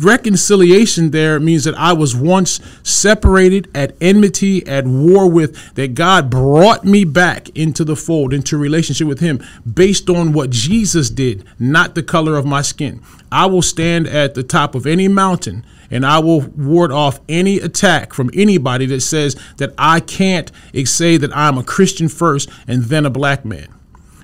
Reconciliation 0.00 1.10
there 1.10 1.40
means 1.40 1.64
that 1.64 1.74
I 1.76 1.92
was 1.92 2.14
once 2.14 2.60
separated 2.82 3.70
at 3.74 3.96
enmity, 4.00 4.66
at 4.66 4.86
war 4.86 5.30
with, 5.30 5.74
that 5.74 5.94
God 5.94 6.30
brought 6.30 6.84
me 6.84 7.04
back 7.04 7.48
into 7.50 7.84
the 7.84 7.96
fold, 7.96 8.32
into 8.32 8.56
relationship 8.56 9.08
with 9.08 9.20
Him 9.20 9.42
based 9.70 10.08
on 10.08 10.32
what 10.32 10.50
Jesus 10.50 11.10
did, 11.10 11.44
not 11.58 11.94
the 11.94 12.02
color 12.02 12.36
of 12.36 12.46
my 12.46 12.62
skin. 12.62 13.02
I 13.32 13.46
will 13.46 13.62
stand 13.62 14.06
at 14.06 14.34
the 14.34 14.42
top 14.42 14.74
of 14.74 14.86
any 14.86 15.08
mountain 15.08 15.64
and 15.90 16.04
I 16.04 16.18
will 16.18 16.40
ward 16.40 16.92
off 16.92 17.20
any 17.28 17.58
attack 17.58 18.12
from 18.12 18.30
anybody 18.34 18.86
that 18.86 19.00
says 19.00 19.36
that 19.56 19.72
I 19.78 20.00
can't 20.00 20.50
say 20.84 21.16
that 21.16 21.36
I'm 21.36 21.58
a 21.58 21.62
Christian 21.62 22.08
first 22.08 22.48
and 22.66 22.84
then 22.84 23.06
a 23.06 23.10
black 23.10 23.44
man. 23.44 23.68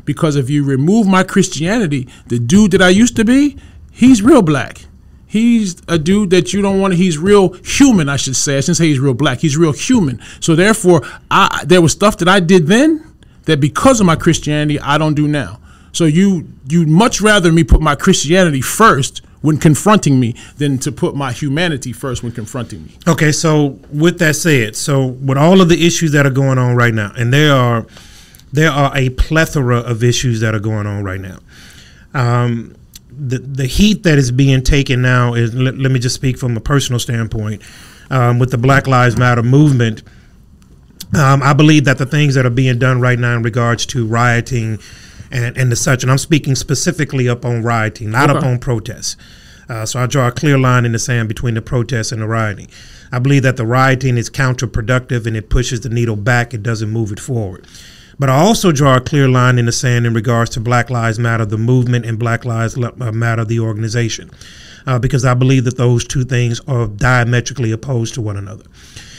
Because 0.04 0.36
if 0.36 0.50
you 0.50 0.64
remove 0.64 1.06
my 1.06 1.22
Christianity, 1.22 2.08
the 2.26 2.38
dude 2.38 2.72
that 2.72 2.82
I 2.82 2.90
used 2.90 3.16
to 3.16 3.24
be, 3.24 3.56
he's 3.90 4.22
real 4.22 4.42
black. 4.42 4.84
He's 5.26 5.82
a 5.88 5.98
dude 5.98 6.30
that 6.30 6.52
you 6.52 6.62
don't 6.62 6.80
want. 6.80 6.94
He's 6.94 7.18
real 7.18 7.54
human, 7.64 8.08
I 8.08 8.16
should 8.16 8.36
say. 8.36 8.56
I 8.56 8.60
shouldn't 8.60 8.76
say 8.76 8.86
he's 8.86 9.00
real 9.00 9.14
black. 9.14 9.40
He's 9.40 9.56
real 9.56 9.72
human. 9.72 10.22
So 10.38 10.54
therefore, 10.54 11.02
I, 11.30 11.64
there 11.66 11.82
was 11.82 11.92
stuff 11.92 12.18
that 12.18 12.28
I 12.28 12.38
did 12.38 12.68
then 12.68 13.04
that 13.46 13.60
because 13.60 13.98
of 13.98 14.06
my 14.06 14.14
Christianity, 14.14 14.78
I 14.78 14.96
don't 14.96 15.14
do 15.14 15.26
now. 15.26 15.58
So 15.90 16.04
you 16.04 16.48
you 16.68 16.86
much 16.86 17.20
rather 17.20 17.52
me 17.52 17.64
put 17.64 17.80
my 17.80 17.94
Christianity 17.94 18.60
first 18.60 19.22
when 19.44 19.58
confronting 19.58 20.18
me 20.18 20.34
than 20.56 20.78
to 20.78 20.90
put 20.90 21.14
my 21.14 21.30
humanity 21.30 21.92
first 21.92 22.22
when 22.22 22.32
confronting 22.32 22.82
me. 22.82 22.96
Okay, 23.06 23.30
so 23.30 23.78
with 23.92 24.18
that 24.18 24.36
said, 24.36 24.74
so 24.74 25.04
with 25.04 25.36
all 25.36 25.60
of 25.60 25.68
the 25.68 25.86
issues 25.86 26.12
that 26.12 26.24
are 26.24 26.30
going 26.30 26.56
on 26.56 26.74
right 26.76 26.94
now, 26.94 27.12
and 27.14 27.30
there 27.30 27.54
are 27.54 27.84
there 28.54 28.70
are 28.70 28.90
a 28.96 29.10
plethora 29.10 29.80
of 29.80 30.02
issues 30.02 30.40
that 30.40 30.54
are 30.54 30.60
going 30.60 30.86
on 30.86 31.04
right 31.04 31.20
now. 31.20 31.40
Um, 32.14 32.74
the 33.10 33.36
the 33.36 33.66
heat 33.66 34.02
that 34.04 34.16
is 34.16 34.32
being 34.32 34.62
taken 34.62 35.02
now 35.02 35.34
is 35.34 35.54
let, 35.54 35.76
let 35.76 35.92
me 35.92 36.00
just 36.00 36.14
speak 36.14 36.38
from 36.38 36.56
a 36.56 36.60
personal 36.60 36.98
standpoint 36.98 37.60
um, 38.08 38.38
with 38.38 38.50
the 38.50 38.56
Black 38.56 38.86
Lives 38.86 39.18
Matter 39.18 39.42
movement. 39.42 40.02
Um, 41.14 41.42
I 41.42 41.52
believe 41.52 41.84
that 41.84 41.98
the 41.98 42.06
things 42.06 42.34
that 42.36 42.46
are 42.46 42.50
being 42.50 42.78
done 42.78 42.98
right 42.98 43.18
now 43.18 43.36
in 43.36 43.42
regards 43.42 43.84
to 43.86 44.06
rioting 44.06 44.78
and, 45.34 45.56
and 45.56 45.70
the 45.70 45.76
such. 45.76 46.02
And 46.02 46.10
I'm 46.10 46.18
speaking 46.18 46.54
specifically 46.54 47.28
up 47.28 47.44
on 47.44 47.62
rioting, 47.62 48.10
not 48.10 48.30
okay. 48.30 48.38
up 48.38 48.44
on 48.44 48.58
protests. 48.58 49.16
Uh, 49.68 49.84
so 49.86 50.00
I 50.00 50.06
draw 50.06 50.28
a 50.28 50.32
clear 50.32 50.58
line 50.58 50.84
in 50.84 50.92
the 50.92 50.98
sand 50.98 51.28
between 51.28 51.54
the 51.54 51.62
protests 51.62 52.12
and 52.12 52.22
the 52.22 52.26
rioting. 52.26 52.68
I 53.10 53.18
believe 53.18 53.42
that 53.42 53.56
the 53.56 53.66
rioting 53.66 54.16
is 54.16 54.28
counterproductive 54.30 55.26
and 55.26 55.36
it 55.36 55.48
pushes 55.48 55.80
the 55.80 55.88
needle 55.88 56.16
back, 56.16 56.52
it 56.54 56.62
doesn't 56.62 56.90
move 56.90 57.12
it 57.12 57.20
forward. 57.20 57.66
But 58.18 58.30
I 58.30 58.36
also 58.36 58.70
draw 58.70 58.96
a 58.96 59.00
clear 59.00 59.28
line 59.28 59.58
in 59.58 59.66
the 59.66 59.72
sand 59.72 60.06
in 60.06 60.14
regards 60.14 60.50
to 60.50 60.60
Black 60.60 60.90
Lives 60.90 61.18
Matter, 61.18 61.44
the 61.44 61.58
movement, 61.58 62.06
and 62.06 62.18
Black 62.18 62.44
Lives 62.44 62.78
uh, 62.78 63.12
Matter, 63.12 63.44
the 63.44 63.58
organization, 63.58 64.30
uh, 64.86 64.98
because 64.98 65.24
I 65.24 65.34
believe 65.34 65.64
that 65.64 65.76
those 65.76 66.06
two 66.06 66.24
things 66.24 66.60
are 66.68 66.86
diametrically 66.86 67.72
opposed 67.72 68.14
to 68.14 68.20
one 68.20 68.36
another. 68.36 68.64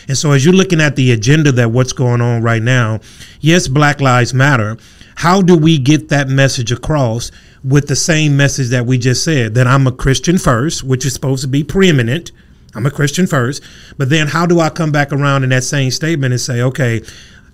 And 0.08 0.17
so, 0.17 0.32
as 0.32 0.45
you're 0.45 0.54
looking 0.54 0.80
at 0.80 0.95
the 0.95 1.12
agenda 1.12 1.51
that 1.54 1.71
what's 1.71 1.91
going 1.91 2.21
on 2.21 2.41
right 2.41 2.62
now, 2.62 2.99
yes, 3.41 3.67
Black 3.67 3.99
Lives 3.99 4.34
Matter, 4.34 4.78
how 5.15 5.41
do 5.41 5.58
we 5.58 5.78
get 5.78 6.10
that 6.10 6.28
message 6.28 6.71
across 6.71 7.32
with 7.63 7.88
the 7.88 7.95
same 7.95 8.38
message 8.38 8.69
that 8.69 8.86
we 8.86 8.97
just 8.97 9.23
said 9.23 9.56
that 9.56 9.65
I'm 9.65 9.88
a 9.88 9.91
Christian 9.91 10.38
first, 10.38 10.84
which 10.84 11.06
is 11.06 11.13
supposed 11.13 11.41
to 11.41 11.47
be 11.47 11.63
preeminent? 11.63 12.32
I'm 12.75 12.86
a 12.86 12.91
Christian 12.91 13.25
first. 13.25 13.63
But 13.97 14.10
then 14.10 14.28
how 14.28 14.45
do 14.45 14.60
I 14.60 14.69
come 14.69 14.91
back 14.91 15.13
around 15.13 15.43
in 15.43 15.49
that 15.49 15.63
same 15.63 15.91
statement 15.91 16.34
and 16.34 16.41
say, 16.41 16.62
okay, 16.62 17.01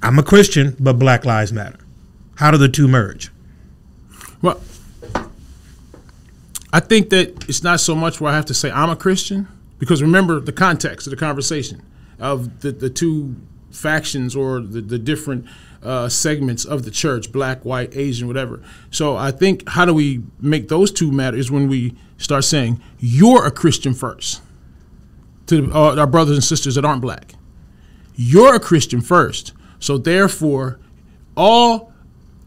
I'm 0.01 0.17
a 0.17 0.23
Christian, 0.23 0.75
but 0.79 0.93
Black 0.93 1.23
Lives 1.23 1.53
Matter? 1.53 1.79
How 2.35 2.49
do 2.49 2.57
the 2.57 2.67
two 2.67 2.87
merge? 2.87 3.31
Well, 4.41 4.59
I 6.73 6.79
think 6.79 7.11
that 7.11 7.47
it's 7.47 7.63
not 7.63 7.79
so 7.79 7.93
much 7.93 8.19
where 8.19 8.31
I 8.31 8.35
have 8.35 8.45
to 8.45 8.53
say 8.53 8.71
I'm 8.71 8.89
a 8.89 8.95
Christian, 8.95 9.47
because 9.77 10.01
remember 10.01 10.39
the 10.39 10.51
context 10.51 11.05
of 11.05 11.11
the 11.11 11.17
conversation 11.17 11.83
of 12.19 12.61
the, 12.61 12.71
the 12.71 12.89
two 12.89 13.35
factions 13.71 14.35
or 14.35 14.59
the, 14.59 14.81
the 14.81 14.97
different 14.97 15.45
uh, 15.83 16.09
segments 16.09 16.65
of 16.65 16.83
the 16.83 16.91
church 16.91 17.31
black, 17.31 17.63
white, 17.65 17.95
Asian, 17.95 18.27
whatever. 18.27 18.61
So 18.89 19.15
I 19.15 19.31
think 19.31 19.67
how 19.69 19.85
do 19.85 19.93
we 19.93 20.21
make 20.39 20.67
those 20.67 20.91
two 20.91 21.11
matter 21.11 21.37
is 21.37 21.51
when 21.51 21.67
we 21.67 21.95
start 22.17 22.43
saying, 22.43 22.81
you're 22.99 23.45
a 23.45 23.51
Christian 23.51 23.93
first 23.93 24.41
to 25.47 25.71
uh, 25.73 25.95
our 25.97 26.07
brothers 26.07 26.37
and 26.37 26.43
sisters 26.43 26.75
that 26.75 26.85
aren't 26.85 27.01
black. 27.01 27.33
You're 28.15 28.55
a 28.55 28.59
Christian 28.59 29.01
first. 29.01 29.53
So 29.79 29.97
therefore, 29.97 30.79
all 31.35 31.91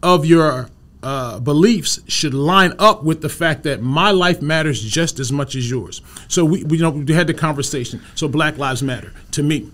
of 0.02 0.24
your 0.24 0.68
uh, 1.02 1.38
beliefs 1.40 2.00
should 2.06 2.32
line 2.32 2.72
up 2.78 3.02
with 3.02 3.20
the 3.20 3.28
fact 3.28 3.64
that 3.64 3.82
my 3.82 4.10
life 4.10 4.40
matters 4.40 4.82
just 4.82 5.18
as 5.18 5.30
much 5.32 5.54
as 5.54 5.68
yours. 5.68 6.00
So 6.28 6.44
we, 6.44 6.64
we 6.64 6.78
you 6.78 6.82
know 6.82 6.90
we 6.90 7.12
had 7.12 7.26
the 7.26 7.34
conversation. 7.34 8.00
So 8.14 8.28
Black 8.28 8.56
Lives 8.58 8.82
Matter 8.82 9.12
to 9.32 9.42
me. 9.42 9.70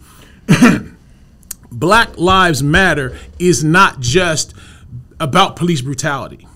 Black 1.72 2.18
Lives 2.18 2.62
Matter 2.62 3.16
is 3.38 3.62
not 3.62 4.00
just 4.00 4.54
about 5.18 5.56
police 5.56 5.82
brutality. 5.82 6.46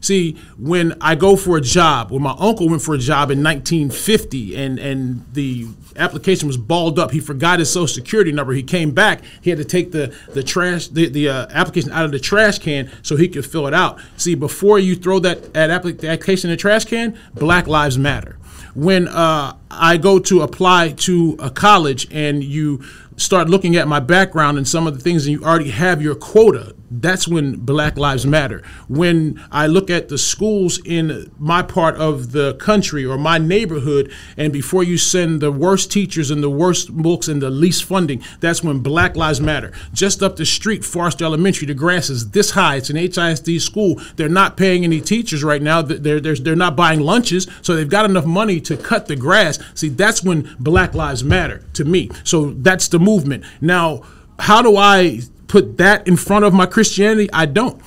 See, 0.00 0.36
when 0.56 0.96
I 1.00 1.16
go 1.16 1.34
for 1.34 1.56
a 1.56 1.60
job, 1.60 2.12
when 2.12 2.22
my 2.22 2.36
uncle 2.38 2.68
went 2.68 2.80
for 2.80 2.94
a 2.94 2.98
job 2.98 3.30
in 3.32 3.42
1950 3.42 4.54
and, 4.54 4.78
and 4.78 5.24
the 5.32 5.66
application 5.96 6.46
was 6.46 6.56
balled 6.56 6.98
up, 6.98 7.10
he 7.10 7.18
forgot 7.18 7.58
his 7.58 7.70
social 7.72 7.88
security 7.88 8.30
number. 8.30 8.52
He 8.52 8.62
came 8.62 8.92
back, 8.92 9.22
he 9.40 9.50
had 9.50 9.58
to 9.58 9.64
take 9.64 9.90
the, 9.90 10.14
the 10.32 10.44
trash, 10.44 10.86
the, 10.86 11.08
the 11.08 11.28
uh, 11.28 11.46
application 11.50 11.90
out 11.90 12.04
of 12.04 12.12
the 12.12 12.20
trash 12.20 12.60
can 12.60 12.88
so 13.02 13.16
he 13.16 13.26
could 13.26 13.44
fill 13.44 13.66
it 13.66 13.74
out. 13.74 13.98
See, 14.16 14.36
before 14.36 14.78
you 14.78 14.94
throw 14.94 15.18
that, 15.20 15.54
that 15.54 15.70
application 15.70 16.50
in 16.50 16.52
the 16.52 16.60
trash 16.60 16.84
can, 16.84 17.18
Black 17.34 17.66
Lives 17.66 17.98
Matter. 17.98 18.36
When 18.76 19.08
uh, 19.08 19.56
I 19.70 19.96
go 19.96 20.18
to 20.18 20.42
apply 20.42 20.90
to 20.90 21.36
a 21.40 21.50
college 21.50 22.06
and 22.12 22.44
you 22.44 22.84
start 23.16 23.48
looking 23.48 23.74
at 23.74 23.88
my 23.88 24.00
background 24.00 24.58
and 24.58 24.68
some 24.68 24.86
of 24.86 24.94
the 24.94 25.00
things 25.00 25.26
and 25.26 25.32
you 25.32 25.42
already 25.42 25.70
have 25.70 26.02
your 26.02 26.14
quota 26.14 26.75
that's 26.90 27.26
when 27.26 27.56
Black 27.56 27.96
Lives 27.96 28.26
Matter. 28.26 28.62
When 28.88 29.42
I 29.50 29.66
look 29.66 29.90
at 29.90 30.08
the 30.08 30.18
schools 30.18 30.78
in 30.84 31.30
my 31.38 31.62
part 31.62 31.96
of 31.96 32.32
the 32.32 32.54
country 32.54 33.04
or 33.04 33.18
my 33.18 33.38
neighborhood, 33.38 34.12
and 34.36 34.52
before 34.52 34.84
you 34.84 34.98
send 34.98 35.40
the 35.40 35.52
worst 35.52 35.90
teachers 35.90 36.30
and 36.30 36.42
the 36.42 36.50
worst 36.50 36.92
books 36.92 37.28
and 37.28 37.42
the 37.42 37.50
least 37.50 37.84
funding, 37.84 38.22
that's 38.40 38.62
when 38.62 38.80
Black 38.80 39.16
Lives 39.16 39.40
Matter. 39.40 39.72
Just 39.92 40.22
up 40.22 40.36
the 40.36 40.46
street, 40.46 40.84
Forest 40.84 41.22
Elementary, 41.22 41.66
the 41.66 41.74
grass 41.74 42.10
is 42.10 42.30
this 42.30 42.52
high. 42.52 42.76
It's 42.76 42.90
an 42.90 42.96
HISD 42.96 43.60
school. 43.60 44.00
They're 44.16 44.28
not 44.28 44.56
paying 44.56 44.84
any 44.84 45.00
teachers 45.00 45.42
right 45.42 45.62
now. 45.62 45.82
They're, 45.82 46.20
they're, 46.20 46.36
they're 46.36 46.56
not 46.56 46.76
buying 46.76 47.00
lunches, 47.00 47.48
so 47.62 47.74
they've 47.74 47.88
got 47.88 48.08
enough 48.08 48.26
money 48.26 48.60
to 48.60 48.76
cut 48.76 49.06
the 49.06 49.16
grass. 49.16 49.58
See, 49.74 49.88
that's 49.88 50.22
when 50.22 50.54
Black 50.58 50.94
Lives 50.94 51.24
Matter 51.24 51.64
to 51.74 51.84
me. 51.84 52.10
So 52.24 52.50
that's 52.50 52.88
the 52.88 52.98
movement. 52.98 53.44
Now, 53.60 54.02
how 54.38 54.62
do 54.62 54.76
I 54.76 55.20
put 55.48 55.78
that 55.78 56.06
in 56.06 56.16
front 56.16 56.44
of 56.44 56.54
my 56.54 56.66
Christianity. 56.66 57.28
I 57.32 57.46
don't. 57.46 57.80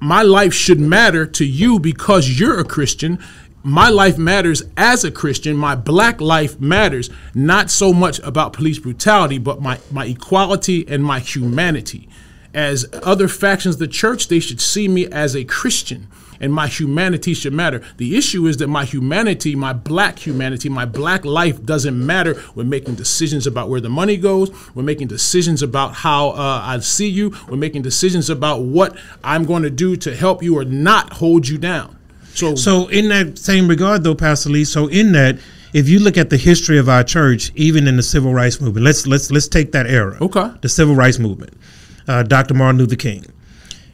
My 0.00 0.22
life 0.22 0.54
should 0.54 0.80
matter 0.80 1.26
to 1.26 1.44
you 1.44 1.78
because 1.78 2.38
you're 2.38 2.58
a 2.58 2.64
Christian. 2.64 3.18
My 3.62 3.88
life 3.88 4.16
matters 4.16 4.62
as 4.76 5.04
a 5.04 5.10
Christian. 5.10 5.56
My 5.56 5.74
black 5.74 6.20
life 6.20 6.60
matters 6.60 7.10
not 7.34 7.70
so 7.70 7.92
much 7.92 8.20
about 8.20 8.52
police 8.52 8.78
brutality, 8.78 9.38
but 9.38 9.60
my, 9.60 9.80
my 9.90 10.06
equality 10.06 10.86
and 10.88 11.04
my 11.04 11.18
humanity. 11.18 12.08
As 12.54 12.86
other 13.02 13.28
factions 13.28 13.74
of 13.74 13.80
the 13.80 13.88
church, 13.88 14.28
they 14.28 14.40
should 14.40 14.60
see 14.60 14.88
me 14.88 15.06
as 15.06 15.34
a 15.34 15.44
Christian 15.44 16.08
and 16.40 16.52
my 16.52 16.66
humanity 16.66 17.34
should 17.34 17.52
matter. 17.52 17.82
The 17.96 18.16
issue 18.16 18.46
is 18.46 18.56
that 18.58 18.68
my 18.68 18.84
humanity, 18.84 19.54
my 19.54 19.72
black 19.72 20.18
humanity, 20.18 20.68
my 20.68 20.84
black 20.84 21.24
life 21.24 21.64
doesn't 21.64 22.04
matter. 22.04 22.42
We're 22.54 22.64
making 22.64 22.94
decisions 22.94 23.46
about 23.46 23.68
where 23.68 23.80
the 23.80 23.88
money 23.88 24.16
goes. 24.16 24.50
We're 24.74 24.82
making 24.82 25.08
decisions 25.08 25.62
about 25.62 25.94
how 25.94 26.30
uh, 26.30 26.62
I 26.64 26.78
see 26.80 27.08
you. 27.08 27.34
We're 27.48 27.56
making 27.56 27.82
decisions 27.82 28.30
about 28.30 28.62
what 28.62 28.96
I'm 29.24 29.44
going 29.44 29.62
to 29.62 29.70
do 29.70 29.96
to 29.96 30.14
help 30.14 30.42
you 30.42 30.58
or 30.58 30.64
not 30.64 31.14
hold 31.14 31.48
you 31.48 31.58
down. 31.58 31.96
So, 32.34 32.54
so 32.54 32.86
in 32.88 33.08
that 33.08 33.38
same 33.38 33.66
regard, 33.66 34.04
though, 34.04 34.14
Pastor 34.14 34.50
Lee. 34.50 34.64
So 34.64 34.86
in 34.86 35.12
that, 35.12 35.38
if 35.72 35.88
you 35.88 35.98
look 35.98 36.16
at 36.16 36.30
the 36.30 36.36
history 36.36 36.78
of 36.78 36.88
our 36.88 37.02
church, 37.02 37.50
even 37.56 37.88
in 37.88 37.96
the 37.96 38.02
civil 38.02 38.32
rights 38.32 38.60
movement, 38.60 38.84
let's 38.84 39.06
let's 39.06 39.30
let's 39.30 39.48
take 39.48 39.72
that 39.72 39.86
era. 39.86 40.16
Okay. 40.20 40.50
The 40.60 40.68
civil 40.68 40.94
rights 40.94 41.18
movement, 41.18 41.54
uh, 42.06 42.22
Dr. 42.22 42.54
Martin 42.54 42.78
Luther 42.78 42.96
King 42.96 43.24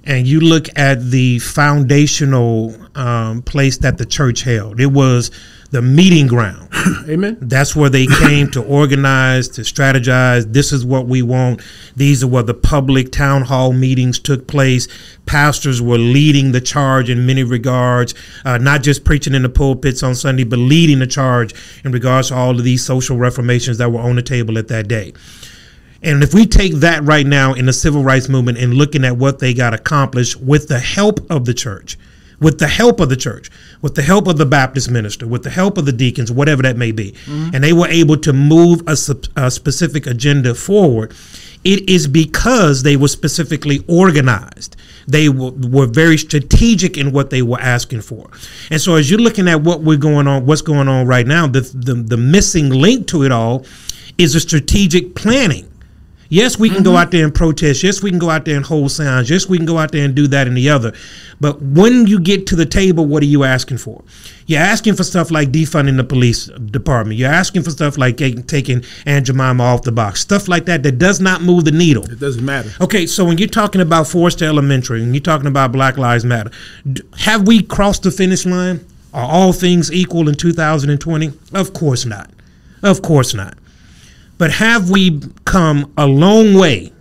and 0.05 0.27
you 0.27 0.41
look 0.41 0.69
at 0.77 1.03
the 1.03 1.39
foundational 1.41 2.75
um, 2.95 3.43
place 3.43 3.79
that 3.79 3.99
the 3.99 4.07
church 4.07 4.43
held, 4.43 4.81
it 4.81 4.93
was 4.93 5.31
the 5.71 5.83
meeting 5.83 6.29
ground. 6.29 6.69
Amen. 7.09 7.37
That's 7.41 7.75
where 7.75 7.91
they 7.91 8.07
came 8.07 8.49
to 8.53 8.63
organize, 8.63 9.49
to 9.49 9.63
strategize. 9.63 10.53
This 10.53 10.73
is 10.73 10.85
what 10.85 11.07
we 11.07 11.21
want. 11.21 11.63
These 11.97 12.23
are 12.23 12.29
where 12.29 12.45
the 12.45 12.55
public 12.55 13.11
town 13.11 13.43
hall 13.43 13.73
meetings 13.73 14.21
took 14.21 14.47
place. 14.47 14.87
Pastors 15.27 15.83
were 15.83 15.99
leading 15.99 16.53
the 16.53 16.61
charge 16.61 17.11
in 17.11 17.27
many 17.27 17.43
regards, 17.43 18.15
uh, 18.45 18.59
not 18.59 18.85
just 18.85 19.05
preaching 19.05 19.35
in 19.35 19.43
the 19.43 19.49
pulpits 19.49 20.05
on 20.05 20.15
Sunday, 20.15 20.45
but 20.45 20.61
leading 20.61 21.01
the 21.01 21.09
charge 21.09 21.55
in 21.85 21.91
regards 21.91 22.29
to 22.29 22.37
all 22.37 22.51
of 22.51 22.63
these 22.63 22.85
social 22.85 23.17
reformations 23.17 23.79
that 23.79 23.91
were 23.91 24.01
on 24.01 24.15
the 24.15 24.23
table 24.23 24.59
at 24.59 24.69
that 24.69 24.87
day. 24.87 25.13
And 26.05 26.23
if 26.23 26.35
we 26.35 26.45
take 26.47 26.75
that 26.75 27.03
right 27.03 27.27
now 27.27 27.55
in 27.55 27.67
the 27.67 27.73
civil 27.73 28.05
rights 28.05 28.29
movement 28.29 28.59
and 28.59 28.75
looking 28.75 29.05
at 29.05 29.17
what 29.17 29.39
they 29.39 29.55
got 29.55 29.73
accomplished 29.73 30.37
with 30.37 30.69
the 30.69 30.79
help 30.79 31.29
of 31.31 31.47
the 31.47 31.55
church, 31.55 31.97
with 32.41 32.59
the 32.59 32.69
help 32.69 33.01
of 33.01 33.09
the 33.09 33.17
church, 33.17 33.51
with 33.81 33.95
the 33.95 34.03
help 34.03 34.27
of 34.27 34.37
the 34.37 34.45
Baptist 34.45 34.91
minister, 34.91 35.27
with 35.27 35.45
the 35.45 35.51
help 35.51 35.79
of 35.79 35.87
the 35.87 35.93
deacons, 35.93 36.31
whatever 36.31 36.63
that 36.63 36.77
may 36.77 36.93
be, 36.93 37.13
mm-hmm. 37.13 37.55
and 37.55 37.65
they 37.65 37.73
were 37.73 37.89
able 37.89 38.19
to 38.19 38.35
move 38.35 38.83
a, 38.87 38.97
a 39.37 39.51
specific 39.51 40.07
agenda 40.07 40.55
forward, 40.55 41.15
it 41.65 41.89
is 41.89 42.07
because 42.07 42.83
they 42.83 42.97
were 42.97 43.09
specifically 43.09 43.83
organized. 43.89 44.77
They 45.09 45.31
were, 45.31 45.53
were 45.53 45.87
very 45.87 46.19
strategic 46.19 46.99
in 46.99 47.13
what 47.13 47.31
they 47.31 47.41
were 47.41 47.61
asking 47.61 48.03
for. 48.03 48.29
And 48.71 48.79
so 48.79 48.97
as 48.97 49.11
you're 49.11 49.21
looking 49.21 49.49
at 49.49 49.63
what 49.63 49.81
we're 49.81 49.97
going 49.97 50.29
on, 50.29 50.45
what's 50.45 50.61
going 50.61 50.89
on 50.89 51.07
right 51.07 51.27
now, 51.27 51.47
the, 51.47 51.61
the, 51.61 51.95
the 51.95 52.19
missing 52.19 52.69
link 52.69 53.07
to 53.09 53.23
it 53.23 53.33
all 53.33 53.65
is 54.19 54.35
a 54.35 54.41
strategic 54.41 55.15
planning 55.15 55.71
Yes, 56.29 56.59
we 56.59 56.69
can 56.69 56.79
mm-hmm. 56.79 56.85
go 56.85 56.97
out 56.97 57.11
there 57.11 57.25
and 57.25 57.35
protest. 57.35 57.83
Yes, 57.83 58.03
we 58.03 58.11
can 58.11 58.19
go 58.19 58.31
out 58.31 58.45
there 58.45 58.57
and 58.57 58.65
hold 58.65 58.91
signs. 58.91 59.31
Yes, 59.31 59.49
we 59.49 59.57
can 59.57 59.67
go 59.67 59.79
out 59.79 59.93
there 59.93 60.05
and 60.05 60.15
do 60.15 60.27
that 60.29 60.47
and 60.47 60.57
the 60.57 60.71
other. 60.71 60.93
But 61.41 61.61
when 61.61 62.07
you 62.07 62.21
get 62.21 62.47
to 62.49 62.57
the 62.57 62.67
table, 62.67 63.07
what 63.07 63.23
are 63.23 63.27
you 63.27 63.45
asking 63.45 63.79
for? 63.79 64.03
You're 64.47 64.61
asking 64.61 64.95
for 64.95 65.05
stuff 65.05 65.31
like 65.31 65.51
defunding 65.51 65.97
the 65.97 66.05
police 66.05 66.47
department. 66.47 67.19
You're 67.19 67.31
asking 67.31 67.63
for 67.63 67.71
stuff 67.71 67.99
like 67.99 68.17
taking 68.17 68.85
Aunt 69.07 69.27
Jemima 69.27 69.63
off 69.63 69.83
the 69.83 69.93
box. 69.93 70.21
Stuff 70.21 70.49
like 70.49 70.67
that 70.67 70.83
that 70.83 70.99
does 70.99 71.21
not 71.21 71.43
move 71.43 71.65
the 71.65 71.73
needle. 71.73 72.05
It 72.05 72.21
doesn't 72.21 72.45
matter. 72.45 72.71
Okay, 72.81 73.07
so 73.07 73.25
when 73.25 73.39
you're 73.39 73.49
talking 73.49 73.81
about 73.81 74.07
Forest 74.07 74.43
Elementary 74.43 75.03
and 75.03 75.15
you're 75.15 75.23
talking 75.23 75.47
about 75.47 75.73
Black 75.73 75.97
Lives 75.97 76.25
Matter, 76.25 76.51
have 77.19 77.47
we 77.47 77.63
crossed 77.63 78.03
the 78.03 78.11
finish 78.11 78.45
line? 78.45 78.85
Are 79.13 79.31
all 79.31 79.53
things 79.53 79.93
equal 79.93 80.29
in 80.29 80.35
2020? 80.35 81.33
Of 81.53 81.73
course 81.73 82.05
not. 82.05 82.31
Of 82.83 83.01
course 83.01 83.33
not. 83.33 83.57
But 84.39 84.53
have 84.53 84.91
we 84.91 85.21
come 85.45 85.93
a 85.97 86.07
long 86.07 86.55
way 86.55 86.93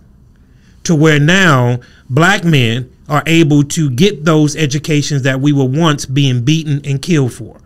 to 0.84 0.94
where 0.94 1.18
now 1.18 1.80
black 2.08 2.44
men 2.44 2.90
are 3.08 3.22
able 3.26 3.64
to 3.64 3.90
get 3.90 4.24
those 4.24 4.56
educations 4.56 5.22
that 5.22 5.40
we 5.40 5.52
were 5.52 5.64
once 5.64 6.06
being 6.06 6.44
beaten 6.44 6.80
and 6.84 7.02
killed 7.02 7.32
for? 7.32 7.60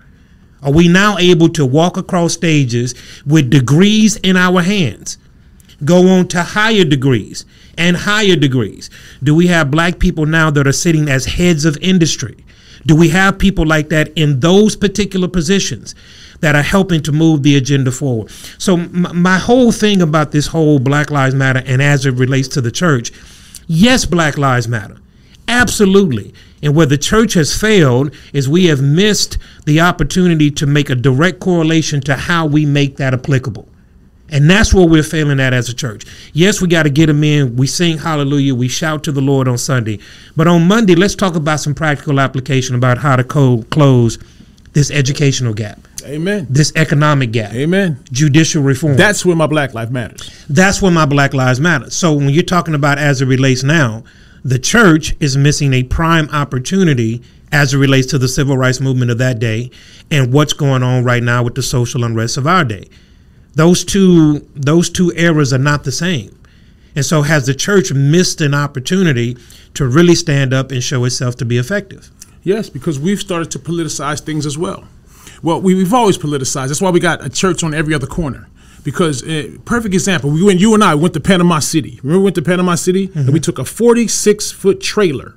Are 0.63 0.73
we 0.73 0.89
now 0.89 1.19
able 1.19 1.49
to 1.51 1.65
walk 1.65 1.97
across 1.97 2.33
stages 2.33 2.95
with 3.25 3.51
degrees 3.51 4.17
in 4.17 4.37
our 4.37 4.63
hands, 4.63 5.19
go 5.85 6.09
on 6.09 6.27
to 6.29 6.43
higher 6.43 6.85
degrees 6.85 7.45
and 7.77 7.97
higher 7.97 8.35
degrees? 8.35 8.91
Do 9.23 9.35
we 9.35 9.47
have 9.47 9.71
black 9.71 10.01
people 10.01 10.27
now 10.27 10.51
that 10.51 10.67
are 10.67 10.73
sitting 10.73 11.09
as 11.09 11.27
heads 11.27 11.65
of 11.65 11.77
industry? 11.81 12.45
Do 12.87 12.97
we 12.97 13.11
have 13.11 13.39
people 13.39 13.67
like 13.67 13.89
that 13.91 14.13
in 14.17 14.41
those 14.41 14.75
particular 14.75 15.29
positions? 15.29 15.95
That 16.41 16.55
are 16.55 16.63
helping 16.63 17.03
to 17.03 17.13
move 17.13 17.43
the 17.43 17.57
agenda 17.57 17.91
forward. 17.91 18.31
So 18.59 18.77
my, 18.77 19.13
my 19.13 19.39
whole 19.39 19.73
thing 19.73 20.03
about 20.03 20.33
this 20.33 20.47
whole 20.47 20.79
Black 20.79 21.11
Lives 21.11 21.35
Matter 21.35 21.63
and 21.67 21.83
as 21.83 22.07
it 22.07 22.13
relates 22.13 22.49
to 22.49 22.61
the 22.61 22.71
church, 22.71 23.13
yes, 23.67 24.05
Black 24.05 24.39
Lives 24.39 24.69
Matter. 24.69 24.97
Absolutely. 25.49 26.35
And 26.63 26.75
where 26.75 26.87
the 26.87 26.99
church 26.99 27.35
has 27.35 27.59
failed 27.59 28.15
is 28.33 28.49
we 28.49 28.67
have 28.67 28.83
missed 28.83 29.39
the 29.65 29.81
opportunity 29.81 30.51
to 30.53 30.67
make 30.67 30.91
a 30.91 30.95
direct 30.95 31.41
correlation 31.41 32.01
to 32.03 32.17
how 32.17 32.47
we 32.47 32.67
make 32.67 32.97
that 32.99 33.15
applicable. 33.15 33.69
And 34.31 34.51
that's 34.51 34.75
where 34.75 34.87
we're 34.87 35.03
failing 35.03 35.41
at 35.41 35.55
as 35.55 35.71
a 35.71 35.75
church. 35.75 36.05
Yes, 36.35 36.61
we 36.61 36.69
got 36.69 36.83
to 36.83 36.91
get 36.91 37.07
them 37.07 37.25
in. 37.25 37.57
We 37.57 37.67
sing 37.67 37.97
hallelujah. 37.97 38.55
We 38.55 38.69
shout 38.69 39.03
to 39.05 39.13
the 39.13 39.23
Lord 39.23 39.49
on 39.49 39.57
Sunday. 39.57 40.01
But 40.37 40.47
on 40.47 40.69
Monday, 40.69 40.95
let's 40.95 41.15
talk 41.15 41.35
about 41.35 41.61
some 41.61 41.75
practical 41.75 42.21
application 42.21 42.75
about 42.75 42.99
how 42.99 43.17
to 43.17 43.25
co- 43.25 43.65
close 43.71 44.19
this 44.75 44.91
educational 44.91 45.55
gap. 45.55 45.88
Amen. 46.09 46.47
This 46.49 46.73
economic 46.75 47.33
gap. 47.33 47.53
Amen. 47.53 48.03
Judicial 48.11 48.63
reform. 48.63 48.97
That's 48.97 49.25
where 49.25 49.37
my 49.37 49.47
Black 49.47 49.75
Life 49.75 49.91
matters. 49.91 50.45
That's 50.49 50.81
where 50.81 50.91
my 50.91 51.07
Black 51.07 51.35
Lives 51.35 51.61
matter. 51.61 51.91
So 51.91 52.15
when 52.15 52.31
you're 52.31 52.43
talking 52.43 52.75
about 52.75 52.99
as 52.99 53.21
it 53.21 53.27
relates 53.27 53.63
now, 53.63 54.05
the 54.45 54.59
church 54.59 55.15
is 55.21 55.37
missing 55.37 55.73
a 55.75 55.83
prime 55.83 56.29
opportunity 56.31 57.23
as 57.53 57.75
it 57.75 57.79
relates 57.79 58.07
to 58.09 58.19
the 58.19 58.29
civil 58.29 58.57
rights 58.57 58.81
movement 58.81 59.11
of 59.11 59.19
that 59.19 59.39
day 59.39 59.71
and 60.11 60.33
what's 60.33 60.53
going 60.53 60.83
on 60.83 61.05
right 61.05 61.23
now 61.23 61.43
with 61.43 61.55
the 61.55 61.63
social 61.63 62.05
unrest 62.05 62.37
of 62.37 62.47
our 62.47 62.65
day. 62.65 62.89
Those 63.55 63.85
two 63.85 64.49
those 64.55 64.89
two 64.91 65.13
eras 65.17 65.53
are 65.53 65.59
not 65.59 65.85
the 65.85 65.93
same. 65.93 66.39
And 66.95 67.05
so 67.05 67.23
has 67.23 67.47
the 67.47 67.55
church 67.55 67.93
missed 67.93 68.41
an 68.41 68.55
opportunity 68.55 69.37
to 69.75 69.87
really 69.87 70.15
stand 70.15 70.53
up 70.53 70.73
and 70.73 70.83
show 70.83 71.05
itself 71.05 71.37
to 71.37 71.45
be 71.45 71.59
effective? 71.59 72.11
Yes, 72.43 72.71
because 72.71 72.99
we've 72.99 73.21
started 73.21 73.51
to 73.53 73.59
politicize 73.59 74.21
things 74.21 74.47
as 74.47 74.57
well. 74.57 74.85
Well, 75.43 75.61
we, 75.61 75.79
have 75.79 75.95
always 75.95 76.19
politicized. 76.19 76.69
That's 76.69 76.81
why 76.81 76.91
we 76.91 77.01
got 77.01 77.25
a 77.25 77.29
church 77.29 77.63
on 77.63 77.75
every 77.75 77.95
other 77.95 78.07
corner. 78.07 78.49
Because 78.85 79.23
uh, 79.23 79.57
perfect 79.65 79.95
example, 79.95 80.31
we 80.31 80.43
went. 80.43 80.61
You 80.61 80.75
and 80.75 80.83
I 80.83 80.95
went 80.95 81.15
to 81.15 81.21
Panama 81.21 81.59
City. 81.59 82.01
Remember, 82.03 82.21
we 82.21 82.25
went 82.25 82.37
to 82.37 82.43
Panama 82.43 82.75
City 82.75 83.09
mm-hmm. 83.09 83.19
and 83.19 83.33
we 83.33 83.41
took 83.41 83.59
a 83.59 83.65
46 83.65 84.53
foot 84.53 84.81
trailer 84.81 85.35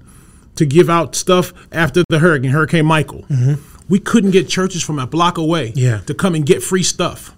to 0.56 0.66
give 0.66 0.90
out 0.90 1.16
stuff 1.16 1.54
after 1.72 2.04
the 2.10 2.20
hurricane, 2.20 2.52
Hurricane 2.52 2.86
Michael. 2.86 3.24
Mm-hmm. 3.24 3.62
We 3.90 4.00
couldn't 4.00 4.32
get 4.32 4.48
churches 4.48 4.84
from 4.84 5.00
a 5.00 5.08
block 5.08 5.38
away 5.38 5.74
yeah. 5.76 6.00
to 6.02 6.14
come 6.14 6.36
and 6.36 6.46
get 6.46 6.64
free 6.64 6.84
stuff. 6.84 7.36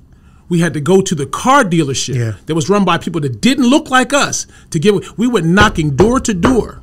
We 0.50 0.60
had 0.60 0.74
to 0.74 0.82
go 0.82 1.02
to 1.02 1.16
the 1.16 1.26
car 1.26 1.64
dealership 1.64 2.16
yeah. 2.16 2.34
that 2.46 2.54
was 2.54 2.70
run 2.70 2.86
by 2.86 2.98
people 2.98 3.22
that 3.22 3.42
didn't 3.42 3.66
look 3.66 3.90
like 3.90 4.14
us 4.14 4.46
to 4.70 4.78
give. 4.78 5.18
We 5.18 5.28
were 5.28 5.42
knocking 5.42 5.96
door 5.96 6.20
to 6.20 6.34
door 6.34 6.82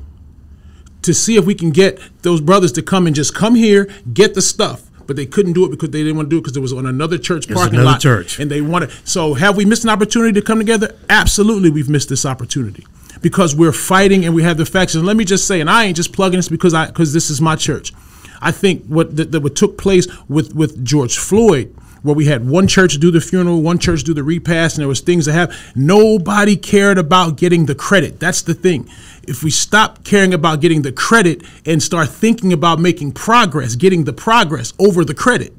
to 1.03 1.13
see 1.13 1.37
if 1.37 1.45
we 1.45 1.55
can 1.55 1.69
get 1.69 1.99
those 2.23 2.41
brothers 2.41 2.71
to 2.73 2.81
come 2.81 3.07
and 3.07 3.15
just 3.15 3.33
come 3.33 3.55
here, 3.55 3.85
get 4.11 4.33
the 4.33 4.41
stuff 4.41 4.90
but 5.07 5.15
they 5.15 5.25
couldn't 5.25 5.53
do 5.53 5.65
it 5.65 5.71
because 5.71 5.89
they 5.89 6.03
didn't 6.03 6.15
want 6.15 6.27
to 6.27 6.29
do 6.29 6.37
it 6.37 6.41
because 6.41 6.55
it 6.55 6.61
was 6.61 6.73
on 6.73 6.85
another 6.85 7.17
church 7.17 7.45
it's 7.45 7.53
parking 7.53 7.75
another 7.79 7.91
lot. 7.91 8.01
Church. 8.01 8.39
And 8.39 8.49
they 8.49 8.61
wanted. 8.61 8.91
So 9.05 9.33
have 9.33 9.57
we 9.57 9.65
missed 9.65 9.83
an 9.83 9.89
opportunity 9.89 10.33
to 10.39 10.45
come 10.45 10.59
together? 10.59 10.95
Absolutely, 11.09 11.69
we've 11.69 11.89
missed 11.89 12.09
this 12.09 12.25
opportunity 12.25 12.85
because 13.21 13.55
we're 13.55 13.71
fighting 13.71 14.25
and 14.25 14.33
we 14.33 14.43
have 14.43 14.57
the 14.57 14.65
factions. 14.65 14.95
And 14.95 15.07
let 15.07 15.17
me 15.17 15.25
just 15.25 15.47
say, 15.47 15.61
and 15.61 15.69
I 15.69 15.85
ain't 15.85 15.97
just 15.97 16.13
plugging 16.13 16.37
this 16.37 16.49
because 16.49 16.73
I 16.73 16.87
because 16.87 17.13
this 17.13 17.29
is 17.29 17.41
my 17.41 17.55
church. 17.55 17.93
I 18.41 18.51
think 18.51 18.85
what 18.85 19.15
that, 19.17 19.39
what 19.41 19.55
took 19.55 19.77
place 19.77 20.07
with 20.27 20.55
with 20.55 20.83
George 20.83 21.17
Floyd 21.17 21.75
where 22.01 22.15
we 22.15 22.25
had 22.25 22.47
one 22.47 22.67
church 22.67 22.97
do 22.99 23.11
the 23.11 23.21
funeral, 23.21 23.61
one 23.61 23.77
church 23.77 24.03
do 24.03 24.13
the 24.13 24.23
repast, 24.23 24.75
and 24.75 24.81
there 24.81 24.87
was 24.87 25.01
things 25.01 25.25
that 25.25 25.33
have 25.33 25.55
nobody 25.75 26.55
cared 26.55 26.97
about 26.97 27.37
getting 27.37 27.65
the 27.65 27.75
credit. 27.75 28.19
That's 28.19 28.41
the 28.41 28.53
thing. 28.53 28.89
If 29.27 29.43
we 29.43 29.51
stop 29.51 30.03
caring 30.03 30.33
about 30.33 30.61
getting 30.61 30.81
the 30.81 30.91
credit 30.91 31.43
and 31.65 31.81
start 31.81 32.09
thinking 32.09 32.51
about 32.53 32.79
making 32.79 33.11
progress, 33.11 33.75
getting 33.75 34.05
the 34.05 34.13
progress 34.13 34.73
over 34.79 35.05
the 35.05 35.13
credit. 35.13 35.53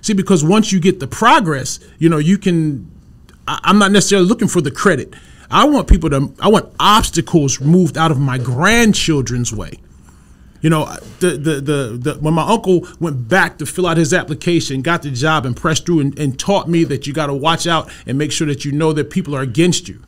See, 0.00 0.14
because 0.14 0.44
once 0.44 0.72
you 0.72 0.80
get 0.80 1.00
the 1.00 1.06
progress, 1.06 1.80
you 1.98 2.08
know, 2.08 2.18
you 2.18 2.38
can 2.38 2.90
I'm 3.46 3.78
not 3.78 3.92
necessarily 3.92 4.26
looking 4.26 4.48
for 4.48 4.60
the 4.60 4.70
credit. 4.70 5.14
I 5.50 5.64
want 5.64 5.88
people 5.88 6.10
to 6.10 6.34
I 6.40 6.48
want 6.48 6.74
obstacles 6.80 7.60
removed 7.60 7.96
out 7.96 8.10
of 8.10 8.18
my 8.18 8.38
grandchildren's 8.38 9.52
way. 9.52 9.78
You 10.64 10.70
know, 10.70 10.86
the, 11.20 11.32
the, 11.32 11.60
the, 11.60 11.98
the, 12.00 12.14
when 12.20 12.32
my 12.32 12.48
uncle 12.48 12.88
went 12.98 13.28
back 13.28 13.58
to 13.58 13.66
fill 13.66 13.86
out 13.86 13.98
his 13.98 14.14
application, 14.14 14.80
got 14.80 15.02
the 15.02 15.10
job, 15.10 15.44
and 15.44 15.54
pressed 15.54 15.84
through 15.84 16.00
and, 16.00 16.18
and 16.18 16.38
taught 16.38 16.70
me 16.70 16.84
that 16.84 17.06
you 17.06 17.12
got 17.12 17.26
to 17.26 17.34
watch 17.34 17.66
out 17.66 17.90
and 18.06 18.16
make 18.16 18.32
sure 18.32 18.46
that 18.46 18.64
you 18.64 18.72
know 18.72 18.94
that 18.94 19.10
people 19.10 19.36
are 19.36 19.42
against 19.42 19.90
you. 19.90 20.02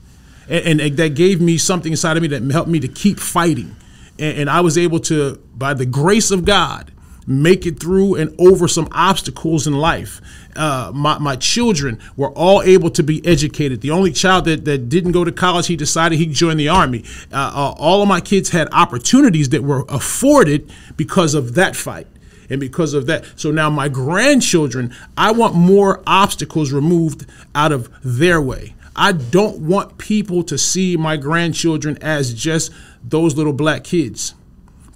And, 0.48 0.80
and 0.80 0.96
that 0.96 1.14
gave 1.14 1.42
me 1.42 1.58
something 1.58 1.92
inside 1.92 2.16
of 2.16 2.22
me 2.22 2.28
that 2.28 2.42
helped 2.50 2.70
me 2.70 2.80
to 2.80 2.88
keep 2.88 3.20
fighting. 3.20 3.76
And, 4.18 4.38
and 4.38 4.50
I 4.50 4.62
was 4.62 4.78
able 4.78 4.98
to, 5.00 5.36
by 5.54 5.74
the 5.74 5.84
grace 5.84 6.30
of 6.30 6.46
God, 6.46 6.90
make 7.26 7.66
it 7.66 7.80
through 7.80 8.14
and 8.14 8.34
over 8.38 8.68
some 8.68 8.88
obstacles 8.92 9.66
in 9.66 9.74
life. 9.74 10.20
Uh, 10.54 10.90
my, 10.94 11.18
my 11.18 11.36
children 11.36 12.00
were 12.16 12.30
all 12.30 12.62
able 12.62 12.90
to 12.90 13.02
be 13.02 13.24
educated. 13.26 13.80
The 13.80 13.90
only 13.90 14.12
child 14.12 14.44
that, 14.44 14.64
that 14.64 14.88
didn't 14.88 15.12
go 15.12 15.24
to 15.24 15.32
college, 15.32 15.66
he 15.66 15.76
decided 15.76 16.18
he'd 16.18 16.32
join 16.32 16.56
the 16.56 16.68
army. 16.68 17.04
Uh, 17.32 17.52
uh, 17.54 17.74
all 17.78 18.02
of 18.02 18.08
my 18.08 18.20
kids 18.20 18.50
had 18.50 18.68
opportunities 18.72 19.48
that 19.50 19.62
were 19.62 19.84
afforded 19.88 20.72
because 20.96 21.34
of 21.34 21.54
that 21.54 21.74
fight 21.74 22.06
and 22.48 22.60
because 22.60 22.94
of 22.94 23.06
that. 23.06 23.24
So 23.34 23.50
now 23.50 23.70
my 23.70 23.88
grandchildren, 23.88 24.94
I 25.16 25.32
want 25.32 25.54
more 25.54 26.02
obstacles 26.06 26.72
removed 26.72 27.26
out 27.54 27.72
of 27.72 27.90
their 28.04 28.40
way. 28.40 28.74
I 28.94 29.12
don't 29.12 29.58
want 29.58 29.98
people 29.98 30.42
to 30.44 30.56
see 30.56 30.96
my 30.96 31.18
grandchildren 31.18 31.98
as 32.00 32.32
just 32.32 32.72
those 33.04 33.36
little 33.36 33.52
black 33.52 33.84
kids 33.84 34.34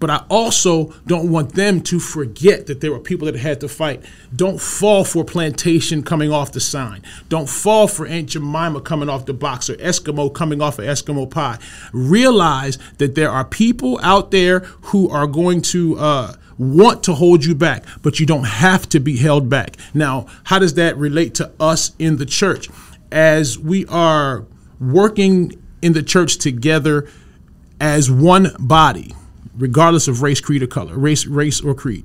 but 0.01 0.11
I 0.11 0.25
also 0.29 0.95
don't 1.07 1.31
want 1.31 1.55
them 1.55 1.83
to 1.83 2.01
forget 2.01 2.67
that 2.67 2.81
there 2.81 2.91
were 2.91 2.99
people 2.99 3.27
that 3.27 3.37
had 3.37 3.61
to 3.61 3.69
fight. 3.69 4.03
Don't 4.35 4.61
fall 4.61 5.05
for 5.05 5.25
plantation 5.25 6.03
coming 6.03 6.33
off 6.33 6.53
the 6.53 6.61
sign. 6.61 7.03
Don't 7.29 7.49
fall 7.49 7.87
for 7.87 8.07
Aunt 8.07 8.31
Jemima 8.31 8.81
coming 8.81 9.09
off 9.09 9.27
the 9.27 9.35
box 9.35 9.69
or 9.69 9.77
Eskimo 9.77 10.33
coming 10.33 10.63
off 10.63 10.79
of 10.79 10.87
Eskimo 10.87 11.31
pie. 11.31 11.59
Realize 11.93 12.79
that 12.99 13.15
there 13.15 13.31
are 13.31 13.45
people 13.45 14.01
out 14.03 14.31
there 14.31 14.61
who 14.61 15.09
are 15.11 15.27
going 15.27 15.61
to 15.63 15.99
uh, 15.99 16.35
want 16.59 17.03
to 17.05 17.15
hold 17.15 17.45
you 17.45 17.55
back, 17.55 17.85
but 18.03 18.19
you 18.19 18.27
don't 18.27 18.45
have 18.45 18.89
to 18.89 19.01
be 19.01 19.19
held 19.19 19.49
back. 19.49 19.77
Now, 19.93 20.27
how 20.45 20.59
does 20.59 20.75
that 20.75 20.97
relate 20.97 21.35
to 21.35 21.53
us 21.61 21.93
in 21.99 22.17
the 22.17 22.27
church? 22.27 22.69
As 23.13 23.59
we 23.59 23.87
are 23.87 24.47
working 24.81 25.61
in 25.83 25.93
the 25.93 26.03
church 26.03 26.39
together 26.39 27.09
as 27.81 28.11
one 28.11 28.55
body, 28.59 29.15
regardless 29.61 30.09
of 30.09 30.23
race, 30.23 30.41
creed, 30.41 30.63
or 30.63 30.67
color, 30.67 30.97
race, 30.97 31.27
race 31.27 31.61
or 31.61 31.75
creed. 31.75 32.05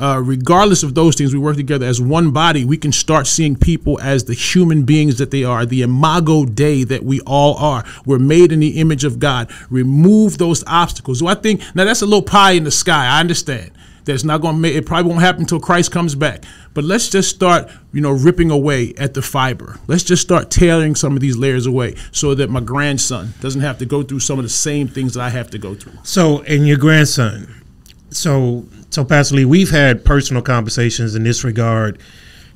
Uh, 0.00 0.20
regardless 0.24 0.82
of 0.82 0.94
those 0.94 1.14
things, 1.14 1.32
we 1.32 1.38
work 1.38 1.56
together 1.56 1.86
as 1.86 2.00
one 2.00 2.30
body. 2.32 2.64
We 2.64 2.76
can 2.76 2.92
start 2.92 3.26
seeing 3.26 3.54
people 3.54 4.00
as 4.00 4.24
the 4.24 4.34
human 4.34 4.82
beings 4.84 5.18
that 5.18 5.30
they 5.30 5.44
are, 5.44 5.64
the 5.64 5.82
imago 5.82 6.44
Dei 6.44 6.82
that 6.84 7.04
we 7.04 7.20
all 7.20 7.56
are. 7.56 7.84
We're 8.04 8.18
made 8.18 8.52
in 8.52 8.60
the 8.60 8.80
image 8.80 9.04
of 9.04 9.18
God. 9.18 9.50
Remove 9.70 10.38
those 10.38 10.64
obstacles. 10.66 11.20
So 11.20 11.26
I 11.26 11.34
think 11.34 11.62
now 11.74 11.84
that's 11.84 12.02
a 12.02 12.06
little 12.06 12.22
pie 12.22 12.52
in 12.52 12.64
the 12.64 12.70
sky. 12.70 13.06
I 13.06 13.20
understand 13.20 13.70
that's 14.04 14.24
not 14.24 14.40
going 14.40 14.54
to 14.54 14.60
make 14.60 14.74
it 14.74 14.86
probably 14.86 15.10
won't 15.10 15.22
happen 15.22 15.42
until 15.42 15.60
Christ 15.60 15.92
comes 15.92 16.14
back. 16.14 16.44
But 16.74 16.84
let's 16.84 17.08
just 17.08 17.30
start, 17.30 17.70
you 17.92 18.00
know, 18.00 18.12
ripping 18.12 18.50
away 18.50 18.94
at 18.96 19.14
the 19.14 19.22
fiber. 19.22 19.78
Let's 19.86 20.02
just 20.02 20.22
start 20.22 20.50
tearing 20.50 20.94
some 20.94 21.14
of 21.14 21.20
these 21.20 21.36
layers 21.36 21.66
away 21.66 21.96
so 22.10 22.34
that 22.34 22.50
my 22.50 22.60
grandson 22.60 23.34
doesn't 23.40 23.60
have 23.60 23.78
to 23.78 23.86
go 23.86 24.02
through 24.02 24.20
some 24.20 24.38
of 24.38 24.44
the 24.44 24.48
same 24.48 24.88
things 24.88 25.14
that 25.14 25.22
I 25.22 25.30
have 25.30 25.50
to 25.50 25.58
go 25.58 25.74
through. 25.74 25.98
So, 26.02 26.42
and 26.42 26.66
your 26.66 26.78
grandson, 26.78 27.62
so 28.10 28.66
so 28.90 29.04
Pastor 29.04 29.36
Lee, 29.36 29.44
we've 29.46 29.70
had 29.70 30.04
personal 30.04 30.42
conversations 30.42 31.14
in 31.14 31.22
this 31.24 31.44
regard 31.44 31.98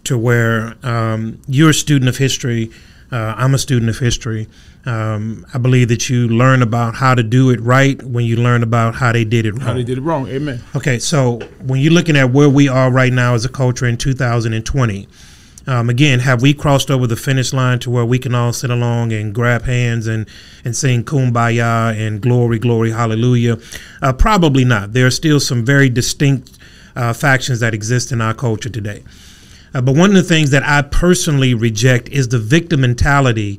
to 0.05 0.19
where 0.19 0.77
um, 0.83 1.41
you're 1.49 1.71
a 1.71 1.75
student 1.75 2.09
of 2.09 2.19
history, 2.19 2.71
uh, 3.11 3.35
I'm 3.37 3.55
a 3.55 3.59
student 3.59 3.89
of 3.89 3.99
history. 3.99 4.49
Um, 4.87 5.45
I 5.53 5.59
believe 5.59 5.89
that 5.89 6.09
you 6.09 6.29
learn 6.29 6.63
about 6.63 6.95
how 6.95 7.15
to 7.17 7.23
do 7.25 7.51
it 7.51 7.61
right 7.61 8.01
when 8.05 8.25
you 8.25 8.37
learn 8.37 8.63
about 8.63 8.95
how 8.95 9.13
they 9.13 9.25
did 9.25 9.45
it 9.45 9.53
wrong. 9.53 9.61
How 9.61 9.75
they 9.75 9.83
did 9.83 9.99
it 9.99 10.03
wrong. 10.03 10.29
Amen. 10.29 10.63
Okay, 10.77 11.01
so 11.01 11.41
when 11.61 11.81
you're 11.81 11.93
looking 11.93 12.17
at 12.17 12.31
where 12.31 12.49
we 12.49 12.69
are 12.69 12.91
right 12.91 13.13
now 13.13 13.35
as 13.35 13.45
a 13.45 13.49
culture 13.49 13.87
in 13.87 13.97
2020, 13.97 15.09
um, 15.69 15.91
again, 15.91 16.21
have 16.21 16.43
we 16.43 16.55
crossed 16.55 16.91
over 16.91 17.09
the 17.09 17.17
finish 17.17 17.53
line 17.53 17.81
to 17.81 17.91
where 17.91 18.05
we 18.05 18.21
can 18.21 18.35
all 18.35 18.53
sit 18.53 18.71
along 18.71 19.13
and 19.13 19.35
grab 19.35 19.63
hands 19.63 20.07
and, 20.07 20.29
and 20.65 20.77
sing 20.77 21.03
kumbaya 21.03 21.93
and 21.99 22.21
glory, 22.21 22.61
glory, 22.61 22.93
hallelujah? 22.93 23.59
Uh, 24.01 24.13
probably 24.13 24.65
not. 24.65 24.93
There 24.93 25.07
are 25.07 25.11
still 25.11 25.41
some 25.41 25.65
very 25.65 25.89
distinct 25.89 26.57
uh, 26.95 27.13
factions 27.13 27.59
that 27.61 27.75
exist 27.75 28.13
in 28.13 28.21
our 28.21 28.35
culture 28.35 28.69
today. 28.69 29.03
Uh, 29.75 29.81
but 29.81 29.97
one 29.97 30.11
of 30.11 30.17
the 30.17 30.23
things 30.23 30.51
that 30.51 30.63
I 30.63 30.83
personally 30.83 31.53
reject 31.53 32.09
is 32.11 32.29
the 32.29 32.39
victim 32.39 32.83
mentality 32.83 33.59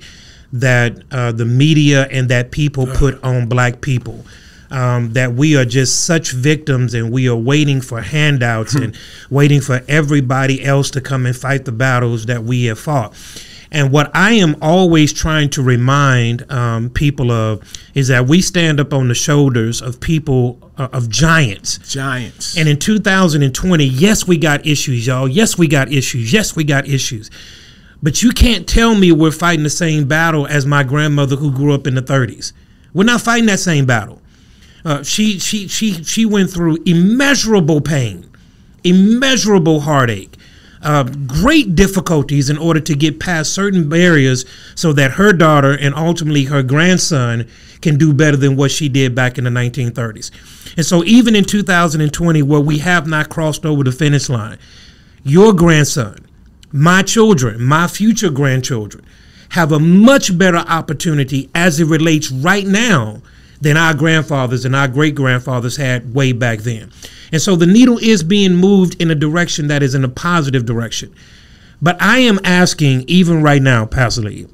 that 0.54 1.02
uh, 1.12 1.32
the 1.32 1.46
media 1.46 2.08
and 2.08 2.30
that 2.30 2.52
people 2.52 2.88
put 2.88 3.22
on 3.24 3.48
black 3.48 3.82
people. 3.82 4.26
Um, 4.70 5.14
that 5.14 5.32
we 5.32 5.56
are 5.56 5.64
just 5.64 6.04
such 6.04 6.34
victims 6.34 6.94
and 6.94 7.10
we 7.10 7.30
are 7.30 7.36
waiting 7.38 7.80
for 7.80 8.02
handouts 8.02 8.76
and 8.76 8.98
waiting 9.30 9.62
for 9.62 9.82
everybody 9.88 10.62
else 10.62 10.92
to 10.92 11.00
come 11.00 11.26
and 11.26 11.34
fight 11.34 11.64
the 11.64 11.72
battles 11.72 12.26
that 12.26 12.44
we 12.44 12.66
have 12.66 12.78
fought. 12.78 13.14
And 13.72 13.92
what 13.92 14.12
I 14.14 14.34
am 14.34 14.56
always 14.62 15.12
trying 15.12 15.50
to 15.52 15.62
remind 15.62 16.50
um, 16.52 16.90
people 16.90 17.32
of 17.32 17.62
is 17.94 18.08
that 18.08 18.28
we 18.28 18.42
stand 18.42 18.80
up 18.80 18.94
on 18.94 19.08
the 19.08 19.16
shoulders 19.16 19.82
of 19.82 20.00
people, 20.00 20.72
uh, 20.78 20.88
of 20.94 21.10
giants. 21.10 21.78
Giants. 21.80 22.58
And 22.58 22.70
in 22.70 22.78
2020, 22.78 23.84
yes, 23.84 24.28
we 24.28 24.38
got 24.38 24.66
issues, 24.66 25.08
y'all. 25.08 25.28
Yes, 25.28 25.58
we 25.58 25.68
got 25.68 25.92
issues. 25.92 26.32
Yes, 26.32 26.56
we 26.56 26.64
got 26.64 26.88
issues. 26.88 27.30
But 28.02 28.22
you 28.22 28.32
can't 28.32 28.68
tell 28.68 28.96
me 28.96 29.12
we're 29.12 29.32
fighting 29.32 29.64
the 29.64 29.70
same 29.70 30.08
battle 30.08 30.46
as 30.48 30.66
my 30.66 30.84
grandmother 30.84 31.36
who 31.36 31.52
grew 31.52 31.74
up 31.74 31.88
in 31.88 31.96
the 31.96 32.02
30s. 32.02 32.54
We're 32.94 33.04
not 33.04 33.22
fighting 33.22 33.48
that 33.48 33.60
same 33.60 33.86
battle. 33.86 34.22
Uh, 34.86 35.04
she 35.04 35.40
she 35.40 35.68
she 35.68 36.04
she 36.04 36.26
went 36.26 36.50
through 36.50 36.78
immeasurable 36.86 37.82
pain, 37.82 38.30
immeasurable 38.84 39.82
heartache, 39.82 40.38
uh, 40.82 41.04
great 41.04 41.76
difficulties 41.76 42.50
in 42.50 42.58
order 42.58 42.80
to 42.80 42.96
get 42.96 43.20
past 43.20 43.54
certain 43.54 43.90
barriers, 43.90 44.46
so 44.76 44.94
that 44.94 45.12
her 45.12 45.34
daughter 45.34 45.78
and 45.78 45.94
ultimately 45.96 46.46
her 46.46 46.64
grandson 46.64 47.48
can 47.82 47.98
do 47.98 48.14
better 48.14 48.38
than 48.38 48.56
what 48.56 48.72
she 48.72 48.88
did 48.88 49.14
back 49.14 49.38
in 49.38 49.44
the 49.44 49.50
1930s. 49.50 50.32
And 50.78 50.86
so, 50.86 51.04
even 51.04 51.36
in 51.36 51.44
2020, 51.44 52.42
where 52.44 52.62
we 52.62 52.78
have 52.78 53.08
not 53.08 53.30
crossed 53.30 53.66
over 53.66 53.84
the 53.84 53.92
finish 53.92 54.30
line, 54.30 54.58
your 55.24 55.54
grandson 55.54 56.27
my 56.72 57.02
children, 57.02 57.64
my 57.64 57.88
future 57.88 58.30
grandchildren, 58.30 59.06
have 59.50 59.72
a 59.72 59.80
much 59.80 60.38
better 60.38 60.58
opportunity 60.58 61.50
as 61.56 61.80
it 61.80 61.86
relates 61.86 62.32
right 62.32 62.66
now 62.66 63.22
than 63.62 63.78
our 63.78 63.94
grandfathers 63.94 64.66
and 64.66 64.76
our 64.76 64.88
great 64.88 65.16
grandfathers 65.16 65.78
had 65.78 66.14
way 66.14 66.32
back 66.32 66.60
then. 66.60 66.92
And 67.32 67.42
so 67.42 67.56
the 67.56 67.66
needle 67.66 67.98
is 67.98 68.24
being 68.24 68.56
moved 68.56 69.02
in 69.02 69.10
a 69.10 69.16
direction 69.16 69.68
that 69.68 69.84
is 69.84 69.96
in 69.96 70.04
a 70.04 70.10
positive 70.10 70.66
direction. 70.66 71.14
But 71.82 72.02
I 72.02 72.20
am 72.20 72.40
asking, 72.44 73.06
even 73.08 73.42
right 73.44 73.62
now, 73.62 73.86
Pastor 73.86 74.22
Lee, 74.22 74.48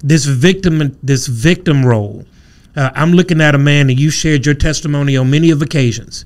this 0.00 0.24
victim, 0.24 0.96
this 1.02 1.26
victim 1.26 1.84
role. 1.84 2.24
Uh, 2.76 2.90
I'm 2.94 3.12
looking 3.12 3.40
at 3.40 3.54
a 3.54 3.58
man, 3.58 3.90
and 3.90 3.98
you 3.98 4.10
shared 4.10 4.46
your 4.46 4.54
testimony 4.54 5.16
on 5.16 5.30
many 5.30 5.50
of 5.50 5.62
occasions. 5.62 6.24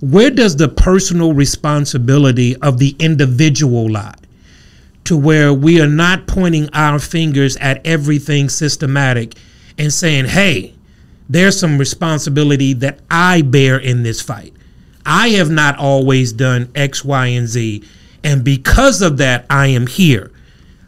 Where 0.00 0.30
does 0.30 0.56
the 0.56 0.68
personal 0.68 1.32
responsibility 1.32 2.56
of 2.56 2.78
the 2.78 2.94
individual 2.98 3.90
lie? 3.90 4.14
To 5.04 5.16
where 5.16 5.52
we 5.52 5.80
are 5.80 5.88
not 5.88 6.26
pointing 6.26 6.68
our 6.72 6.98
fingers 6.98 7.56
at 7.56 7.84
everything 7.86 8.48
systematic 8.48 9.34
and 9.78 9.92
saying, 9.92 10.26
hey, 10.26 10.74
there's 11.28 11.58
some 11.58 11.78
responsibility 11.78 12.72
that 12.74 13.00
I 13.10 13.42
bear 13.42 13.78
in 13.78 14.02
this 14.02 14.20
fight. 14.20 14.52
I 15.06 15.30
have 15.30 15.50
not 15.50 15.78
always 15.78 16.32
done 16.32 16.70
X, 16.74 17.04
Y, 17.04 17.26
and 17.26 17.48
Z. 17.48 17.84
And 18.22 18.44
because 18.44 19.00
of 19.00 19.16
that, 19.18 19.46
I 19.48 19.68
am 19.68 19.86
here. 19.86 20.32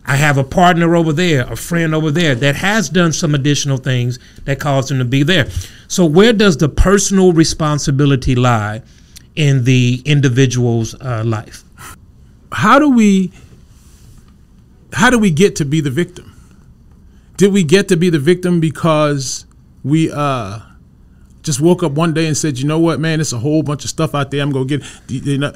I 0.04 0.16
have 0.16 0.36
a 0.36 0.44
partner 0.44 0.96
over 0.96 1.12
there, 1.12 1.50
a 1.50 1.56
friend 1.56 1.94
over 1.94 2.10
there 2.10 2.34
that 2.34 2.56
has 2.56 2.88
done 2.88 3.12
some 3.12 3.34
additional 3.34 3.78
things 3.78 4.18
that 4.44 4.58
caused 4.58 4.90
him 4.90 4.98
to 4.98 5.04
be 5.04 5.22
there. 5.22 5.48
So, 5.86 6.04
where 6.04 6.32
does 6.32 6.56
the 6.56 6.68
personal 6.68 7.32
responsibility 7.32 8.34
lie 8.34 8.82
in 9.36 9.64
the 9.64 10.02
individual's 10.04 10.94
uh, 11.00 11.22
life? 11.24 11.62
How 12.50 12.78
do 12.78 12.90
we 12.90 13.32
how 14.92 15.10
do 15.10 15.18
we 15.18 15.30
get 15.30 15.56
to 15.56 15.64
be 15.64 15.80
the 15.80 15.90
victim? 15.90 16.28
Did 17.36 17.52
we 17.52 17.64
get 17.64 17.88
to 17.88 17.96
be 17.96 18.10
the 18.10 18.18
victim 18.18 18.60
because 18.60 19.46
we 19.82 20.10
uh, 20.12 20.60
just 21.42 21.60
woke 21.60 21.82
up 21.82 21.92
one 21.92 22.14
day 22.14 22.26
and 22.26 22.36
said, 22.36 22.58
you 22.58 22.66
know 22.66 22.78
what, 22.78 23.00
man, 23.00 23.20
it's 23.20 23.32
a 23.32 23.38
whole 23.38 23.62
bunch 23.62 23.84
of 23.84 23.90
stuff 23.90 24.14
out 24.14 24.30
there. 24.30 24.42
I'm 24.42 24.52
gonna 24.52 24.66
get. 24.66 24.82
You 25.08 25.38
know, 25.38 25.54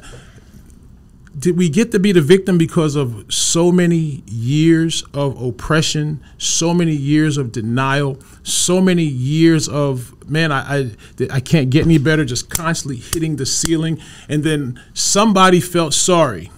did 1.37 1.55
we 1.55 1.69
get 1.69 1.91
to 1.91 1.99
be 1.99 2.11
the 2.11 2.21
victim 2.21 2.57
because 2.57 2.95
of 2.95 3.31
so 3.31 3.71
many 3.71 4.23
years 4.25 5.03
of 5.13 5.39
oppression, 5.41 6.23
so 6.37 6.73
many 6.73 6.93
years 6.93 7.37
of 7.37 7.51
denial, 7.51 8.19
so 8.41 8.81
many 8.81 9.03
years 9.03 9.69
of 9.69 10.13
man, 10.29 10.51
I, 10.51 10.79
I 10.79 10.91
I 11.31 11.39
can't 11.39 11.69
get 11.69 11.85
any 11.85 11.99
better, 11.99 12.25
just 12.25 12.49
constantly 12.49 12.97
hitting 12.97 13.35
the 13.35 13.45
ceiling, 13.45 14.01
and 14.27 14.43
then 14.43 14.81
somebody 14.93 15.59
felt 15.59 15.93
sorry. 15.93 16.51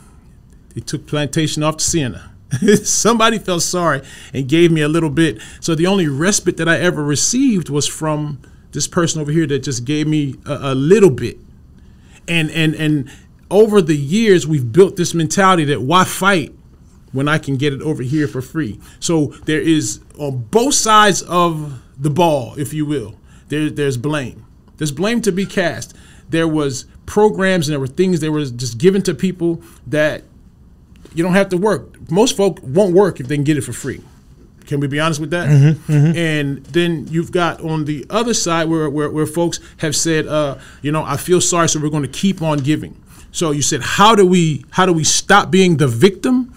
They 0.74 0.82
took 0.82 1.08
plantation 1.08 1.62
off 1.62 1.78
to 1.78 1.84
Siena. 1.84 2.29
somebody 2.84 3.38
felt 3.38 3.62
sorry 3.62 4.02
and 4.34 4.48
gave 4.48 4.72
me 4.72 4.82
a 4.82 4.88
little 4.88 5.10
bit. 5.10 5.40
So 5.60 5.76
the 5.76 5.88
only 5.88 6.08
respite 6.08 6.58
that 6.58 6.68
I 6.68 6.78
ever 6.80 7.04
received 7.04 7.70
was 7.70 7.88
from 7.88 8.40
this 8.72 8.88
person 8.88 9.22
over 9.22 9.32
here 9.32 9.48
that 9.48 9.60
just 9.60 9.86
gave 9.86 10.08
me 10.08 10.36
a, 10.46 10.72
a 10.72 10.76
little 10.76 11.10
bit. 11.10 11.38
And 12.28 12.52
and 12.52 12.76
and 12.76 13.12
over 13.52 13.82
the 13.82 13.96
years, 13.96 14.48
we've 14.48 14.72
built 14.72 14.96
this 14.96 15.14
mentality 15.14 15.66
that 15.66 15.82
why 15.82 16.04
fight 16.04 16.54
when 17.12 17.28
I 17.28 17.40
can 17.40 17.58
get 17.58 17.74
it 17.74 17.82
over 17.82 18.04
here 18.04 18.28
for 18.28 18.42
free? 18.42 18.80
So 19.00 19.28
there 19.46 19.62
is 19.62 20.00
on 20.18 20.44
both 20.52 20.76
sides 20.76 21.22
of 21.24 21.82
the 21.98 22.10
ball, 22.10 22.54
if 22.58 22.74
you 22.74 22.86
will, 22.86 23.16
there, 23.48 23.70
there's 23.70 23.98
blame. 23.98 24.46
There's 24.78 24.92
blame 24.92 25.22
to 25.24 25.32
be 25.32 25.46
cast. 25.46 25.96
There 26.30 26.48
was 26.48 26.86
programs 27.06 27.68
and 27.68 27.74
there 27.74 27.80
were 27.80 27.88
things 27.88 28.20
that 28.20 28.32
were 28.32 28.46
just 28.46 28.78
given 28.78 29.02
to 29.04 29.16
people 29.16 29.62
that 29.88 30.24
you 31.14 31.24
don't 31.24 31.34
have 31.34 31.50
to 31.50 31.58
work. 31.58 32.10
Most 32.12 32.38
folk 32.38 32.60
won't 32.62 32.94
work 32.94 33.20
if 33.20 33.28
they 33.28 33.36
can 33.36 33.44
get 33.44 33.58
it 33.58 33.62
for 33.62 33.74
free. 33.74 34.02
Can 34.68 34.80
we 34.80 34.88
be 34.88 35.00
honest 35.00 35.20
with 35.20 35.32
that? 35.32 35.50
Mm-hmm, 35.50 35.92
mm-hmm. 35.92 36.18
And 36.18 36.64
then 36.66 37.08
you've 37.08 37.32
got 37.32 37.60
on 37.62 37.86
the 37.86 38.06
other 38.12 38.36
side 38.36 38.70
where, 38.70 38.88
where, 38.88 39.10
where 39.10 39.26
folks 39.26 39.60
have 39.78 39.96
said, 39.96 40.28
uh, 40.28 40.60
you 40.84 40.92
know, 40.92 41.04
I 41.04 41.18
feel 41.18 41.42
sorry, 41.42 41.68
so 41.68 41.80
we're 41.80 41.90
going 41.90 42.04
to 42.04 42.10
keep 42.10 42.44
on 42.44 42.60
giving. 42.60 42.96
So 43.32 43.50
you 43.50 43.64
said, 43.64 43.82
how 43.82 44.14
do 44.14 44.26
we 44.26 44.66
how 44.72 44.86
do 44.86 44.94
we 44.94 45.04
stop 45.04 45.50
being 45.50 45.78
the 45.78 45.88
victim? 45.88 46.54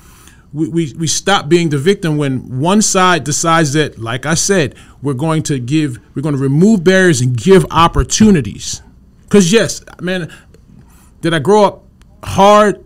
We, 0.53 0.69
we, 0.69 0.95
we 0.99 1.07
stop 1.07 1.49
being 1.49 1.71
the 1.71 1.79
victim 1.79 2.19
when 2.19 2.61
one 2.61 2.83
side 2.83 3.25
decides 3.25 3.73
that, 3.73 3.99
like 3.99 4.27
I 4.27 4.35
said, 4.35 4.75
we're 5.01 5.15
going 5.15 5.43
to 5.45 5.59
give, 5.59 5.99
we're 6.15 6.21
going 6.21 6.35
to 6.35 6.41
remove 6.41 6.85
barriers 6.85 7.23
and 7.23 7.35
give 7.35 7.65
opportunities. 7.71 8.83
Because 9.23 9.51
yes, 9.51 9.83
man, 10.03 10.31
did 11.23 11.33
I 11.33 11.39
grow 11.39 11.65
up 11.65 11.85
hard? 12.23 12.85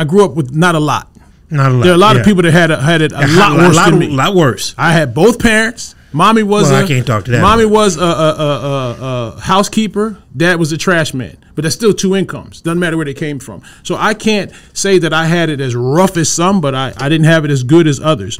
I 0.00 0.04
grew 0.04 0.24
up 0.24 0.32
with 0.32 0.54
not 0.54 0.74
a 0.74 0.80
lot. 0.80 1.10
Not 1.50 1.72
a 1.72 1.74
lot. 1.74 1.82
There 1.82 1.92
are 1.92 1.94
a 1.94 1.98
lot 1.98 2.16
yeah. 2.16 2.20
of 2.20 2.26
people 2.26 2.42
that 2.44 2.52
had 2.52 2.70
a, 2.70 2.80
had 2.80 3.02
it 3.02 3.12
a 3.12 3.26
lot 3.36 3.58
worse 3.58 3.76
lot, 3.76 3.90
than 3.90 3.98
me. 3.98 4.06
A 4.06 4.10
lot 4.10 4.34
worse. 4.34 4.74
I 4.78 4.92
had 4.92 5.12
both 5.14 5.38
parents. 5.38 5.94
Mommy 6.12 6.42
was 6.42 6.70
Well, 6.70 6.80
a, 6.80 6.84
I 6.84 6.88
can't 6.88 7.06
talk 7.06 7.26
to 7.26 7.30
that. 7.32 7.42
Mommy 7.42 7.66
was 7.66 7.98
a, 7.98 8.00
a, 8.00 8.04
a, 8.04 8.14
a, 8.14 9.34
a 9.36 9.40
housekeeper. 9.40 10.16
Dad 10.34 10.58
was 10.58 10.72
a 10.72 10.78
trash 10.78 11.12
man. 11.12 11.36
But 11.54 11.64
that's 11.64 11.74
still 11.74 11.92
two 11.92 12.16
incomes. 12.16 12.62
Doesn't 12.62 12.78
matter 12.78 12.96
where 12.96 13.04
they 13.04 13.12
came 13.12 13.38
from. 13.38 13.62
So 13.82 13.94
I 13.94 14.14
can't 14.14 14.50
say 14.72 14.98
that 15.00 15.12
I 15.12 15.26
had 15.26 15.50
it 15.50 15.60
as 15.60 15.76
rough 15.76 16.16
as 16.16 16.30
some, 16.30 16.62
but 16.62 16.74
I, 16.74 16.94
I 16.96 17.10
didn't 17.10 17.26
have 17.26 17.44
it 17.44 17.50
as 17.50 17.62
good 17.62 17.86
as 17.86 18.00
others. 18.00 18.38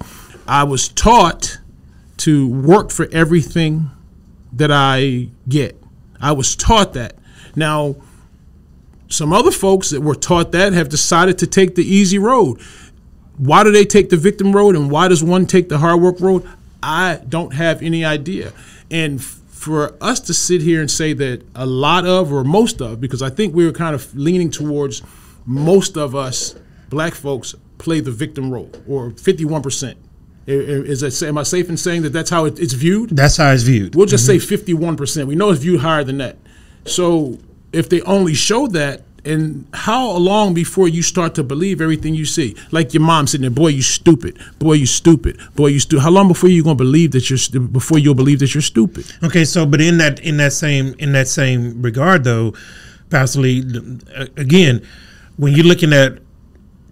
I 0.49 0.65
was 0.65 0.89
taught 0.89 1.59
to 2.19 2.49
work 2.49 2.91
for 2.91 3.07
everything 3.13 3.91
that 4.55 4.73
I 4.73 5.29
get. 5.47 5.77
I 6.23 6.33
was 6.33 6.57
taught 6.57 6.95
that. 6.95 7.17
Now, 7.55 7.97
some 9.11 9.33
other 9.33 9.51
folks 9.51 9.91
that 9.91 10.01
were 10.01 10.15
taught 10.15 10.53
that 10.53 10.73
have 10.73 10.89
decided 10.89 11.39
to 11.39 11.47
take 11.47 11.75
the 11.75 11.85
easy 11.85 12.19
road. 12.19 12.61
Why 13.37 13.65
do 13.65 13.71
they 13.71 13.85
take 13.85 14.09
the 14.09 14.17
victim 14.17 14.55
road 14.55 14.77
and 14.77 14.91
why 14.91 15.09
does 15.09 15.23
one 15.23 15.47
take 15.47 15.69
the 15.69 15.79
hard 15.79 16.01
work 16.01 16.21
road? 16.21 16.49
I 16.83 17.21
don't 17.29 17.55
have 17.55 17.83
any 17.83 18.05
idea. 18.05 18.53
And 18.91 19.23
for 19.23 19.95
us 20.01 20.21
to 20.21 20.33
sit 20.35 20.63
here 20.63 20.81
and 20.81 20.91
say 20.91 21.13
that 21.13 21.43
a 21.55 21.67
lot 21.67 22.07
of 22.07 22.33
or 22.33 22.45
most 22.45 22.81
of, 22.81 23.01
because 23.01 23.21
I 23.21 23.31
think 23.31 23.55
we 23.55 23.67
were 23.67 23.73
kind 23.73 23.95
of 23.95 24.15
leaning 24.15 24.51
towards 24.51 25.03
most 25.45 25.97
of 25.97 26.15
us 26.15 26.55
black 26.89 27.15
folks 27.15 27.55
play 27.79 28.01
the 28.01 28.11
victim 28.11 28.51
role 28.51 28.71
or 28.89 29.11
51%. 29.11 29.97
Is 30.47 31.01
that, 31.01 31.29
am 31.29 31.39
I 31.39 31.43
safe 31.43 31.69
in 31.69 31.77
saying 31.77 32.03
that 32.03 32.11
that's 32.11 32.31
how 32.31 32.45
it's 32.45 32.73
viewed? 32.73 33.11
That's 33.11 33.37
how 33.37 33.51
it's 33.53 33.63
viewed. 33.63 33.95
We'll 33.95 34.07
just 34.07 34.29
mm-hmm. 34.29 34.41
say 34.41 34.75
51%. 34.75 35.27
We 35.27 35.35
know 35.35 35.51
it's 35.51 35.61
viewed 35.61 35.81
higher 35.81 36.05
than 36.05 36.19
that. 36.19 36.37
So 36.85 37.39
if 37.73 37.89
they 37.89 38.01
only 38.03 38.35
show 38.35 38.67
that, 38.69 39.03
and 39.25 39.67
how 39.75 40.13
long 40.17 40.55
before 40.55 40.89
you 40.89 41.03
start 41.03 41.35
to 41.35 41.43
believe 41.43 41.81
everything 41.83 42.15
you 42.15 42.25
see? 42.25 42.57
Like 42.71 42.95
your 42.95 43.03
mom 43.03 43.27
sitting 43.27 43.43
there, 43.43 43.51
boy, 43.51 43.69
you 43.69 43.83
stupid. 43.83 44.39
Boy, 44.59 44.75
you 44.75 44.87
stupid. 44.87 45.39
Boy, 45.55 45.69
you 45.69 45.79
stupid. 45.79 46.03
How 46.03 46.11
long 46.11 46.27
before 46.29 46.49
you 46.49 46.63
gonna 46.65 46.75
believe 46.75 47.11
that 47.13 47.29
you're 47.29 47.61
before 47.69 47.99
you'll 47.99 48.15
believe 48.15 48.39
that 48.39 48.55
you're 48.55 48.63
stupid? 48.63 49.05
Okay, 49.23 49.45
so 49.45 49.67
but 49.67 49.81
in 49.81 49.99
that 49.99 50.21
in 50.21 50.39
that 50.39 50.53
same 50.55 50.95
in 50.99 51.13
that 51.13 51.29
same 51.29 51.83
regard 51.83 52.25
though, 52.25 52.55
Pastor 53.11 53.41
Lee, 53.41 53.63
uh, 54.17 54.27
again, 54.39 54.87
when 55.37 55.53
you're 55.55 55.67
looking 55.67 55.93
at 55.93 56.19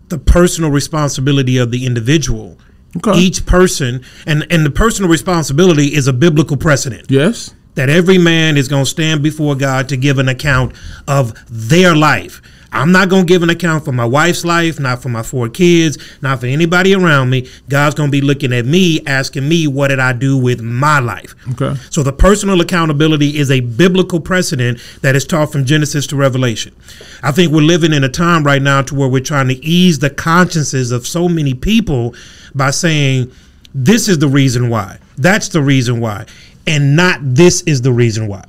the 0.09 0.19
personal 0.19 0.71
responsibility 0.71 1.57
of 1.59 1.71
the 1.71 1.87
individual, 1.87 2.59
Okay. 2.97 3.19
each 3.19 3.45
person 3.47 4.03
and 4.27 4.47
and 4.51 4.65
the 4.67 4.71
personal 4.71 5.11
responsibility 5.11 5.95
is 5.95 6.07
a 6.09 6.13
biblical 6.13 6.57
precedent. 6.59 7.11
Yes. 7.11 7.55
That 7.79 7.89
every 7.89 8.19
man 8.19 8.57
is 8.57 8.67
going 8.67 8.85
to 8.85 8.91
stand 8.91 9.23
before 9.23 9.55
God 9.55 9.89
to 9.91 9.97
give 9.97 10.19
an 10.19 10.29
account 10.29 10.75
of 11.07 11.33
their 11.49 11.95
life. 11.95 12.43
I'm 12.73 12.91
not 12.91 13.09
going 13.09 13.25
to 13.25 13.33
give 13.33 13.45
an 13.45 13.51
account 13.51 13.85
for 13.85 13.93
my 13.93 14.05
wife's 14.05 14.45
life, 14.45 14.81
not 14.81 15.01
for 15.01 15.11
my 15.11 15.23
four 15.23 15.49
kids, 15.49 15.97
not 16.21 16.41
for 16.41 16.47
anybody 16.47 16.93
around 16.93 17.31
me. 17.31 17.49
God's 17.69 17.95
going 17.95 18.09
to 18.09 18.11
be 18.11 18.21
looking 18.21 18.53
at 18.53 18.67
me, 18.67 19.01
asking 19.07 19.49
me, 19.49 19.69
what 19.69 19.89
did 19.89 20.01
I 20.01 20.13
do 20.13 20.37
with 20.37 20.61
my 20.61 20.99
life? 20.99 21.37
Okay. 21.53 21.81
So 21.91 22.03
the 22.03 22.13
personal 22.13 22.61
accountability 22.61 23.39
is 23.39 23.49
a 23.49 23.61
biblical 23.61 24.19
precedent 24.19 24.81
that 25.03 25.15
is 25.15 25.25
taught 25.25 25.53
from 25.53 25.65
Genesis 25.65 26.05
to 26.09 26.17
Revelation. 26.17 26.75
I 27.23 27.31
think 27.31 27.53
we're 27.53 27.63
living 27.63 27.93
in 27.93 28.03
a 28.03 28.09
time 28.09 28.43
right 28.43 28.61
now 28.61 28.83
to 28.83 28.95
where 28.97 29.09
we're 29.09 29.23
trying 29.23 29.47
to 29.49 29.65
ease 29.65 30.01
the 30.01 30.11
consciences 30.11 30.91
of 30.91 31.07
so 31.07 31.29
many 31.29 31.55
people 31.55 32.17
by 32.57 32.73
saying, 32.73 33.31
this 33.73 34.09
is 34.09 34.19
the 34.19 34.29
reason 34.29 34.69
why. 34.69 34.99
That's 35.17 35.49
the 35.49 35.63
reason 35.63 36.01
why 36.01 36.27
and 36.69 36.95
not 36.95 37.19
this 37.23 37.63
is 37.63 37.83
the 37.83 37.93
reason 37.93 38.29
why. 38.29 38.45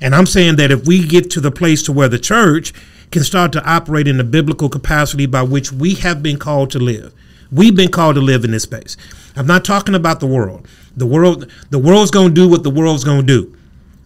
And 0.00 0.14
I'm 0.14 0.26
saying 0.26 0.56
that 0.56 0.72
if 0.72 0.84
we 0.84 1.06
get 1.06 1.30
to 1.30 1.40
the 1.40 1.52
place 1.52 1.82
to 1.84 1.92
where 1.92 2.08
the 2.08 2.18
church 2.18 2.74
can 3.12 3.22
start 3.22 3.52
to 3.52 3.64
operate 3.64 4.08
in 4.08 4.16
the 4.16 4.24
biblical 4.24 4.68
capacity 4.68 5.26
by 5.26 5.42
which 5.42 5.70
we 5.70 5.94
have 5.94 6.22
been 6.22 6.38
called 6.38 6.70
to 6.72 6.78
live. 6.80 7.14
We've 7.52 7.76
been 7.76 7.90
called 7.90 8.16
to 8.16 8.20
live 8.20 8.44
in 8.44 8.50
this 8.50 8.64
space. 8.64 8.96
I'm 9.36 9.46
not 9.46 9.64
talking 9.64 9.94
about 9.94 10.18
the 10.18 10.26
world. 10.26 10.66
The 10.96 11.06
world 11.06 11.50
the 11.70 11.78
world's 11.78 12.10
going 12.10 12.28
to 12.28 12.34
do 12.34 12.48
what 12.48 12.64
the 12.64 12.70
world's 12.70 13.04
going 13.04 13.20
to 13.20 13.26
do. 13.26 13.56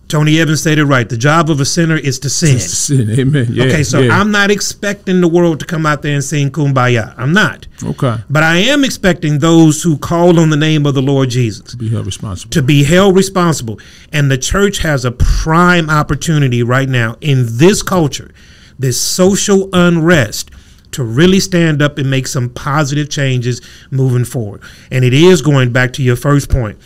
Tony 0.09 0.39
Evans 0.39 0.61
stated 0.61 0.85
right. 0.85 1.09
The 1.09 1.17
job 1.17 1.51
of 1.51 1.59
a 1.61 1.65
sinner 1.65 1.97
is 1.97 2.21
to 2.21 2.31
sin. 2.31 2.61
Sin. 2.61 3.11
Amen. 3.19 3.49
Yeah, 3.51 3.65
okay, 3.65 3.83
so 3.83 4.01
yeah. 4.01 4.19
I'm 4.19 4.31
not 4.31 4.51
expecting 4.53 5.21
the 5.21 5.27
world 5.29 5.59
to 5.61 5.67
come 5.67 5.85
out 5.85 6.03
there 6.03 6.15
and 6.15 6.23
sing 6.23 6.51
kumbaya. 6.51 7.13
I'm 7.19 7.33
not. 7.33 7.67
Okay. 7.83 8.17
But 8.31 8.45
I 8.45 8.59
am 8.59 8.85
expecting 8.85 9.41
those 9.41 9.83
who 9.83 9.99
call 9.99 10.39
on 10.39 10.51
the 10.51 10.57
name 10.57 10.87
of 10.87 10.95
the 10.95 11.03
Lord 11.03 11.31
Jesus 11.31 11.73
to 11.73 11.77
Be 11.77 11.89
held 11.89 12.07
responsible. 12.07 12.51
to 12.53 12.63
be 12.63 12.85
held 12.85 13.17
responsible. 13.17 13.81
And 14.13 14.31
the 14.31 14.39
church 14.39 14.79
has 14.79 15.05
a 15.05 15.11
prime 15.11 15.91
opportunity 15.91 16.63
right 16.63 16.89
now 16.89 17.17
in 17.21 17.45
this 17.59 17.83
culture, 17.83 18.31
this 18.79 19.01
social 19.01 19.69
unrest, 19.73 20.51
to 20.93 21.03
really 21.03 21.41
stand 21.41 21.83
up 21.83 21.99
and 21.99 22.09
make 22.09 22.27
some 22.29 22.49
positive 22.49 23.11
changes 23.11 23.61
moving 23.91 24.25
forward. 24.25 24.63
And 24.91 25.05
it 25.05 25.13
is 25.13 25.43
going 25.43 25.73
back 25.73 25.93
to 25.95 26.03
your 26.03 26.17
first 26.17 26.49
point. 26.49 26.79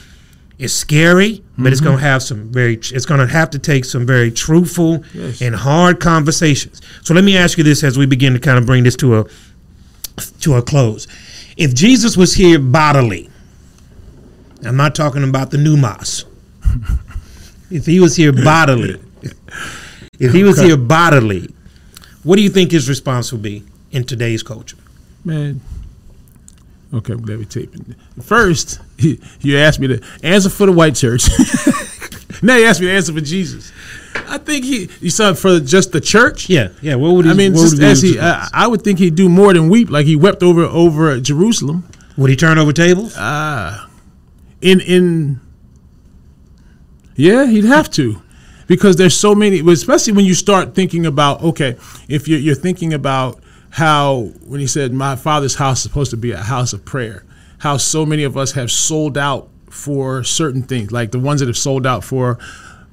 It's 0.60 0.74
scary, 0.74 1.42
but 1.56 1.72
it's 1.72 1.80
going 1.80 1.96
to 1.96 2.02
mm-hmm. 2.02 2.12
have 2.12 2.22
some 2.22 2.52
very. 2.52 2.74
It's 2.74 3.06
going 3.06 3.26
to 3.26 3.26
have 3.26 3.48
to 3.50 3.58
take 3.58 3.86
some 3.86 4.04
very 4.04 4.30
truthful 4.30 5.02
Yes. 5.14 5.40
and 5.40 5.56
hard 5.56 6.00
conversations. 6.00 6.82
So 7.02 7.14
let 7.14 7.24
me 7.24 7.34
ask 7.34 7.56
you 7.56 7.64
this 7.64 7.82
as 7.82 7.96
we 7.96 8.04
begin 8.04 8.34
to 8.34 8.38
kind 8.38 8.58
of 8.58 8.66
bring 8.66 8.84
this 8.84 8.94
to 8.96 9.20
a 9.20 9.24
to 10.40 10.56
a 10.56 10.62
close. 10.62 11.08
If 11.56 11.74
Jesus 11.74 12.14
was 12.14 12.34
here 12.34 12.58
bodily, 12.58 13.30
I'm 14.62 14.76
not 14.76 14.94
talking 14.94 15.24
about 15.24 15.50
the 15.50 15.56
pneumos. 15.56 16.26
if 17.70 17.86
he 17.86 17.98
was 17.98 18.16
here 18.16 18.32
bodily, 18.32 19.00
if 20.20 20.34
he 20.34 20.44
was 20.44 20.60
here 20.60 20.76
bodily, 20.76 21.48
what 22.22 22.36
do 22.36 22.42
you 22.42 22.50
think 22.50 22.70
his 22.70 22.86
response 22.86 23.32
would 23.32 23.40
be 23.40 23.64
in 23.92 24.04
today's 24.04 24.42
culture? 24.42 24.76
Man. 25.24 25.62
Okay, 26.92 27.14
let 27.14 27.38
me 27.38 27.44
tape 27.44 27.74
it. 27.74 28.22
First, 28.22 28.80
you 28.98 29.58
asked 29.58 29.78
me 29.78 29.88
to 29.88 30.02
answer 30.22 30.50
for 30.50 30.66
the 30.66 30.72
white 30.72 30.96
church. 30.96 31.28
now 32.42 32.56
you 32.56 32.66
asked 32.66 32.80
me 32.80 32.86
to 32.86 32.92
answer 32.92 33.12
for 33.12 33.20
Jesus. 33.20 33.72
I 34.14 34.38
think 34.38 34.64
he 34.64 34.88
you 35.00 35.10
said 35.10 35.38
for 35.38 35.60
just 35.60 35.92
the 35.92 36.00
church. 36.00 36.48
Yeah, 36.48 36.68
yeah. 36.82 36.96
What 36.96 37.14
would 37.14 37.26
he? 37.26 37.30
I 37.30 37.34
mean, 37.34 37.54
just 37.54 37.76
would 37.76 37.84
as 37.84 38.02
he, 38.02 38.18
I. 38.18 38.48
I 38.52 38.66
would 38.66 38.82
think 38.82 38.98
he'd 38.98 39.14
do 39.14 39.28
more 39.28 39.52
than 39.52 39.68
weep, 39.68 39.90
like 39.90 40.06
he 40.06 40.16
wept 40.16 40.42
over 40.42 40.64
over 40.64 41.20
Jerusalem. 41.20 41.88
would 42.16 42.30
he 42.30 42.36
turn 42.36 42.58
over 42.58 42.72
tables? 42.72 43.14
Ah. 43.16 43.88
In 44.60 44.80
in 44.80 45.40
yeah 47.16 47.46
he'd 47.46 47.64
have 47.64 47.90
to 47.90 48.20
because 48.66 48.96
there's 48.96 49.16
so 49.16 49.34
many 49.34 49.60
especially 49.70 50.12
when 50.12 50.24
you 50.24 50.34
start 50.34 50.74
thinking 50.74 51.04
about 51.04 51.42
okay 51.42 51.76
if 52.08 52.28
you're, 52.28 52.38
you're 52.38 52.54
thinking 52.54 52.94
about 52.94 53.42
how 53.70 54.30
when 54.44 54.60
he 54.60 54.66
said 54.66 54.92
my 54.92 55.16
father's 55.16 55.54
house 55.54 55.78
is 55.78 55.82
supposed 55.82 56.10
to 56.10 56.16
be 56.16 56.32
a 56.32 56.38
house 56.38 56.72
of 56.72 56.84
prayer 56.84 57.24
how 57.58 57.76
so 57.76 58.04
many 58.04 58.24
of 58.24 58.36
us 58.36 58.52
have 58.52 58.70
sold 58.70 59.16
out 59.16 59.48
for 59.68 60.24
certain 60.24 60.62
things 60.62 60.90
like 60.90 61.12
the 61.12 61.18
ones 61.18 61.40
that 61.40 61.46
have 61.46 61.56
sold 61.56 61.86
out 61.86 62.02
for 62.02 62.38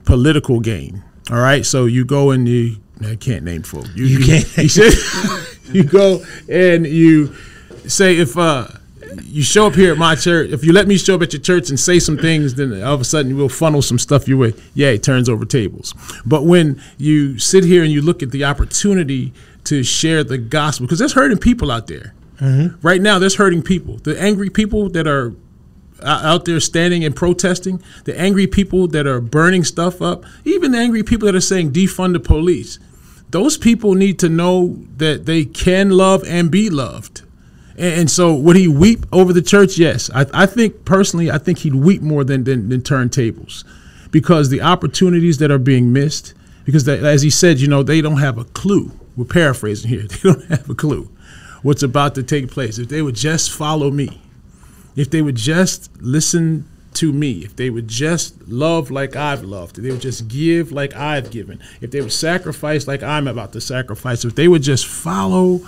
political 0.06 0.60
gain 0.60 1.04
all 1.32 1.38
right 1.38 1.66
so 1.66 1.86
you 1.86 2.06
go 2.06 2.32
and 2.32 2.48
you 2.48 2.78
I 3.06 3.16
can't 3.16 3.44
name 3.44 3.64
folk. 3.64 3.86
You, 3.96 4.06
You 4.06 4.26
can't. 4.26 4.48
He 4.56 4.68
said, 4.68 4.94
you 5.74 5.84
go 5.84 6.24
and 6.50 6.86
you 6.86 7.34
say 7.88 8.18
if 8.18 8.38
uh, 8.38 8.68
you 9.24 9.44
show 9.44 9.68
up 9.68 9.76
here 9.76 9.92
at 9.92 9.98
my 9.98 10.16
church, 10.16 10.52
if 10.52 10.64
you 10.64 10.74
let 10.74 10.88
me 10.88 10.98
show 10.98 11.16
up 11.16 11.22
at 11.22 11.34
your 11.34 11.42
church 11.42 11.70
and 11.70 11.80
say 11.80 12.00
some 12.00 12.18
things, 12.18 12.56
then 12.56 12.82
all 12.84 12.94
of 12.94 13.02
a 13.02 13.06
sudden 13.06 13.36
we'll 13.38 13.50
funnel 13.50 13.82
some 13.82 14.00
stuff 14.00 14.28
your 14.28 14.38
way. 14.38 14.54
Yeah, 14.74 14.90
it 14.90 15.04
turns 15.04 15.30
over 15.30 15.46
tables. 15.46 15.94
But 16.26 16.44
when 16.44 16.82
you 16.98 17.38
sit 17.40 17.64
here 17.64 17.84
and 17.84 17.92
you 17.92 18.02
look 18.02 18.24
at 18.24 18.32
the 18.32 18.46
opportunity 18.46 19.34
to 19.68 19.84
share 19.84 20.24
the 20.24 20.38
gospel, 20.38 20.86
because 20.86 20.99
there's 20.99 21.13
hurting 21.13 21.38
people 21.38 21.72
out 21.72 21.88
there. 21.88 22.13
Mm-hmm. 22.39 22.86
Right 22.86 23.01
now, 23.01 23.20
there's 23.20 23.36
hurting 23.36 23.63
people. 23.63 23.97
The 23.97 24.20
angry 24.20 24.49
people 24.49 24.89
that 24.89 25.07
are 25.07 25.34
out 26.03 26.45
there 26.45 26.59
standing 26.59 27.03
and 27.03 27.15
protesting, 27.15 27.82
the 28.05 28.20
angry 28.20 28.47
people 28.47 28.88
that 28.88 29.07
are 29.07 29.20
burning 29.20 29.63
stuff 29.63 30.01
up, 30.01 30.24
even 30.45 30.72
the 30.72 30.78
angry 30.78 31.03
people 31.03 31.26
that 31.26 31.36
are 31.36 31.41
saying 31.41 31.72
defund 31.72 32.13
the 32.13 32.20
police. 32.20 32.80
Those 33.30 33.57
people 33.57 33.95
need 33.95 34.20
to 34.20 34.30
know 34.30 34.78
that 34.97 35.26
they 35.26 35.43
can 35.43 35.89
love 35.89 36.24
and 36.26 36.51
be 36.51 36.70
loved. 36.70 37.24
And, 37.78 38.09
so, 38.09 38.34
would 38.34 38.55
he 38.55 38.68
weep 38.68 39.05
over 39.11 39.34
the 39.34 39.41
church? 39.41 39.78
Yes. 39.78 40.09
I, 40.13 40.26
I 40.34 40.45
think 40.47 40.84
personally, 40.86 41.30
I 41.30 41.38
think 41.38 41.59
he'd 41.59 41.76
weep 41.76 42.01
more 42.01 42.24
than, 42.24 42.43
than, 42.43 42.70
than 42.70 42.82
turn 42.82 43.09
tables 43.09 43.63
because 44.09 44.49
the 44.49 44.61
opportunities 44.61 45.38
that 45.38 45.51
are 45.51 45.59
being 45.59 45.93
missed, 45.93 46.34
because 46.65 46.86
they, 46.86 46.97
as 46.97 47.22
he 47.22 47.30
said, 47.30 47.59
you 47.59 47.68
know, 47.68 47.84
they 47.84 48.01
don't 48.01 48.18
have 48.18 48.38
a 48.38 48.45
clue. 48.45 48.91
We're 49.18 49.26
paraphrasing 49.26 49.89
here. 49.89 50.07
They 50.07 50.18
don't 50.30 50.45
have 50.45 50.70
a 50.70 50.76
clue 50.76 51.09
what's 51.63 51.84
about 51.84 52.15
to 52.15 52.24
take 52.24 52.49
place. 52.49 52.78
If 52.78 52.89
they 52.89 53.01
would 53.01 53.15
just 53.15 53.51
follow 53.51 53.91
me, 53.91 54.22
if 54.95 55.09
they 55.09 55.22
would 55.22 55.36
just 55.36 55.89
listen 56.01 56.65
to 56.95 57.11
me, 57.11 57.43
if 57.43 57.55
they 57.55 57.70
would 57.70 57.88
just 57.88 58.47
love 58.47 58.89
like 58.89 59.15
I've 59.15 59.43
loved, 59.43 59.78
if 59.78 59.84
they 59.84 59.91
would 59.91 60.01
just 60.01 60.28
give 60.28 60.72
like 60.72 60.95
I've 60.95 61.30
given, 61.30 61.59
if 61.82 61.91
they 61.91 62.01
would 62.01 62.13
sacrifice 62.13 62.88
like 62.88 63.03
I'm 63.03 63.28
about 63.28 63.53
to 63.53 63.61
sacrifice, 63.61 64.26
if 64.26 64.36
they 64.36 64.47
would 64.47 64.63
just 64.63 64.88
follow 64.88 65.59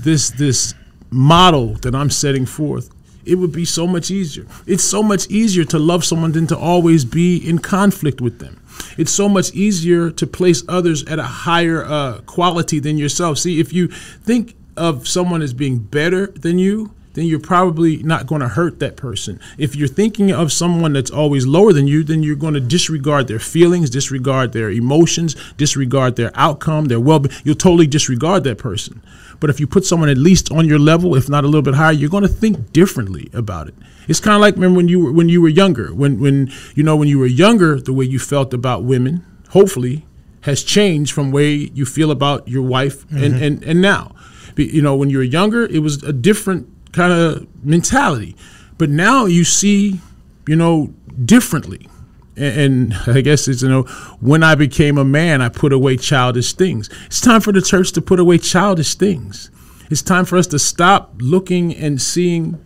this 0.00 0.30
this 0.30 0.74
model 1.10 1.74
that 1.82 1.94
I'm 1.94 2.10
setting 2.10 2.46
forth, 2.46 2.90
it 3.24 3.34
would 3.34 3.52
be 3.52 3.64
so 3.64 3.86
much 3.86 4.10
easier. 4.10 4.46
It's 4.66 4.84
so 4.84 5.02
much 5.02 5.26
easier 5.28 5.64
to 5.64 5.78
love 5.78 6.04
someone 6.04 6.32
than 6.32 6.46
to 6.46 6.56
always 6.56 7.04
be 7.04 7.36
in 7.36 7.58
conflict 7.58 8.20
with 8.20 8.38
them. 8.38 8.62
It's 8.96 9.12
so 9.12 9.28
much 9.28 9.52
easier 9.52 10.10
to 10.10 10.26
place 10.26 10.62
others 10.68 11.04
at 11.04 11.18
a 11.18 11.24
higher 11.24 11.84
uh, 11.84 12.20
quality 12.26 12.80
than 12.80 12.98
yourself. 12.98 13.38
See, 13.38 13.60
if 13.60 13.72
you 13.72 13.88
think 13.88 14.54
of 14.76 15.08
someone 15.08 15.42
as 15.42 15.52
being 15.52 15.78
better 15.78 16.28
than 16.28 16.58
you, 16.58 16.92
then 17.14 17.26
you're 17.26 17.40
probably 17.40 18.00
not 18.04 18.28
going 18.28 18.40
to 18.40 18.48
hurt 18.48 18.78
that 18.78 18.96
person. 18.96 19.40
If 19.56 19.74
you're 19.74 19.88
thinking 19.88 20.30
of 20.30 20.52
someone 20.52 20.92
that's 20.92 21.10
always 21.10 21.46
lower 21.46 21.72
than 21.72 21.88
you, 21.88 22.04
then 22.04 22.22
you're 22.22 22.36
going 22.36 22.54
to 22.54 22.60
disregard 22.60 23.26
their 23.26 23.40
feelings, 23.40 23.90
disregard 23.90 24.52
their 24.52 24.70
emotions, 24.70 25.34
disregard 25.56 26.14
their 26.14 26.30
outcome, 26.34 26.84
their 26.84 27.00
well 27.00 27.18
being. 27.18 27.34
You'll 27.42 27.56
totally 27.56 27.88
disregard 27.88 28.44
that 28.44 28.58
person. 28.58 29.02
But 29.40 29.50
if 29.50 29.60
you 29.60 29.66
put 29.66 29.84
someone 29.84 30.08
at 30.08 30.18
least 30.18 30.50
on 30.50 30.66
your 30.66 30.78
level, 30.78 31.14
if 31.14 31.28
not 31.28 31.44
a 31.44 31.46
little 31.46 31.62
bit 31.62 31.74
higher, 31.74 31.92
you're 31.92 32.10
going 32.10 32.22
to 32.22 32.28
think 32.28 32.72
differently 32.72 33.30
about 33.32 33.68
it. 33.68 33.74
It's 34.08 34.20
kind 34.20 34.34
of 34.34 34.40
like 34.40 34.54
remember 34.54 34.76
when 34.76 34.88
you 34.88 35.00
were 35.00 35.12
when 35.12 35.28
you 35.28 35.40
were 35.40 35.48
younger, 35.48 35.94
when 35.94 36.18
when 36.18 36.50
you 36.74 36.82
know 36.82 36.96
when 36.96 37.08
you 37.08 37.18
were 37.18 37.26
younger, 37.26 37.80
the 37.80 37.92
way 37.92 38.04
you 38.04 38.18
felt 38.18 38.52
about 38.54 38.84
women, 38.84 39.24
hopefully, 39.50 40.06
has 40.42 40.64
changed 40.64 41.12
from 41.12 41.30
way 41.30 41.52
you 41.74 41.84
feel 41.84 42.10
about 42.10 42.48
your 42.48 42.62
wife 42.62 43.06
mm-hmm. 43.06 43.22
and, 43.22 43.42
and 43.42 43.62
and 43.64 43.80
now. 43.80 44.14
You 44.56 44.82
know, 44.82 44.96
when 44.96 45.08
you 45.08 45.18
were 45.18 45.24
younger, 45.24 45.66
it 45.66 45.80
was 45.80 46.02
a 46.02 46.12
different 46.12 46.68
kind 46.92 47.12
of 47.12 47.46
mentality, 47.64 48.34
but 48.76 48.90
now 48.90 49.26
you 49.26 49.44
see, 49.44 50.00
you 50.48 50.56
know, 50.56 50.92
differently 51.24 51.86
and 52.38 52.94
I 53.06 53.20
guess 53.20 53.48
it's 53.48 53.62
you 53.62 53.68
know 53.68 53.82
when 54.20 54.42
I 54.42 54.54
became 54.54 54.98
a 54.98 55.04
man, 55.04 55.42
I 55.42 55.48
put 55.48 55.72
away 55.72 55.96
childish 55.96 56.52
things. 56.52 56.88
It's 57.06 57.20
time 57.20 57.40
for 57.40 57.52
the 57.52 57.62
church 57.62 57.92
to 57.92 58.02
put 58.02 58.20
away 58.20 58.38
childish 58.38 58.94
things. 58.94 59.50
It's 59.90 60.02
time 60.02 60.24
for 60.24 60.36
us 60.36 60.46
to 60.48 60.58
stop 60.58 61.14
looking 61.18 61.74
and 61.74 62.00
seeing 62.00 62.62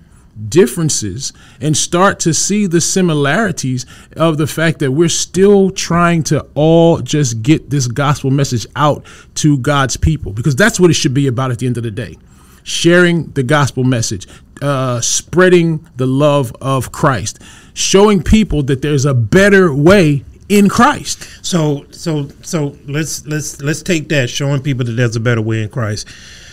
differences 0.48 1.32
and 1.60 1.76
start 1.76 2.18
to 2.20 2.32
see 2.32 2.66
the 2.66 2.80
similarities 2.80 3.86
of 4.16 4.38
the 4.38 4.46
fact 4.46 4.78
that 4.78 4.90
we're 4.92 5.08
still 5.08 5.70
trying 5.70 6.22
to 6.24 6.46
all 6.54 6.98
just 6.98 7.42
get 7.42 7.70
this 7.70 7.86
gospel 7.86 8.30
message 8.30 8.66
out 8.74 9.04
to 9.34 9.58
God's 9.58 9.96
people 9.96 10.32
because 10.32 10.56
that's 10.56 10.80
what 10.80 10.90
it 10.90 10.94
should 10.94 11.14
be 11.14 11.26
about 11.26 11.50
at 11.50 11.58
the 11.58 11.66
end 11.66 11.76
of 11.76 11.82
the 11.82 11.90
day. 11.90 12.16
Sharing 12.64 13.30
the 13.32 13.42
gospel 13.42 13.84
message, 13.84 14.26
uh, 14.62 15.00
spreading 15.00 15.86
the 15.96 16.06
love 16.06 16.54
of 16.60 16.92
Christ 16.92 17.40
showing 17.74 18.22
people 18.22 18.62
that 18.64 18.82
there's 18.82 19.04
a 19.04 19.14
better 19.14 19.74
way 19.74 20.24
in 20.48 20.68
Christ. 20.68 21.28
So 21.44 21.86
so 21.90 22.28
so 22.42 22.76
let's 22.86 23.26
let's 23.26 23.60
let's 23.62 23.82
take 23.82 24.08
that 24.10 24.28
showing 24.28 24.62
people 24.62 24.84
that 24.84 24.92
there's 24.92 25.16
a 25.16 25.20
better 25.20 25.42
way 25.42 25.62
in 25.62 25.68
Christ. 25.68 26.08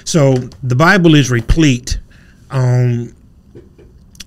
So 0.05 0.33
the 0.63 0.75
Bible 0.75 1.15
is 1.15 1.29
replete 1.29 1.99
on 2.49 3.13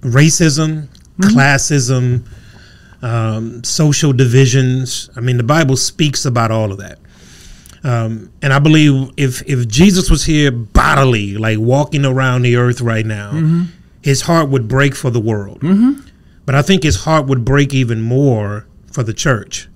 racism, 0.02 0.88
mm-hmm. 0.88 1.22
classism, 1.36 2.26
um, 3.02 3.64
social 3.64 4.12
divisions. 4.12 5.10
I 5.16 5.20
mean, 5.20 5.36
the 5.36 5.42
Bible 5.42 5.76
speaks 5.76 6.24
about 6.24 6.50
all 6.50 6.70
of 6.70 6.78
that. 6.78 6.98
Um, 7.84 8.32
and 8.42 8.52
I 8.52 8.58
believe 8.58 9.10
if 9.16 9.42
if 9.48 9.66
Jesus 9.66 10.10
was 10.10 10.24
here 10.24 10.52
bodily, 10.52 11.36
like 11.36 11.58
walking 11.58 12.04
around 12.04 12.42
the 12.42 12.56
earth 12.56 12.80
right 12.80 13.04
now, 13.04 13.32
mm-hmm. 13.32 13.64
his 14.02 14.22
heart 14.22 14.50
would 14.50 14.68
break 14.68 14.94
for 14.94 15.10
the 15.10 15.20
world. 15.20 15.60
Mm-hmm. 15.60 16.08
But 16.52 16.58
I 16.58 16.62
think 16.62 16.82
his 16.82 16.96
heart 16.96 17.28
would 17.28 17.46
break 17.46 17.72
even 17.72 18.02
more 18.02 18.66
for 18.92 19.02
the 19.02 19.14
church. 19.14 19.70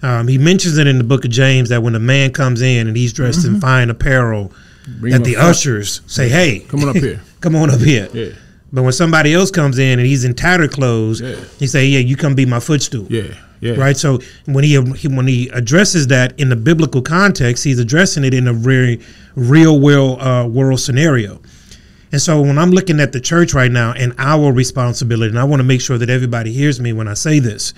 Um, 0.00 0.28
he 0.28 0.38
mentions 0.38 0.78
it 0.78 0.86
in 0.86 0.96
the 0.96 1.02
book 1.02 1.24
of 1.24 1.32
James 1.32 1.70
that 1.70 1.82
when 1.82 1.96
a 1.96 1.98
man 1.98 2.32
comes 2.32 2.62
in 2.62 2.86
and 2.86 2.96
he's 2.96 3.12
dressed 3.12 3.40
mm-hmm. 3.40 3.56
in 3.56 3.60
fine 3.60 3.90
apparel, 3.90 4.52
Bring 4.86 5.12
that 5.12 5.24
the 5.24 5.34
ushers 5.34 6.02
say, 6.06 6.28
"Hey, 6.28 6.60
come 6.60 6.84
on 6.84 6.90
up 6.90 6.94
here, 6.94 7.20
come 7.40 7.56
on 7.56 7.68
up 7.68 7.80
here." 7.80 8.08
Yeah. 8.12 8.28
But 8.72 8.84
when 8.84 8.92
somebody 8.92 9.34
else 9.34 9.50
comes 9.50 9.80
in 9.80 9.98
and 9.98 10.06
he's 10.06 10.24
in 10.24 10.34
tattered 10.34 10.70
clothes, 10.70 11.20
yeah. 11.20 11.34
he 11.58 11.66
say, 11.66 11.84
"Yeah, 11.86 11.98
you 11.98 12.14
come 12.14 12.36
be 12.36 12.46
my 12.46 12.60
footstool." 12.60 13.08
Yeah, 13.10 13.34
yeah. 13.60 13.72
Right. 13.72 13.96
So 13.96 14.20
when 14.46 14.62
he, 14.62 14.80
he, 14.92 15.08
when 15.08 15.26
he 15.26 15.48
addresses 15.48 16.06
that 16.06 16.38
in 16.38 16.48
the 16.48 16.54
biblical 16.54 17.02
context, 17.02 17.64
he's 17.64 17.80
addressing 17.80 18.22
it 18.22 18.34
in 18.34 18.46
a 18.46 18.52
very 18.52 19.00
real 19.34 19.80
world 19.80 20.20
uh, 20.20 20.46
world 20.48 20.78
scenario. 20.78 21.42
And 22.10 22.20
so 22.20 22.40
when 22.40 22.58
I'm 22.58 22.70
looking 22.70 23.00
at 23.00 23.12
the 23.12 23.20
church 23.20 23.52
right 23.54 23.70
now 23.70 23.92
and 23.92 24.14
our 24.18 24.52
responsibility, 24.52 25.30
and 25.30 25.38
I 25.38 25.44
want 25.44 25.60
to 25.60 25.64
make 25.64 25.80
sure 25.80 25.98
that 25.98 26.08
everybody 26.08 26.52
hears 26.52 26.80
me 26.80 26.92
when 26.92 27.08
I 27.08 27.14
say 27.14 27.38
this, 27.38 27.74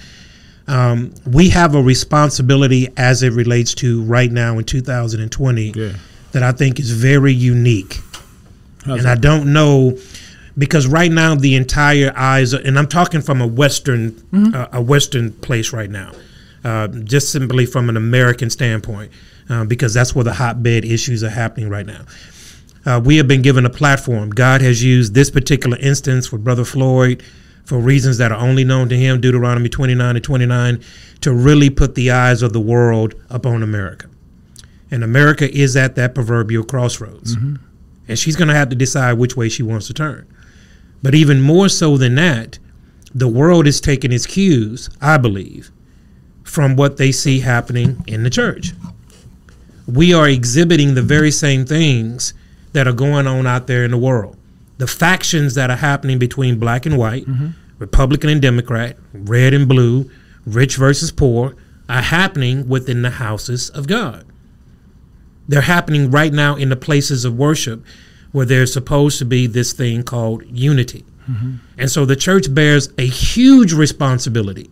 um, 0.69 1.13
we 1.27 1.49
have 1.49 1.75
a 1.75 1.83
responsibility 1.83 2.89
as 2.97 3.23
it 3.23 3.33
relates 3.33 3.75
to 3.75 4.03
right 4.05 4.31
now 4.31 4.59
in 4.59 4.65
2020 4.65 5.73
yeah. 5.75 5.93
that 6.33 6.43
I 6.43 6.53
think 6.53 6.79
is 6.79 6.93
very 6.93 7.33
unique. 7.33 7.99
How's 8.85 9.01
and? 9.01 9.09
I 9.09 9.17
don't 9.17 9.53
know 9.53 9.99
because 10.57 10.87
right 10.87 11.11
now 11.11 11.35
the 11.35 11.57
entire 11.57 12.13
eyes, 12.17 12.55
are, 12.55 12.61
and 12.61 12.79
I'm 12.79 12.87
talking 12.87 13.21
from 13.21 13.41
a 13.41 13.47
Western, 13.47 14.13
mm-hmm. 14.13 14.55
uh, 14.55 14.67
a 14.73 14.83
Western 14.83 15.33
place 15.33 15.73
right 15.73 15.91
now, 15.91 16.13
uh, 16.65 16.89
just 16.89 17.33
simply 17.33 17.67
from 17.67 17.89
an 17.89 17.97
American 17.97 18.51
standpoint, 18.51 19.11
uh, 19.49 19.65
because 19.65 19.95
that's 19.95 20.15
where 20.15 20.25
the 20.25 20.35
hotbed 20.35 20.85
issues 20.85 21.25
are 21.25 21.31
happening 21.31 21.69
right 21.69 21.87
now. 21.87 22.05
Uh, 22.87 23.01
we 23.05 23.17
have 23.19 23.29
been 23.29 23.43
given 23.43 23.67
a 23.67 23.71
platform. 23.71 24.31
God 24.31 24.63
has 24.63 24.83
used 24.83 25.15
this 25.15 25.31
particular 25.31 25.77
instance 25.79 26.33
with 26.33 26.43
Brother 26.43 26.65
Floyd 26.65 27.23
for 27.65 27.79
reasons 27.79 28.19
that 28.19 28.33
are 28.33 28.41
only 28.41 28.65
known 28.65 28.89
to 28.89 28.97
him, 28.97 29.21
Deuteronomy 29.21 29.69
29 29.69 30.17
and 30.17 30.25
29, 30.25 30.83
to 31.21 31.33
really 31.33 31.71
put 31.71 31.95
the 31.95 32.11
eyes 32.11 32.43
of 32.43 32.53
the 32.53 32.61
world 32.61 33.15
upon 33.29 33.63
America. 33.63 34.09
And 34.91 35.05
America 35.05 35.49
is 35.55 35.77
at 35.77 35.95
that 35.97 36.15
proverbial 36.15 36.65
crossroads. 36.65 37.37
Mm-hmm. 37.37 37.57
And 38.09 38.19
she's 38.19 38.35
going 38.35 38.49
to 38.49 38.55
have 38.55 38.71
to 38.71 38.77
decide 38.77 39.15
which 39.15 39.37
way 39.37 39.49
she 39.49 39.63
wants 39.63 39.87
to 39.87 39.95
turn. 39.95 40.27
But 41.03 41.15
even 41.15 41.41
more 41.41 41.69
so 41.69 41.97
than 41.97 42.17
that, 42.17 42.59
the 43.15 43.29
world 43.29 43.67
is 43.67 43.81
taking 43.81 44.13
its 44.13 44.27
cues, 44.27 44.91
I 45.01 45.17
believe, 45.17 45.71
from 46.43 46.77
what 46.77 46.97
they 46.97 47.13
see 47.13 47.41
happening 47.41 48.03
in 48.07 48.23
the 48.23 48.31
church. 48.31 48.73
We 49.87 50.13
are 50.13 50.29
exhibiting 50.29 50.95
the 50.95 51.03
very 51.03 51.31
same 51.31 51.65
things 51.65 52.35
that 52.73 52.87
are 52.87 52.93
going 52.93 53.27
on 53.27 53.47
out 53.47 53.67
there 53.67 53.85
in 53.85 53.91
the 53.91 53.99
world. 53.99 54.37
The 54.79 54.87
factions 54.87 55.55
that 55.55 55.71
are 55.71 55.77
happening 55.77 56.19
between 56.19 56.59
black 56.59 56.87
and 56.87 56.97
white, 56.97 57.27
mm-hmm. 57.27 57.49
Republican 57.79 58.31
and 58.31 58.41
Democrat, 58.41 58.97
red 59.13 59.53
and 59.53 59.69
blue, 59.69 60.11
rich 60.47 60.77
versus 60.77 61.11
poor, 61.11 61.55
are 61.89 62.03
happening 62.03 62.69
within 62.69 63.03
the 63.03 63.11
houses 63.11 63.69
of 63.71 63.87
God. 63.87 64.25
They're 65.49 65.63
happening 65.63 66.11
right 66.11 66.33
now 66.33 66.57
in 66.57 66.69
the 66.69 66.77
places 66.77 67.25
of 67.25 67.37
worship 67.37 67.85
where 68.33 68.47
there's 68.47 68.73
supposed 68.73 69.19
to 69.19 69.25
be 69.25 69.47
this 69.47 69.73
thing 69.73 70.05
called 70.05 70.45
unity. 70.47 71.05
Mm-hmm. 71.29 71.57
And 71.77 71.91
so 71.91 72.05
the 72.05 72.17
church 72.17 72.53
bears 72.55 72.89
a 72.97 73.07
huge 73.07 73.73
responsibility 73.73 74.71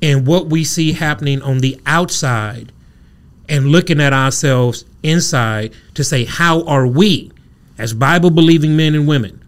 in 0.00 0.24
what 0.24 0.46
we 0.46 0.64
see 0.64 0.92
happening 0.92 1.40
on 1.42 1.58
the 1.58 1.80
outside 1.86 2.72
and 3.48 3.68
looking 3.68 4.00
at 4.00 4.12
ourselves 4.12 4.84
inside 5.02 5.72
to 5.94 6.04
say, 6.04 6.24
how 6.24 6.64
are 6.64 6.86
we, 6.86 7.30
as 7.78 7.92
Bible 7.92 8.30
believing 8.30 8.76
men 8.76 8.94
and 8.94 9.06
women, 9.06 9.42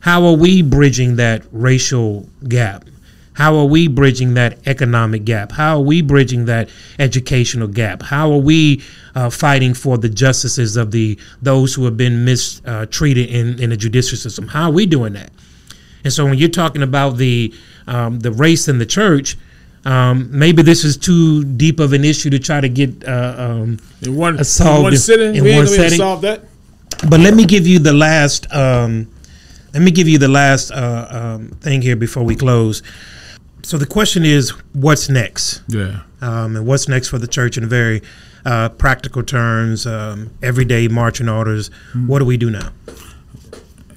how 0.00 0.24
are 0.24 0.36
we 0.36 0.62
bridging 0.62 1.16
that 1.16 1.44
racial 1.52 2.28
gap? 2.48 2.84
How 3.34 3.56
are 3.56 3.64
we 3.64 3.88
bridging 3.88 4.34
that 4.34 4.58
economic 4.66 5.24
gap? 5.24 5.52
How 5.52 5.76
are 5.76 5.82
we 5.82 6.02
bridging 6.02 6.44
that 6.46 6.68
educational 6.98 7.68
gap? 7.68 8.02
How 8.02 8.30
are 8.32 8.38
we 8.38 8.82
uh, 9.14 9.30
fighting 9.30 9.72
for 9.72 9.96
the 9.96 10.08
justices 10.08 10.76
of 10.76 10.90
the 10.90 11.18
those 11.40 11.74
who 11.74 11.84
have 11.84 11.96
been 11.96 12.24
mistreated 12.24 13.30
in, 13.30 13.58
in 13.58 13.70
the 13.70 13.76
judicial 13.76 14.18
system? 14.18 14.48
How 14.48 14.64
are 14.64 14.72
we 14.72 14.84
doing 14.84 15.14
that? 15.14 15.30
And 16.04 16.12
so 16.12 16.24
when 16.24 16.38
you're 16.38 16.48
talking 16.48 16.82
about 16.82 17.16
the 17.16 17.54
um, 17.86 18.20
the 18.20 18.32
race 18.32 18.68
in 18.68 18.78
the 18.78 18.86
church, 18.86 19.36
um, 19.84 20.28
maybe 20.30 20.62
this 20.62 20.84
is 20.84 20.96
too 20.96 21.44
deep 21.44 21.80
of 21.80 21.92
an 21.92 22.04
issue 22.04 22.30
to 22.30 22.38
try 22.38 22.60
to 22.60 22.68
get 22.68 23.06
uh, 23.06 23.34
um, 23.38 23.78
In 24.02 24.16
one, 24.16 24.38
in 24.38 24.44
solved 24.44 24.82
one 24.84 24.92
in- 24.92 24.98
sitting, 24.98 25.34
in 25.34 25.44
we 25.44 25.50
one 25.54 25.64
gonna 25.64 25.70
be 25.70 25.74
able 25.74 25.84
to 25.84 25.90
setting. 25.90 25.98
solve 25.98 26.20
that. 26.22 26.44
But 27.08 27.20
let 27.20 27.34
me 27.34 27.44
give 27.46 27.66
you 27.66 27.78
the 27.78 27.92
last. 27.94 28.52
Um, 28.54 29.08
let 29.72 29.82
me 29.82 29.90
give 29.90 30.08
you 30.08 30.18
the 30.18 30.28
last 30.28 30.70
uh, 30.72 31.06
um, 31.10 31.48
thing 31.60 31.80
here 31.80 31.96
before 31.96 32.24
we 32.24 32.34
close. 32.36 32.82
So 33.62 33.78
the 33.78 33.86
question 33.86 34.24
is, 34.24 34.50
what's 34.72 35.08
next? 35.08 35.62
Yeah. 35.68 36.00
Um, 36.20 36.56
and 36.56 36.66
what's 36.66 36.88
next 36.88 37.08
for 37.08 37.18
the 37.18 37.28
church 37.28 37.56
in 37.56 37.66
very 37.68 38.02
uh, 38.44 38.70
practical 38.70 39.22
terms, 39.22 39.86
um, 39.86 40.30
everyday 40.42 40.88
marching 40.88 41.28
orders? 41.28 41.70
What 42.06 42.18
do 42.18 42.24
we 42.24 42.36
do 42.36 42.50
now? 42.50 42.70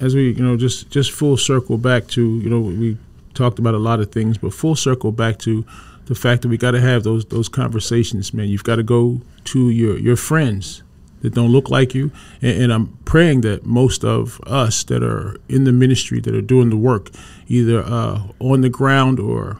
as 0.00 0.14
we 0.14 0.32
you 0.32 0.42
know 0.44 0.56
just 0.56 0.90
just 0.90 1.12
full 1.12 1.36
circle 1.36 1.78
back 1.78 2.06
to 2.08 2.38
you 2.40 2.50
know 2.50 2.60
we 2.60 2.96
talked 3.34 3.58
about 3.58 3.74
a 3.74 3.78
lot 3.78 4.00
of 4.00 4.10
things 4.12 4.38
but 4.38 4.52
full 4.52 4.76
circle 4.76 5.12
back 5.12 5.38
to 5.38 5.64
the 6.06 6.14
fact 6.14 6.42
that 6.42 6.48
we 6.48 6.56
got 6.56 6.72
to 6.72 6.80
have 6.80 7.02
those 7.02 7.24
those 7.26 7.48
conversations 7.48 8.32
man 8.34 8.48
you've 8.48 8.64
got 8.64 8.76
to 8.76 8.82
go 8.82 9.20
to 9.44 9.70
your 9.70 9.98
your 9.98 10.16
friends 10.16 10.82
that 11.22 11.34
don't 11.34 11.50
look 11.50 11.70
like 11.70 11.94
you 11.94 12.10
and, 12.42 12.62
and 12.62 12.72
i'm 12.72 12.86
praying 13.04 13.40
that 13.40 13.64
most 13.64 14.04
of 14.04 14.40
us 14.46 14.84
that 14.84 15.02
are 15.02 15.36
in 15.48 15.64
the 15.64 15.72
ministry 15.72 16.20
that 16.20 16.34
are 16.34 16.42
doing 16.42 16.70
the 16.70 16.76
work 16.76 17.10
either 17.48 17.82
uh, 17.82 18.22
on 18.40 18.60
the 18.60 18.68
ground 18.68 19.18
or 19.18 19.58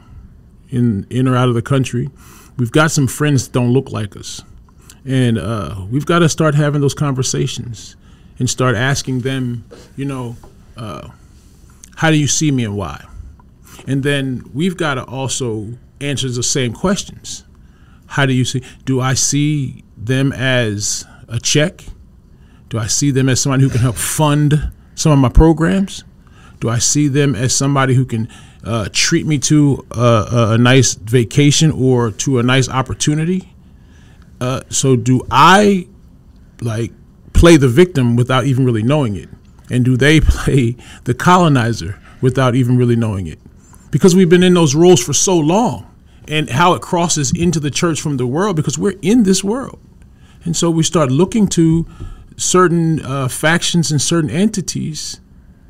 in 0.69 1.05
in 1.09 1.27
or 1.27 1.35
out 1.35 1.49
of 1.49 1.55
the 1.55 1.61
country 1.61 2.09
we've 2.57 2.71
got 2.71 2.91
some 2.91 3.07
friends 3.07 3.47
that 3.47 3.53
don't 3.53 3.71
look 3.71 3.91
like 3.91 4.15
us 4.15 4.43
and 5.05 5.37
uh, 5.37 5.85
we've 5.89 6.05
got 6.05 6.19
to 6.19 6.29
start 6.29 6.55
having 6.55 6.81
those 6.81 6.95
conversations 6.95 7.95
and 8.39 8.49
start 8.49 8.75
asking 8.75 9.19
them, 9.21 9.63
you 9.95 10.05
know, 10.05 10.35
uh, 10.75 11.09
how 11.95 12.09
do 12.09 12.17
you 12.17 12.27
see 12.27 12.51
me 12.51 12.65
and 12.65 12.75
why? 12.75 13.03
And 13.87 14.03
then 14.03 14.49
we've 14.53 14.77
got 14.77 14.95
to 14.95 15.03
also 15.05 15.73
answer 16.01 16.29
the 16.29 16.43
same 16.43 16.73
questions. 16.73 17.43
How 18.07 18.25
do 18.25 18.33
you 18.33 18.45
see? 18.45 18.61
Do 18.85 19.01
I 19.01 19.13
see 19.13 19.83
them 19.97 20.31
as 20.33 21.05
a 21.27 21.39
check? 21.39 21.83
Do 22.69 22.79
I 22.79 22.87
see 22.87 23.11
them 23.11 23.29
as 23.29 23.41
somebody 23.41 23.63
who 23.63 23.69
can 23.69 23.81
help 23.81 23.95
fund 23.95 24.71
some 24.95 25.11
of 25.11 25.19
my 25.19 25.29
programs? 25.29 26.03
Do 26.59 26.69
I 26.69 26.79
see 26.79 27.07
them 27.07 27.35
as 27.35 27.53
somebody 27.53 27.93
who 27.93 28.05
can 28.05 28.27
uh, 28.63 28.89
treat 28.91 29.27
me 29.27 29.37
to 29.39 29.85
a, 29.91 30.25
a, 30.53 30.57
nice 30.57 30.95
vacation 30.95 31.71
or 31.71 32.11
to 32.11 32.39
a 32.39 32.43
nice 32.43 32.67
opportunity? 32.67 33.53
Uh, 34.41 34.61
so 34.69 34.95
do 34.95 35.21
I 35.29 35.87
like 36.61 36.91
play 37.33 37.57
the 37.57 37.67
victim 37.67 38.15
without 38.15 38.45
even 38.45 38.65
really 38.65 38.83
knowing 38.83 39.15
it? 39.15 39.29
And 39.69 39.85
do 39.85 39.97
they 39.97 40.19
play 40.21 40.75
the 41.03 41.13
colonizer 41.13 41.99
without 42.21 42.55
even 42.55 42.77
really 42.77 42.95
knowing 42.95 43.27
it? 43.27 43.39
Because 43.95 44.13
we've 44.13 44.27
been 44.27 44.43
in 44.43 44.55
those 44.55 44.75
roles 44.75 45.01
for 45.01 45.13
so 45.13 45.39
long 45.39 45.89
and 46.27 46.49
how 46.49 46.73
it 46.73 46.81
crosses 46.81 47.31
into 47.31 47.61
the 47.61 47.71
church 47.71 48.01
from 48.01 48.17
the 48.17 48.27
world 48.27 48.57
because 48.57 48.77
we're 48.77 48.99
in 49.01 49.23
this 49.23 49.41
world. 49.41 49.79
And 50.43 50.53
so 50.53 50.69
we 50.69 50.83
start 50.83 51.11
looking 51.11 51.47
to 51.51 51.87
certain 52.35 52.99
uh, 53.05 53.29
factions 53.29 53.91
and 53.91 54.01
certain 54.01 54.29
entities 54.29 55.21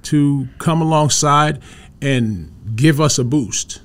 to 0.05 0.47
come 0.57 0.81
alongside 0.81 1.61
and 2.01 2.51
give 2.75 2.99
us 2.99 3.19
a 3.19 3.23
boost. 3.23 3.83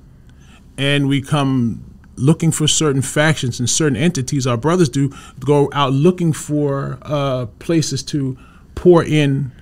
And 0.79 1.07
we 1.07 1.21
come 1.21 1.99
looking 2.17 2.51
for 2.51 2.67
certain 2.67 3.03
factions 3.03 3.61
and 3.61 3.69
certain 3.69 3.99
entities, 3.99 4.47
our 4.47 4.57
brothers 4.57 4.89
do, 4.89 5.13
go 5.39 5.69
out 5.75 5.93
looking 5.93 6.33
for 6.33 6.99
uh, 7.03 7.45
places 7.59 8.03
to 8.05 8.39
pour 8.75 9.05
in 9.05 9.53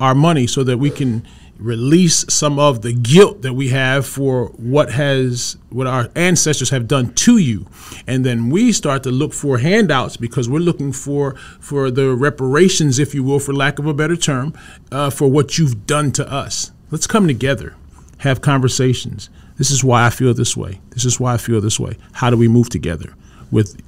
our 0.00 0.14
money 0.14 0.46
so 0.46 0.64
that 0.64 0.78
we 0.78 0.88
can 0.88 1.22
release 1.62 2.24
some 2.28 2.58
of 2.58 2.82
the 2.82 2.92
guilt 2.92 3.42
that 3.42 3.54
we 3.54 3.68
have 3.68 4.06
for 4.06 4.46
what 4.56 4.90
has 4.92 5.56
what 5.70 5.86
our 5.86 6.10
ancestors 6.14 6.70
have 6.70 6.88
done 6.88 7.14
to 7.14 7.38
you. 7.38 7.66
And 8.06 8.24
then 8.24 8.50
we 8.50 8.72
start 8.72 9.02
to 9.04 9.10
look 9.10 9.32
for 9.32 9.58
handouts 9.58 10.16
because 10.16 10.48
we're 10.48 10.58
looking 10.58 10.92
for 10.92 11.34
for 11.60 11.90
the 11.90 12.14
reparations 12.14 12.98
if 12.98 13.14
you 13.14 13.22
will 13.22 13.38
for 13.38 13.52
lack 13.52 13.78
of 13.78 13.86
a 13.86 13.94
better 13.94 14.16
term 14.16 14.54
uh, 14.90 15.10
for 15.10 15.28
what 15.28 15.58
you've 15.58 15.86
done 15.86 16.12
to 16.12 16.30
us. 16.30 16.72
Let's 16.90 17.06
come 17.06 17.26
together 17.26 17.76
have 18.18 18.40
conversations. 18.40 19.28
This 19.56 19.70
is 19.70 19.82
why 19.82 20.06
i 20.06 20.10
feel 20.10 20.32
this 20.32 20.56
way. 20.56 20.80
This 20.90 21.04
is 21.04 21.18
why 21.18 21.34
i 21.34 21.36
feel 21.36 21.60
this 21.60 21.78
way. 21.78 21.96
How 22.12 22.30
do 22.30 22.36
we 22.36 22.48
move 22.48 22.68
together? 22.68 23.14
With 23.50 23.80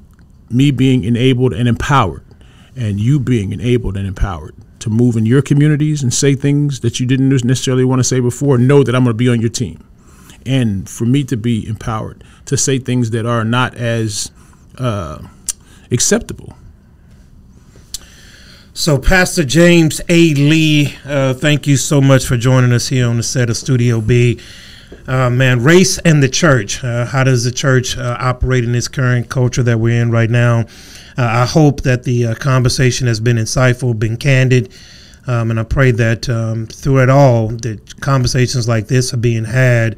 me 0.51 0.71
being 0.71 1.05
enabled 1.05 1.53
and 1.53 1.69
empowered 1.69 2.25
and 2.77 2.99
you 2.99 3.21
being 3.21 3.53
enabled 3.53 3.97
and 3.97 4.07
empowered 4.07 4.55
to 4.85 4.91
move 4.91 5.17
in 5.17 5.27
your 5.27 5.43
communities 5.43 6.03
and 6.03 6.13
say 6.13 6.35
things 6.35 6.81
that 6.81 7.01
you 7.01 7.07
didn't 7.07 7.31
necessarily 7.31 7.85
want 7.85 8.01
to 8.01 8.05
say 8.05 8.21
before 8.21 8.59
know 8.59 8.83
that 8.85 8.95
i'm 8.95 9.05
going 9.05 9.15
to 9.15 9.19
be 9.19 9.31
on 9.31 9.41
your 9.41 9.51
team 9.51 9.83
and 10.47 10.91
for 10.91 11.07
me 11.07 11.25
to 11.25 11.37
be 11.39 11.67
empowered 11.67 12.23
to 12.45 12.57
say 12.57 12.79
things 12.79 13.11
that 13.11 13.27
are 13.27 13.45
not 13.45 13.75
as 13.77 14.31
uh, 14.79 15.19
acceptable 15.91 16.55
So, 18.77 18.99
Pastor 18.99 19.45
James 19.45 20.01
A. 20.09 20.35
Lee, 20.35 20.97
uh, 21.05 21.35
thank 21.35 21.69
you 21.69 21.77
so 21.77 22.01
much 22.01 22.27
for 22.27 22.37
joining 22.37 22.73
us 22.73 22.89
here 22.89 23.09
on 23.09 23.19
the 23.19 23.23
set 23.23 23.49
of 23.49 23.57
Studio 23.57 24.01
B. 24.01 24.41
Uh, 25.07 25.31
man, 25.31 25.63
race 25.63 25.99
and 25.99 26.21
the 26.21 26.29
church. 26.29 26.83
Uh, 26.83 27.07
how 27.07 27.23
does 27.23 27.45
the 27.45 27.53
church 27.53 27.97
uh, 27.97 28.17
operate 28.19 28.65
in 28.65 28.73
this 28.73 28.89
current 28.89 29.29
culture 29.31 29.63
that 29.63 29.79
we're 29.79 30.03
in 30.03 30.11
right 30.11 30.29
now? 30.29 30.65
Uh, 31.17 31.23
I 31.23 31.47
hope 31.47 31.83
that 31.83 32.05
the 32.05 32.27
uh, 32.27 32.35
conversation 32.35 33.07
has 33.07 33.21
been 33.21 33.37
insightful, 33.37 33.99
been 33.99 34.17
candid, 34.17 34.73
um, 35.27 35.51
and 35.51 35.61
I 35.61 35.65
pray 35.65 35.91
that 35.93 36.29
um, 36.29 36.67
through 36.67 37.03
it 37.03 37.11
all, 37.11 37.49
that 37.49 38.01
conversations 38.01 38.69
like 38.69 38.89
this 38.89 39.15
are 39.15 39.19
being 39.19 39.45
had, 39.45 39.97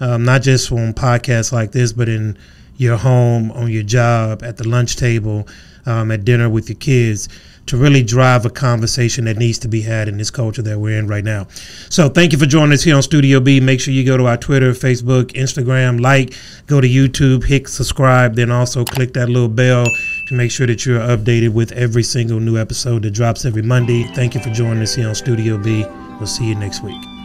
um, 0.00 0.24
not 0.24 0.42
just 0.42 0.70
on 0.72 0.94
podcasts 0.94 1.52
like 1.52 1.72
this, 1.72 1.92
but 1.92 2.08
in 2.08 2.36
your 2.76 2.96
home, 2.96 3.50
on 3.52 3.70
your 3.70 3.82
job, 3.82 4.42
at 4.42 4.56
the 4.56 4.68
lunch 4.68 4.96
table, 4.96 5.48
um, 5.86 6.10
at 6.10 6.24
dinner 6.24 6.48
with 6.48 6.68
your 6.68 6.78
kids 6.78 7.28
to 7.68 7.76
really 7.76 8.02
drive 8.02 8.44
a 8.44 8.50
conversation 8.50 9.24
that 9.26 9.36
needs 9.36 9.58
to 9.58 9.68
be 9.68 9.82
had 9.82 10.08
in 10.08 10.18
this 10.18 10.30
culture 10.30 10.62
that 10.62 10.78
we're 10.78 10.98
in 10.98 11.06
right 11.06 11.24
now. 11.24 11.46
So 11.90 12.08
thank 12.08 12.32
you 12.32 12.38
for 12.38 12.46
joining 12.46 12.72
us 12.72 12.82
here 12.82 12.96
on 12.96 13.02
Studio 13.02 13.40
B. 13.40 13.60
Make 13.60 13.80
sure 13.80 13.94
you 13.94 14.04
go 14.04 14.16
to 14.16 14.26
our 14.26 14.36
Twitter, 14.36 14.72
Facebook, 14.72 15.32
Instagram, 15.32 16.00
like, 16.00 16.34
go 16.66 16.80
to 16.80 16.88
YouTube, 16.88 17.44
hit 17.44 17.68
subscribe, 17.68 18.34
then 18.34 18.50
also 18.50 18.84
click 18.84 19.12
that 19.14 19.28
little 19.28 19.48
bell 19.48 19.86
to 20.26 20.34
make 20.34 20.50
sure 20.50 20.66
that 20.66 20.84
you're 20.86 21.00
updated 21.00 21.52
with 21.52 21.72
every 21.72 22.02
single 22.02 22.40
new 22.40 22.58
episode 22.58 23.02
that 23.02 23.10
drops 23.10 23.44
every 23.44 23.62
Monday. 23.62 24.04
Thank 24.14 24.34
you 24.34 24.40
for 24.40 24.50
joining 24.50 24.82
us 24.82 24.94
here 24.94 25.08
on 25.08 25.14
Studio 25.14 25.58
B. 25.58 25.84
We'll 26.18 26.26
see 26.26 26.46
you 26.46 26.54
next 26.54 26.82
week. 26.82 27.17